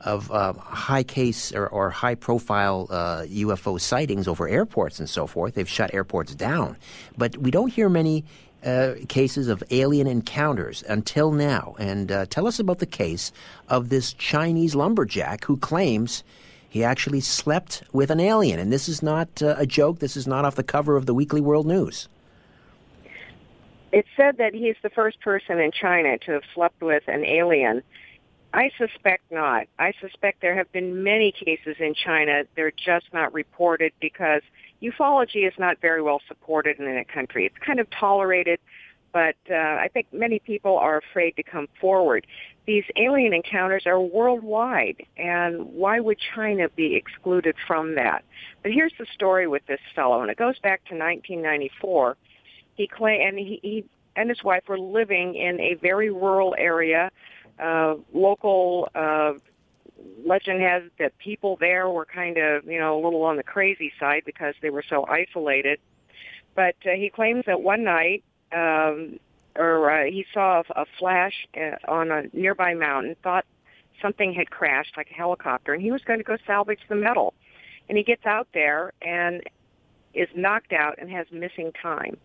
[0.00, 5.26] of uh, high case or, or high profile uh, UFO sightings over airports and so
[5.26, 5.54] forth.
[5.54, 6.76] They've shut airports down.
[7.16, 8.24] But we don't hear many
[8.62, 11.76] uh, cases of alien encounters until now.
[11.78, 13.32] And uh, tell us about the case
[13.68, 16.22] of this Chinese lumberjack who claims
[16.68, 18.58] he actually slept with an alien.
[18.58, 21.14] And this is not uh, a joke, this is not off the cover of the
[21.14, 22.08] Weekly World News.
[23.96, 27.82] It's said that he's the first person in China to have slept with an alien.
[28.52, 29.68] I suspect not.
[29.78, 32.42] I suspect there have been many cases in China.
[32.56, 34.42] They're just not reported because
[34.82, 37.46] ufology is not very well supported in that country.
[37.46, 38.60] It's kind of tolerated,
[39.14, 42.26] but uh, I think many people are afraid to come forward.
[42.66, 48.26] These alien encounters are worldwide, and why would China be excluded from that?
[48.62, 52.18] But here's the story with this fellow, and it goes back to 1994.
[52.76, 53.84] He claimed, and he, he
[54.14, 57.10] and his wife were living in a very rural area
[57.58, 59.32] uh, local uh,
[60.24, 63.92] legend has that people there were kind of, you know, a little on the crazy
[63.98, 65.78] side because they were so isolated.
[66.54, 69.18] But uh, he claims that one night, um,
[69.56, 73.46] or uh, he saw a, a flash uh, on a nearby mountain, thought
[74.02, 77.32] something had crashed, like a helicopter, and he was going to go salvage the metal.
[77.88, 79.42] And he gets out there and
[80.12, 82.16] is knocked out and has missing time.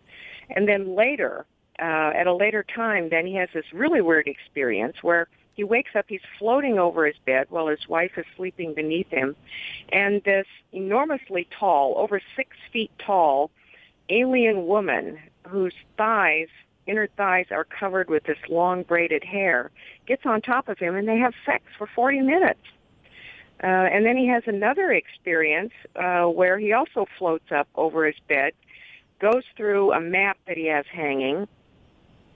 [0.50, 1.46] And then later,
[1.80, 5.92] uh, at a later time, then he has this really weird experience where He wakes
[5.96, 9.36] up, he's floating over his bed while his wife is sleeping beneath him.
[9.92, 13.52] And this enormously tall, over six feet tall,
[14.10, 16.48] alien woman whose thighs,
[16.88, 19.72] inner thighs, are covered with this long braided hair,
[20.08, 22.66] gets on top of him and they have sex for 40 minutes.
[23.64, 28.16] Uh, and then he has another experience uh, where he also floats up over his
[28.28, 28.54] bed,
[29.22, 31.48] goes through a map that he has hanging,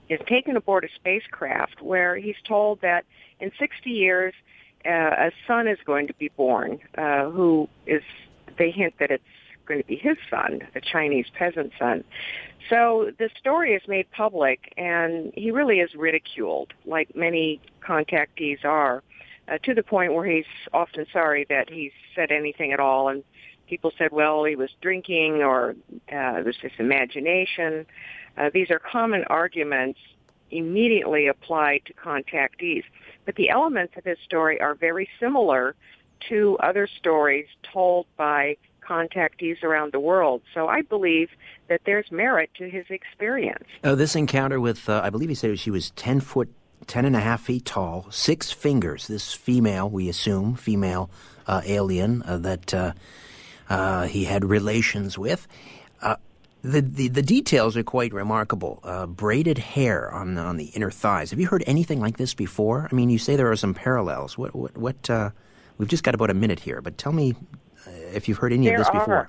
[0.08, 3.04] is taken aboard a spacecraft where he's told that
[3.40, 4.32] in 60 years
[4.86, 8.02] uh, a son is going to be born uh, who is,
[8.56, 9.24] they hint that it's
[9.66, 12.04] going to be his son, a Chinese peasant son.
[12.70, 19.02] So the story is made public and he really is ridiculed, like many contactees are
[19.48, 23.08] uh, to the point where he's often sorry that he's said anything at all.
[23.08, 23.24] And
[23.66, 25.74] people said, well, he was drinking or
[26.12, 27.86] uh, it was his imagination.
[28.36, 29.98] Uh, these are common arguments
[30.50, 32.84] immediately applied to contactees.
[33.24, 35.74] But the elements of his story are very similar
[36.28, 40.42] to other stories told by contactees around the world.
[40.54, 41.30] So I believe
[41.68, 43.64] that there's merit to his experience.
[43.82, 46.48] Uh, this encounter with, uh, I believe he said she was 10 foot
[46.86, 49.08] ten and a half feet tall, six fingers.
[49.08, 51.10] This female, we assume, female
[51.46, 52.92] uh, alien uh, that uh,
[53.68, 55.46] uh he had relations with.
[56.02, 56.16] Uh,
[56.62, 58.80] the, the, the details are quite remarkable.
[58.82, 61.30] Uh, braided hair on on the inner thighs.
[61.30, 62.88] Have you heard anything like this before?
[62.90, 64.36] I mean, you say there are some parallels.
[64.36, 65.10] What what, what
[65.78, 67.34] We've just got about a minute here, but tell me
[68.14, 69.28] if you've heard any there of this before.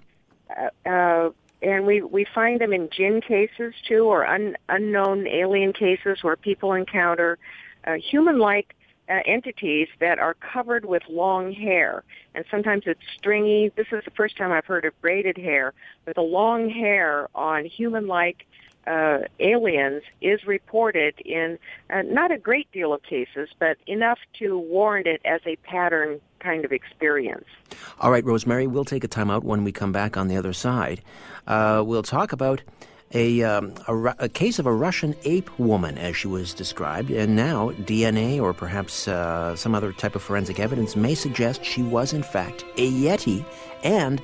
[0.85, 6.19] Are and we we find them in jinn cases too, or un, unknown alien cases
[6.21, 7.37] where people encounter
[7.85, 8.75] uh, human-like
[9.09, 12.03] uh, entities that are covered with long hair,
[12.35, 13.71] and sometimes it's stringy.
[13.75, 15.73] This is the first time I've heard of braided hair,
[16.05, 18.45] but the long hair on human-like
[18.85, 21.59] uh, aliens is reported in
[21.89, 26.21] uh, not a great deal of cases, but enough to warrant it as a pattern
[26.39, 27.45] kind of experience.
[27.99, 30.53] All right, Rosemary, we'll take a time out when we come back on the other
[30.53, 31.01] side.
[31.45, 32.61] Uh, we'll talk about
[33.13, 37.35] a, um, a, a, case of a Russian ape woman, as she was described, and
[37.35, 42.13] now DNA or perhaps uh, some other type of forensic evidence may suggest she was,
[42.13, 43.45] in fact, a Yeti
[43.83, 44.21] and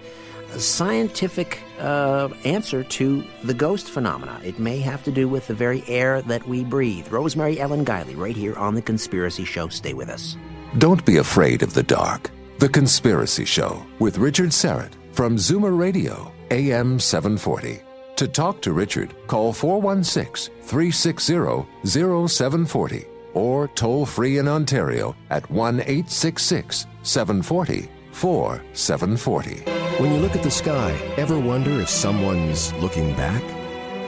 [0.53, 4.39] a scientific uh, answer to the ghost phenomena.
[4.43, 7.07] It may have to do with the very air that we breathe.
[7.07, 9.69] Rosemary Ellen Guiley, right here on The Conspiracy Show.
[9.69, 10.35] Stay with us.
[10.77, 12.29] Don't be afraid of the dark.
[12.59, 17.92] The Conspiracy Show with Richard Syrett from Zoomer Radio, AM 740.
[18.17, 25.79] To talk to Richard, call 416 360 0740 or toll free in Ontario at 1
[25.79, 29.71] 866 740 4740.
[29.99, 33.41] When you look at the sky, ever wonder if someone's looking back?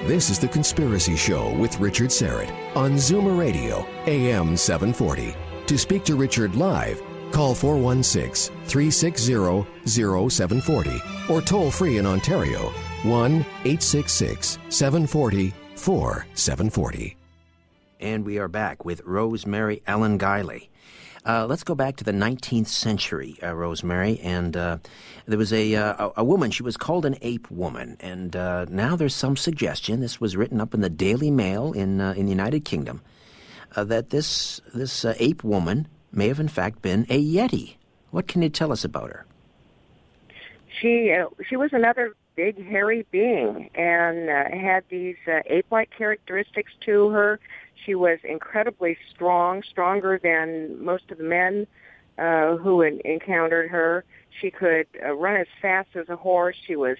[0.05, 5.35] This is The Conspiracy Show with Richard Syrett on Zoomer Radio, AM 740.
[5.65, 7.01] To speak to Richard live,
[7.31, 12.71] call 416 360 0740 or toll free in Ontario
[13.05, 17.17] 1 866 740 4740.
[17.99, 20.69] And we are back with Rosemary Ellen Guiley.
[21.25, 24.19] Uh, let's go back to the 19th century, uh, Rosemary.
[24.19, 24.77] And uh,
[25.25, 27.97] there was a, uh, a woman, she was called an ape woman.
[27.99, 31.99] And uh, now there's some suggestion, this was written up in the Daily Mail in,
[31.99, 33.01] uh, in the United Kingdom,
[33.75, 37.75] uh, that this this uh, ape woman may have in fact been a yeti.
[38.11, 39.25] What can you tell us about her?
[40.79, 46.71] She uh, she was another big hairy being and uh, had these uh, ape-like characteristics
[46.85, 47.39] to her.
[47.85, 51.67] She was incredibly strong, stronger than most of the men
[52.17, 54.03] uh, who had encountered her.
[54.41, 56.55] She could uh, run as fast as a horse.
[56.65, 56.97] She was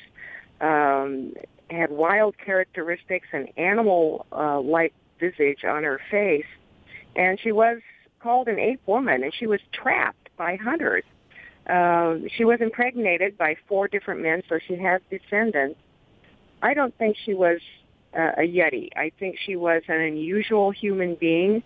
[0.61, 1.33] um,
[1.69, 6.45] had wild characteristics, an animal-like visage on her face
[7.15, 7.79] and she was
[8.19, 11.03] called an ape woman, and she was trapped by hunters.
[11.67, 15.79] Uh, she was impregnated by four different men, so she has descendants.
[16.61, 17.59] I don't think she was
[18.17, 18.89] uh, a yeti.
[18.95, 21.63] I think she was an unusual human being.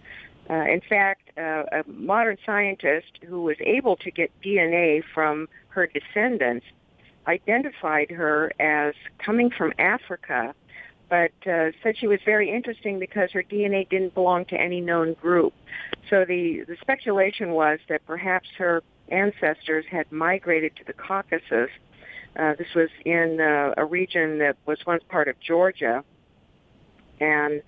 [0.49, 5.87] Uh, in fact, uh, a modern scientist who was able to get DNA from her
[5.87, 6.65] descendants
[7.27, 10.55] identified her as coming from Africa
[11.09, 15.13] but uh, said she was very interesting because her DNA didn't belong to any known
[15.15, 15.53] group.
[16.09, 21.69] So the, the speculation was that perhaps her ancestors had migrated to the Caucasus.
[22.35, 26.03] Uh, this was in uh, a region that was once part of Georgia,
[27.19, 27.61] and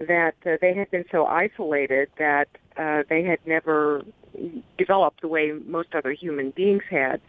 [0.00, 4.02] that uh, they had been so isolated that uh, they had never
[4.78, 7.20] developed the way most other human beings had.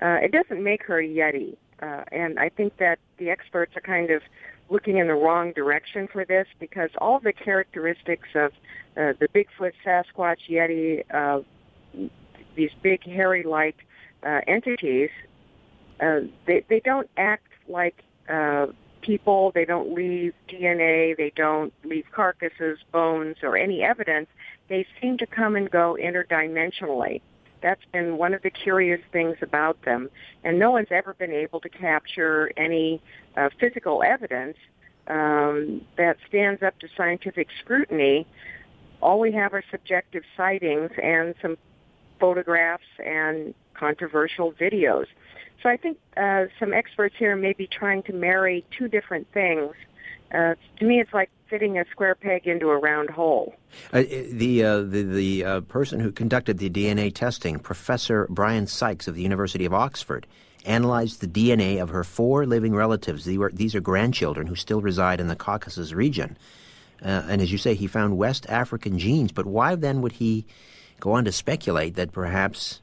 [0.00, 3.80] Uh, it doesn't make her a Yeti, uh, and I think that the experts are
[3.80, 4.22] kind of
[4.70, 8.52] looking in the wrong direction for this because all the characteristics of
[8.96, 11.42] uh, the Bigfoot, Sasquatch, Yeti, uh,
[12.58, 13.76] these big hairy-like
[14.22, 15.10] uh, entities,
[16.00, 18.66] uh, they they don't act like uh,
[19.00, 19.52] people.
[19.54, 21.16] They don't leave DNA.
[21.16, 24.28] They don't leave carcasses, bones, or any evidence.
[24.68, 27.22] They seem to come and go interdimensionally.
[27.62, 30.10] That's been one of the curious things about them.
[30.44, 33.00] And no one's ever been able to capture any
[33.36, 34.56] uh, physical evidence
[35.08, 38.26] um, that stands up to scientific scrutiny.
[39.00, 41.56] All we have are subjective sightings and some
[42.18, 45.06] photographs and controversial videos.
[45.62, 49.74] So I think uh, some experts here may be trying to marry two different things.
[50.32, 53.54] Uh, to me, it's like fitting a square peg into a round hole.
[53.92, 59.08] Uh, the uh, the, the uh, person who conducted the DNA testing, Professor Brian Sykes
[59.08, 60.26] of the University of Oxford,
[60.64, 63.24] analyzed the DNA of her four living relatives.
[63.24, 66.36] These, were, these are grandchildren who still reside in the Caucasus region.
[67.02, 69.32] Uh, and as you say, he found West African genes.
[69.32, 70.46] But why then would he
[71.00, 72.80] go on to speculate that perhaps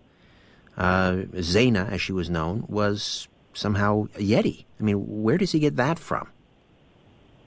[0.77, 4.65] uh, Zena, as she was known, was somehow a Yeti?
[4.79, 6.29] I mean, where does he get that from?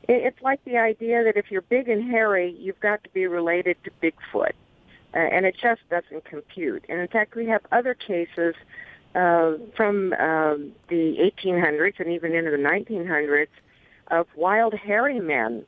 [0.09, 3.77] It's like the idea that if you're big and hairy, you've got to be related
[3.85, 4.53] to Bigfoot.
[5.15, 6.85] Uh, and it just doesn't compute.
[6.89, 8.55] And in fact, we have other cases
[9.15, 13.49] uh, from um, the 1800s and even into the 1900s
[14.11, 15.65] of wild hairy men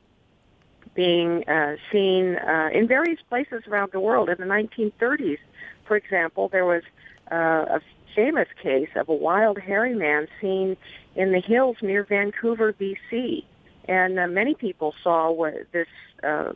[0.93, 4.29] being uh, seen uh, in various places around the world.
[4.29, 5.39] In the 1930s,
[5.85, 6.83] for example, there was
[7.31, 7.81] uh, a
[8.15, 10.75] famous case of a wild hairy man seen
[11.15, 13.45] in the hills near Vancouver, BC.
[13.87, 15.87] And uh, many people saw what this
[16.23, 16.53] uh,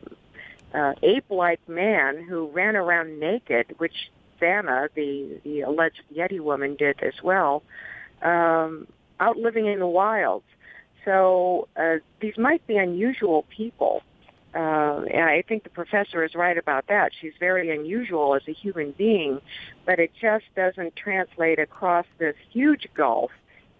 [0.74, 7.02] uh, ape-like man who ran around naked, which Vanna, the, the alleged Yeti woman, did
[7.02, 7.62] as well,
[8.22, 8.86] um,
[9.18, 10.44] out living in the wilds.
[11.04, 14.02] So uh, these might be unusual people.
[14.56, 17.12] Uh, and I think the professor is right about that.
[17.20, 19.42] She's very unusual as a human being,
[19.84, 23.30] but it just doesn't translate across this huge gulf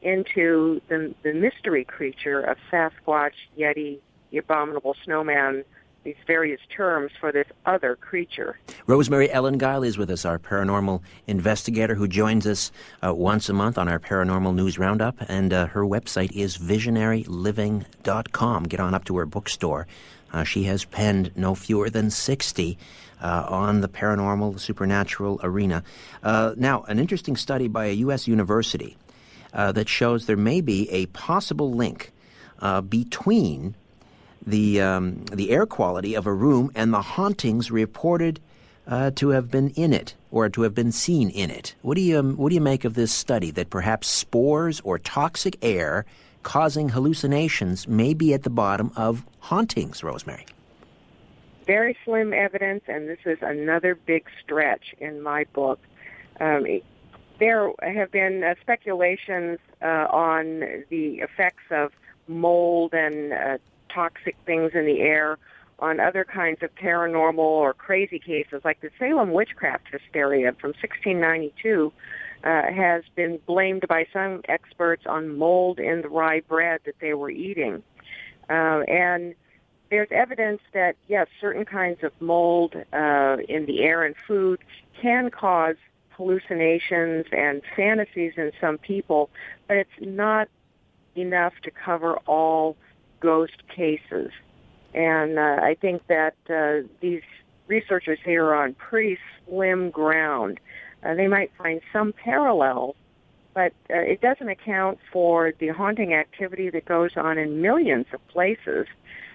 [0.03, 4.01] into the, the mystery creature of Sasquatch, Yeti,
[4.31, 5.65] the abominable snowman,
[6.05, 8.59] these various terms for this other creature.
[8.87, 12.71] Rosemary Ellen Guiley is with us, our paranormal investigator who joins us
[13.03, 18.65] uh, once a month on our Paranormal News Roundup, and uh, her website is visionaryliving.com.
[18.65, 19.87] Get on up to her bookstore.
[20.33, 22.79] Uh, she has penned no fewer than 60
[23.23, 25.83] uh, on the paranormal, supernatural arena.
[26.23, 28.29] Uh, now, an interesting study by a U.S.
[28.29, 28.97] university
[29.55, 32.13] uh, that shows there may be a possible link
[32.89, 33.75] between
[34.47, 38.41] the um, the air quality of a room and the hauntings reported
[38.87, 41.75] uh, to have been in it or to have been seen in it.
[41.83, 44.99] What do you um, what do you make of this study that perhaps spores or
[44.99, 46.07] toxic air
[46.47, 50.47] causing hallucinations may be at the bottom of hauntings, Rosemary?
[51.67, 55.81] Very slim evidence, and this is another big stretch in my book.
[56.39, 56.65] Um,
[57.41, 61.91] there have been uh, speculations uh, on the effects of
[62.29, 63.59] mold and uh,
[63.93, 65.39] toxic things in the air
[65.81, 71.93] on other kinds of paranormal or crazy cases, like the Salem witchcraft hysteria from 1692,
[72.47, 77.13] uh, has been blamed by some experts on mold in the rye bread that they
[77.13, 77.83] were eating.
[78.49, 79.35] Uh, and
[79.91, 84.61] there's evidence that, yes, certain kinds of mold uh, in the air and food
[85.03, 85.77] can cause
[86.11, 89.29] hallucinations and fantasies in some people,
[89.67, 90.49] but it's not
[91.17, 92.77] enough to cover all
[93.21, 94.31] ghost cases.
[94.95, 97.23] And uh, I think that uh, these
[97.67, 100.61] researchers here are on pretty slim ground.
[101.07, 102.97] Uh, they might find some parallels,
[103.55, 108.27] but uh, it doesn't account for the haunting activity that goes on in millions of
[108.29, 108.87] places,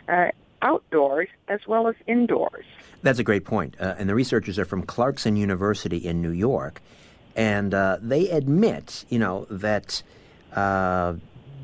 [0.10, 0.27] uh,
[0.61, 2.65] outdoors as well as indoors.
[3.03, 3.76] That's a great point.
[3.80, 6.81] Uh, and the researchers are from Clarkson University in New York,
[7.38, 10.03] and uh, they admit, you know, that
[10.53, 11.14] uh,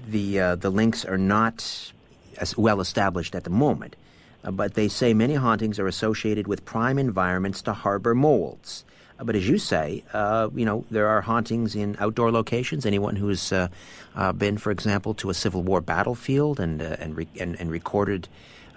[0.07, 1.91] the the links are not
[2.37, 3.97] as well established at the moment.
[4.41, 8.85] But they say many hauntings are associated with prime environments to harbor molds.
[9.19, 12.85] Uh, but as you say, uh, you know, there are hauntings in outdoor locations.
[12.85, 13.67] Anyone who's uh,
[14.15, 17.71] uh, been, for example, to a Civil War battlefield and, uh, and, re- and, and,
[17.71, 18.27] recorded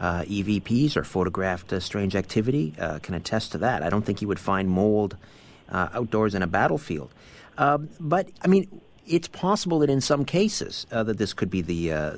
[0.01, 2.73] EVPs or photographed strange activity
[3.03, 3.83] can attest to that.
[3.83, 5.19] I don't think you would find mold
[5.71, 7.11] outdoors in a battlefield.
[7.59, 11.61] Um, but, I mean, it's possible that in some cases uh, that this could be
[11.61, 12.11] the uh,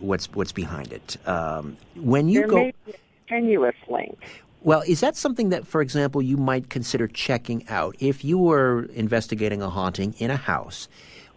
[0.00, 1.16] what's what's behind it.
[1.28, 4.18] Um, when you there go, may be a tenuous link.
[4.64, 8.84] Well, is that something that, for example, you might consider checking out if you were
[8.94, 10.88] investigating a haunting in a house?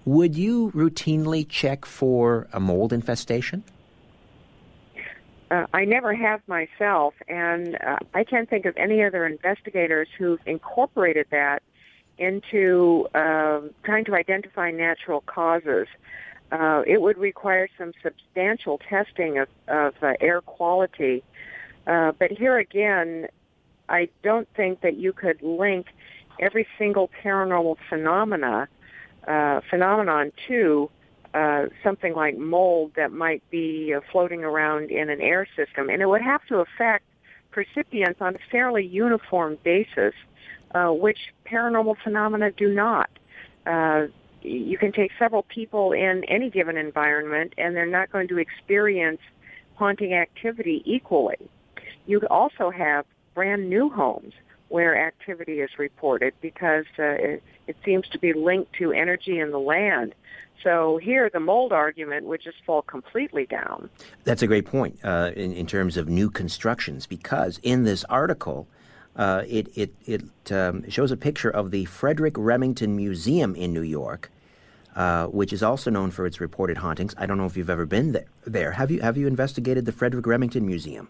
[0.05, 3.63] Would you routinely check for a mold infestation?
[5.49, 10.39] Uh, I never have myself, and uh, I can't think of any other investigators who've
[10.45, 11.63] incorporated that
[12.19, 15.87] into uh, trying to identify natural causes.
[16.51, 21.23] Uh, it would require some substantial testing of, of uh, air quality.
[21.87, 23.27] Uh, but here again,
[23.89, 25.87] I don't think that you could link
[26.39, 28.67] every single paranormal phenomena
[29.27, 30.89] uh, phenomenon to
[31.33, 36.01] uh, something like mold that might be uh, floating around in an air system, and
[36.01, 37.03] it would have to affect
[37.51, 40.13] percipients on a fairly uniform basis,
[40.73, 43.09] uh, which paranormal phenomena do not.
[43.65, 44.05] Uh,
[44.41, 49.19] you can take several people in any given environment, and they're not going to experience
[49.75, 51.49] haunting activity equally.
[52.05, 54.33] You also have brand new homes
[54.69, 59.51] where activity is reported because uh, it, it seems to be linked to energy in
[59.51, 60.15] the land.
[60.63, 63.89] So here, the mold argument would just fall completely down.
[64.23, 68.67] That's a great point uh, in, in terms of new constructions, because in this article,
[69.15, 73.83] uh, it it it um, shows a picture of the Frederic Remington Museum in New
[73.83, 74.31] York,
[74.95, 77.13] uh, which is also known for its reported hauntings.
[77.17, 78.25] I don't know if you've ever been there.
[78.45, 81.09] There, have you have you investigated the Frederic Remington Museum?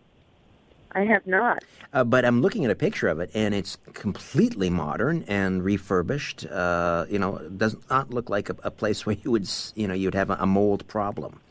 [0.95, 1.63] I have not.
[1.91, 6.45] Uh, but I'm looking at a picture of it, and it's completely modern and refurbished.
[6.45, 9.93] Uh, you know, does not look like a, a, place where you would, you know,
[9.93, 11.41] you'd have a, a mold problem.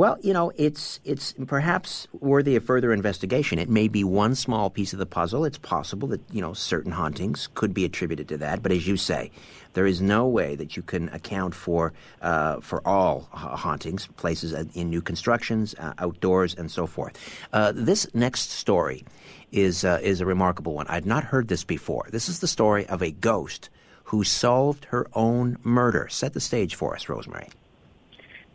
[0.00, 3.58] Well, you know, it's it's perhaps worthy of further investigation.
[3.58, 5.44] It may be one small piece of the puzzle.
[5.44, 8.62] It's possible that you know certain hauntings could be attributed to that.
[8.62, 9.30] But as you say,
[9.74, 14.88] there is no way that you can account for uh, for all hauntings, places in
[14.88, 17.18] new constructions, uh, outdoors, and so forth.
[17.52, 19.04] Uh, this next story
[19.52, 20.86] is uh, is a remarkable one.
[20.86, 22.08] I'd not heard this before.
[22.10, 23.68] This is the story of a ghost
[24.04, 26.08] who solved her own murder.
[26.08, 27.48] Set the stage for us, Rosemary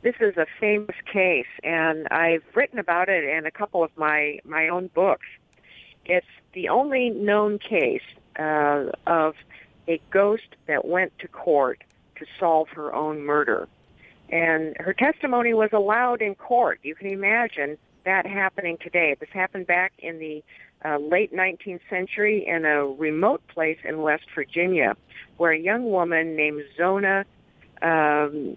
[0.05, 4.37] this is a famous case, and I've written about it in a couple of my
[4.45, 5.25] my own books.
[6.05, 8.03] It's the only known case
[8.37, 9.33] uh, of
[9.87, 11.83] a ghost that went to court
[12.17, 13.67] to solve her own murder,
[14.29, 16.79] and her testimony was allowed in court.
[16.83, 17.75] You can imagine
[18.05, 19.15] that happening today.
[19.19, 20.43] This happened back in the
[20.87, 24.95] uh, late 19th century in a remote place in West Virginia,
[25.37, 27.25] where a young woman named Zona
[27.81, 28.55] um,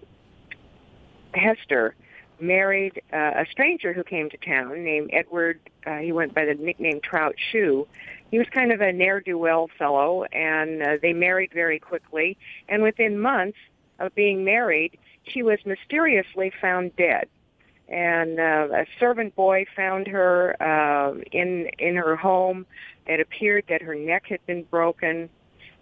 [1.33, 1.95] Heaster
[2.41, 5.59] married uh, a stranger who came to town named Edward.
[5.85, 7.87] Uh, he went by the nickname Trout Shue.
[8.31, 12.37] He was kind of a ne'er-do-well fellow, and uh, they married very quickly.
[12.67, 13.57] And within months
[13.99, 17.27] of being married, she was mysteriously found dead.
[17.87, 22.67] And uh, a servant boy found her uh, in in her home.
[23.07, 25.27] It appeared that her neck had been broken,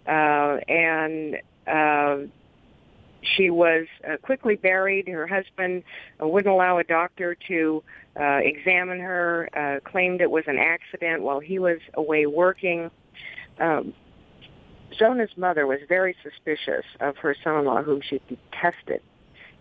[0.06, 2.16] uh, and uh,
[3.22, 5.08] she was uh, quickly buried.
[5.08, 5.82] Her husband
[6.22, 7.82] uh, wouldn't allow a doctor to
[8.18, 12.90] uh, examine her, uh, claimed it was an accident while he was away working.
[13.58, 13.94] Um,
[14.98, 19.02] Zona's mother was very suspicious of her son-in-law, whom she detested,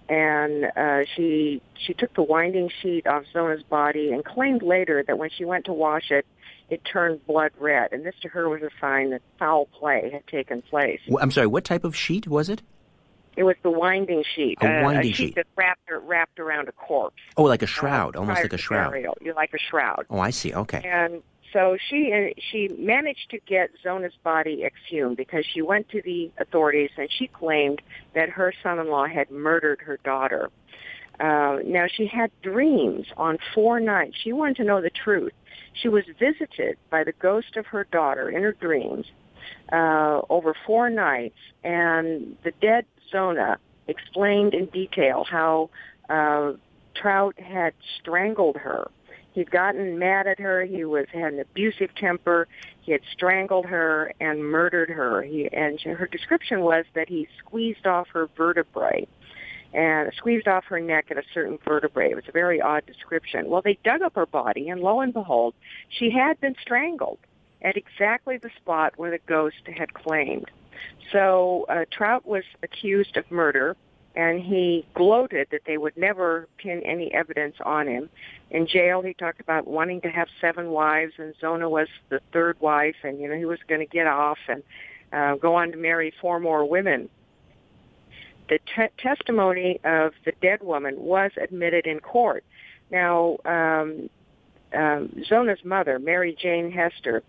[0.08, 5.18] and uh, she she took the winding sheet off Zona's body and claimed later that
[5.18, 6.26] when she went to wash it,
[6.70, 10.26] it turned blood red, and this to her was a sign that foul play had
[10.28, 11.02] taken place.
[11.08, 12.62] Well, I'm sorry, what type of sheet was it?
[13.38, 14.57] It was the winding sheet.
[14.61, 15.35] A winding uh, a sheet, sheet.
[15.35, 17.22] that wrapped wrapped around a corpse.
[17.38, 18.91] Oh, like a shroud, uh, almost like a shroud.
[18.91, 19.15] Burial.
[19.22, 20.07] You're like a shroud.
[20.09, 20.53] Oh, I see.
[20.53, 20.81] Okay.
[20.84, 21.22] And
[21.53, 26.31] so she uh, she managed to get Zona's body exhumed because she went to the
[26.39, 27.80] authorities and she claimed
[28.15, 30.49] that her son-in-law had murdered her daughter.
[31.19, 34.18] Uh, now she had dreams on four nights.
[34.23, 35.34] She wanted to know the truth.
[35.73, 39.05] She was visited by the ghost of her daughter in her dreams
[39.72, 43.58] uh, over four nights, and the dead Zona
[43.88, 45.70] explained in detail how
[46.10, 46.54] uh,
[46.96, 48.90] Trout had strangled her.
[49.34, 50.66] He'd gotten mad at her.
[50.66, 52.48] He was had an abusive temper.
[52.82, 55.22] He had strangled her and murdered her.
[55.22, 59.08] He and her description was that he squeezed off her vertebrae
[59.74, 62.12] and squeezed off her neck at a certain vertebrae.
[62.12, 63.50] It was a very odd description.
[63.50, 65.54] Well, they dug up her body, and lo and behold,
[65.90, 67.20] she had been strangled
[67.62, 70.50] at exactly the spot where the ghost had claimed.
[71.12, 73.76] So uh, Trout was accused of murder,
[74.16, 78.10] and he gloated that they would never pin any evidence on him.
[78.49, 82.60] In jail, he talked about wanting to have seven wives, and Zona was the third
[82.60, 84.64] wife, and you know he was going to get off and
[85.14, 87.10] uh, go on to marry four more women.
[88.49, 92.44] The te- testimony of the dead woman was admitted in court.
[92.90, 94.10] Now, um,
[94.74, 97.22] um, Zona's mother, Mary Jane Heaster, uh,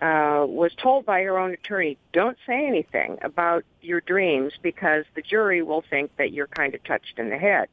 [0.00, 5.62] was told by her own attorney, don't say anything about your dreams because the jury
[5.62, 7.68] will think that you're kind of touched in the head.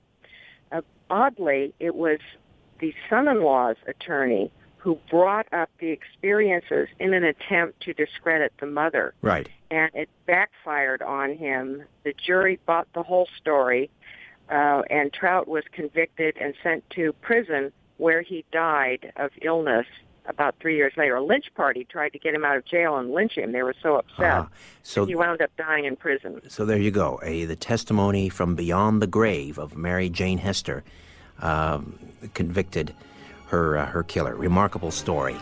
[0.72, 2.20] Uh, oddly, it was
[2.80, 9.14] the son-in-law's attorney who brought up the experiences in an attempt to discredit the mother.
[9.22, 9.48] Right.
[9.72, 11.84] And it backfired on him.
[12.04, 13.90] The jury bought the whole story,
[14.50, 19.88] uh, and Trout was convicted and sent to prison where he died of illness
[20.26, 21.16] about three years later.
[21.16, 23.52] A lynch party tried to get him out of jail and lynch him.
[23.52, 24.32] They were so upset.
[24.32, 24.48] Ah,
[24.84, 26.41] so he wound up dying in prison.
[26.50, 27.20] So there you go.
[27.24, 30.84] A, the testimony from beyond the grave of Mary Jane Heaster,
[31.40, 32.00] um,
[32.34, 32.94] convicted
[33.48, 34.36] her uh, her killer.
[34.36, 35.36] Remarkable story.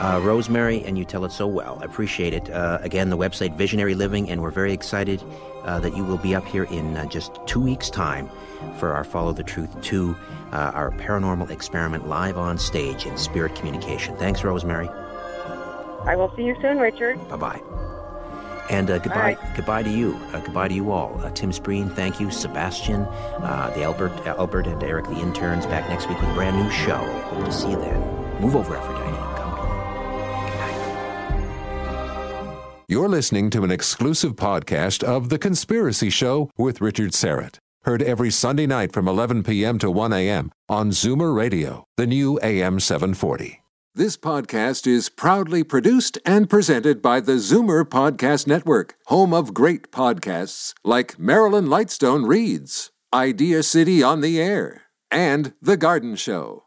[0.00, 1.78] Uh, Rosemary, and you tell it so well.
[1.80, 2.50] I appreciate it.
[2.50, 5.22] Uh, again, the website Visionary Living, and we're very excited
[5.62, 8.28] uh, that you will be up here in uh, just two weeks' time
[8.78, 10.14] for our Follow the Truth 2,
[10.52, 14.16] uh, our paranormal experiment live on stage in spirit communication.
[14.16, 14.88] Thanks, Rosemary.
[16.04, 17.16] I will see you soon, Richard.
[17.28, 17.60] Bye bye.
[18.70, 19.52] And uh, goodbye, Bye.
[19.56, 20.14] goodbye to you.
[20.32, 21.20] Uh, goodbye to you all.
[21.22, 22.30] Uh, Tim Spreen, thank you.
[22.30, 26.56] Sebastian, uh, the Albert, Albert, and Eric, the interns, back next week with a brand
[26.56, 26.96] new show.
[26.96, 28.00] Hope to see you then.
[28.40, 29.16] Move over, Aphrodite.
[29.16, 30.46] I'm coming.
[30.46, 30.78] Good night.
[32.88, 37.58] You're listening to an exclusive podcast of The Conspiracy Show with Richard Syrett.
[37.84, 39.76] Heard every Sunday night from 11 p.m.
[39.80, 40.52] to 1 a.m.
[40.68, 43.60] on Zoomer Radio, the new AM 740.
[43.92, 49.90] This podcast is proudly produced and presented by the Zoomer Podcast Network, home of great
[49.90, 56.66] podcasts like Marilyn Lightstone Reads, Idea City on the Air, and The Garden Show.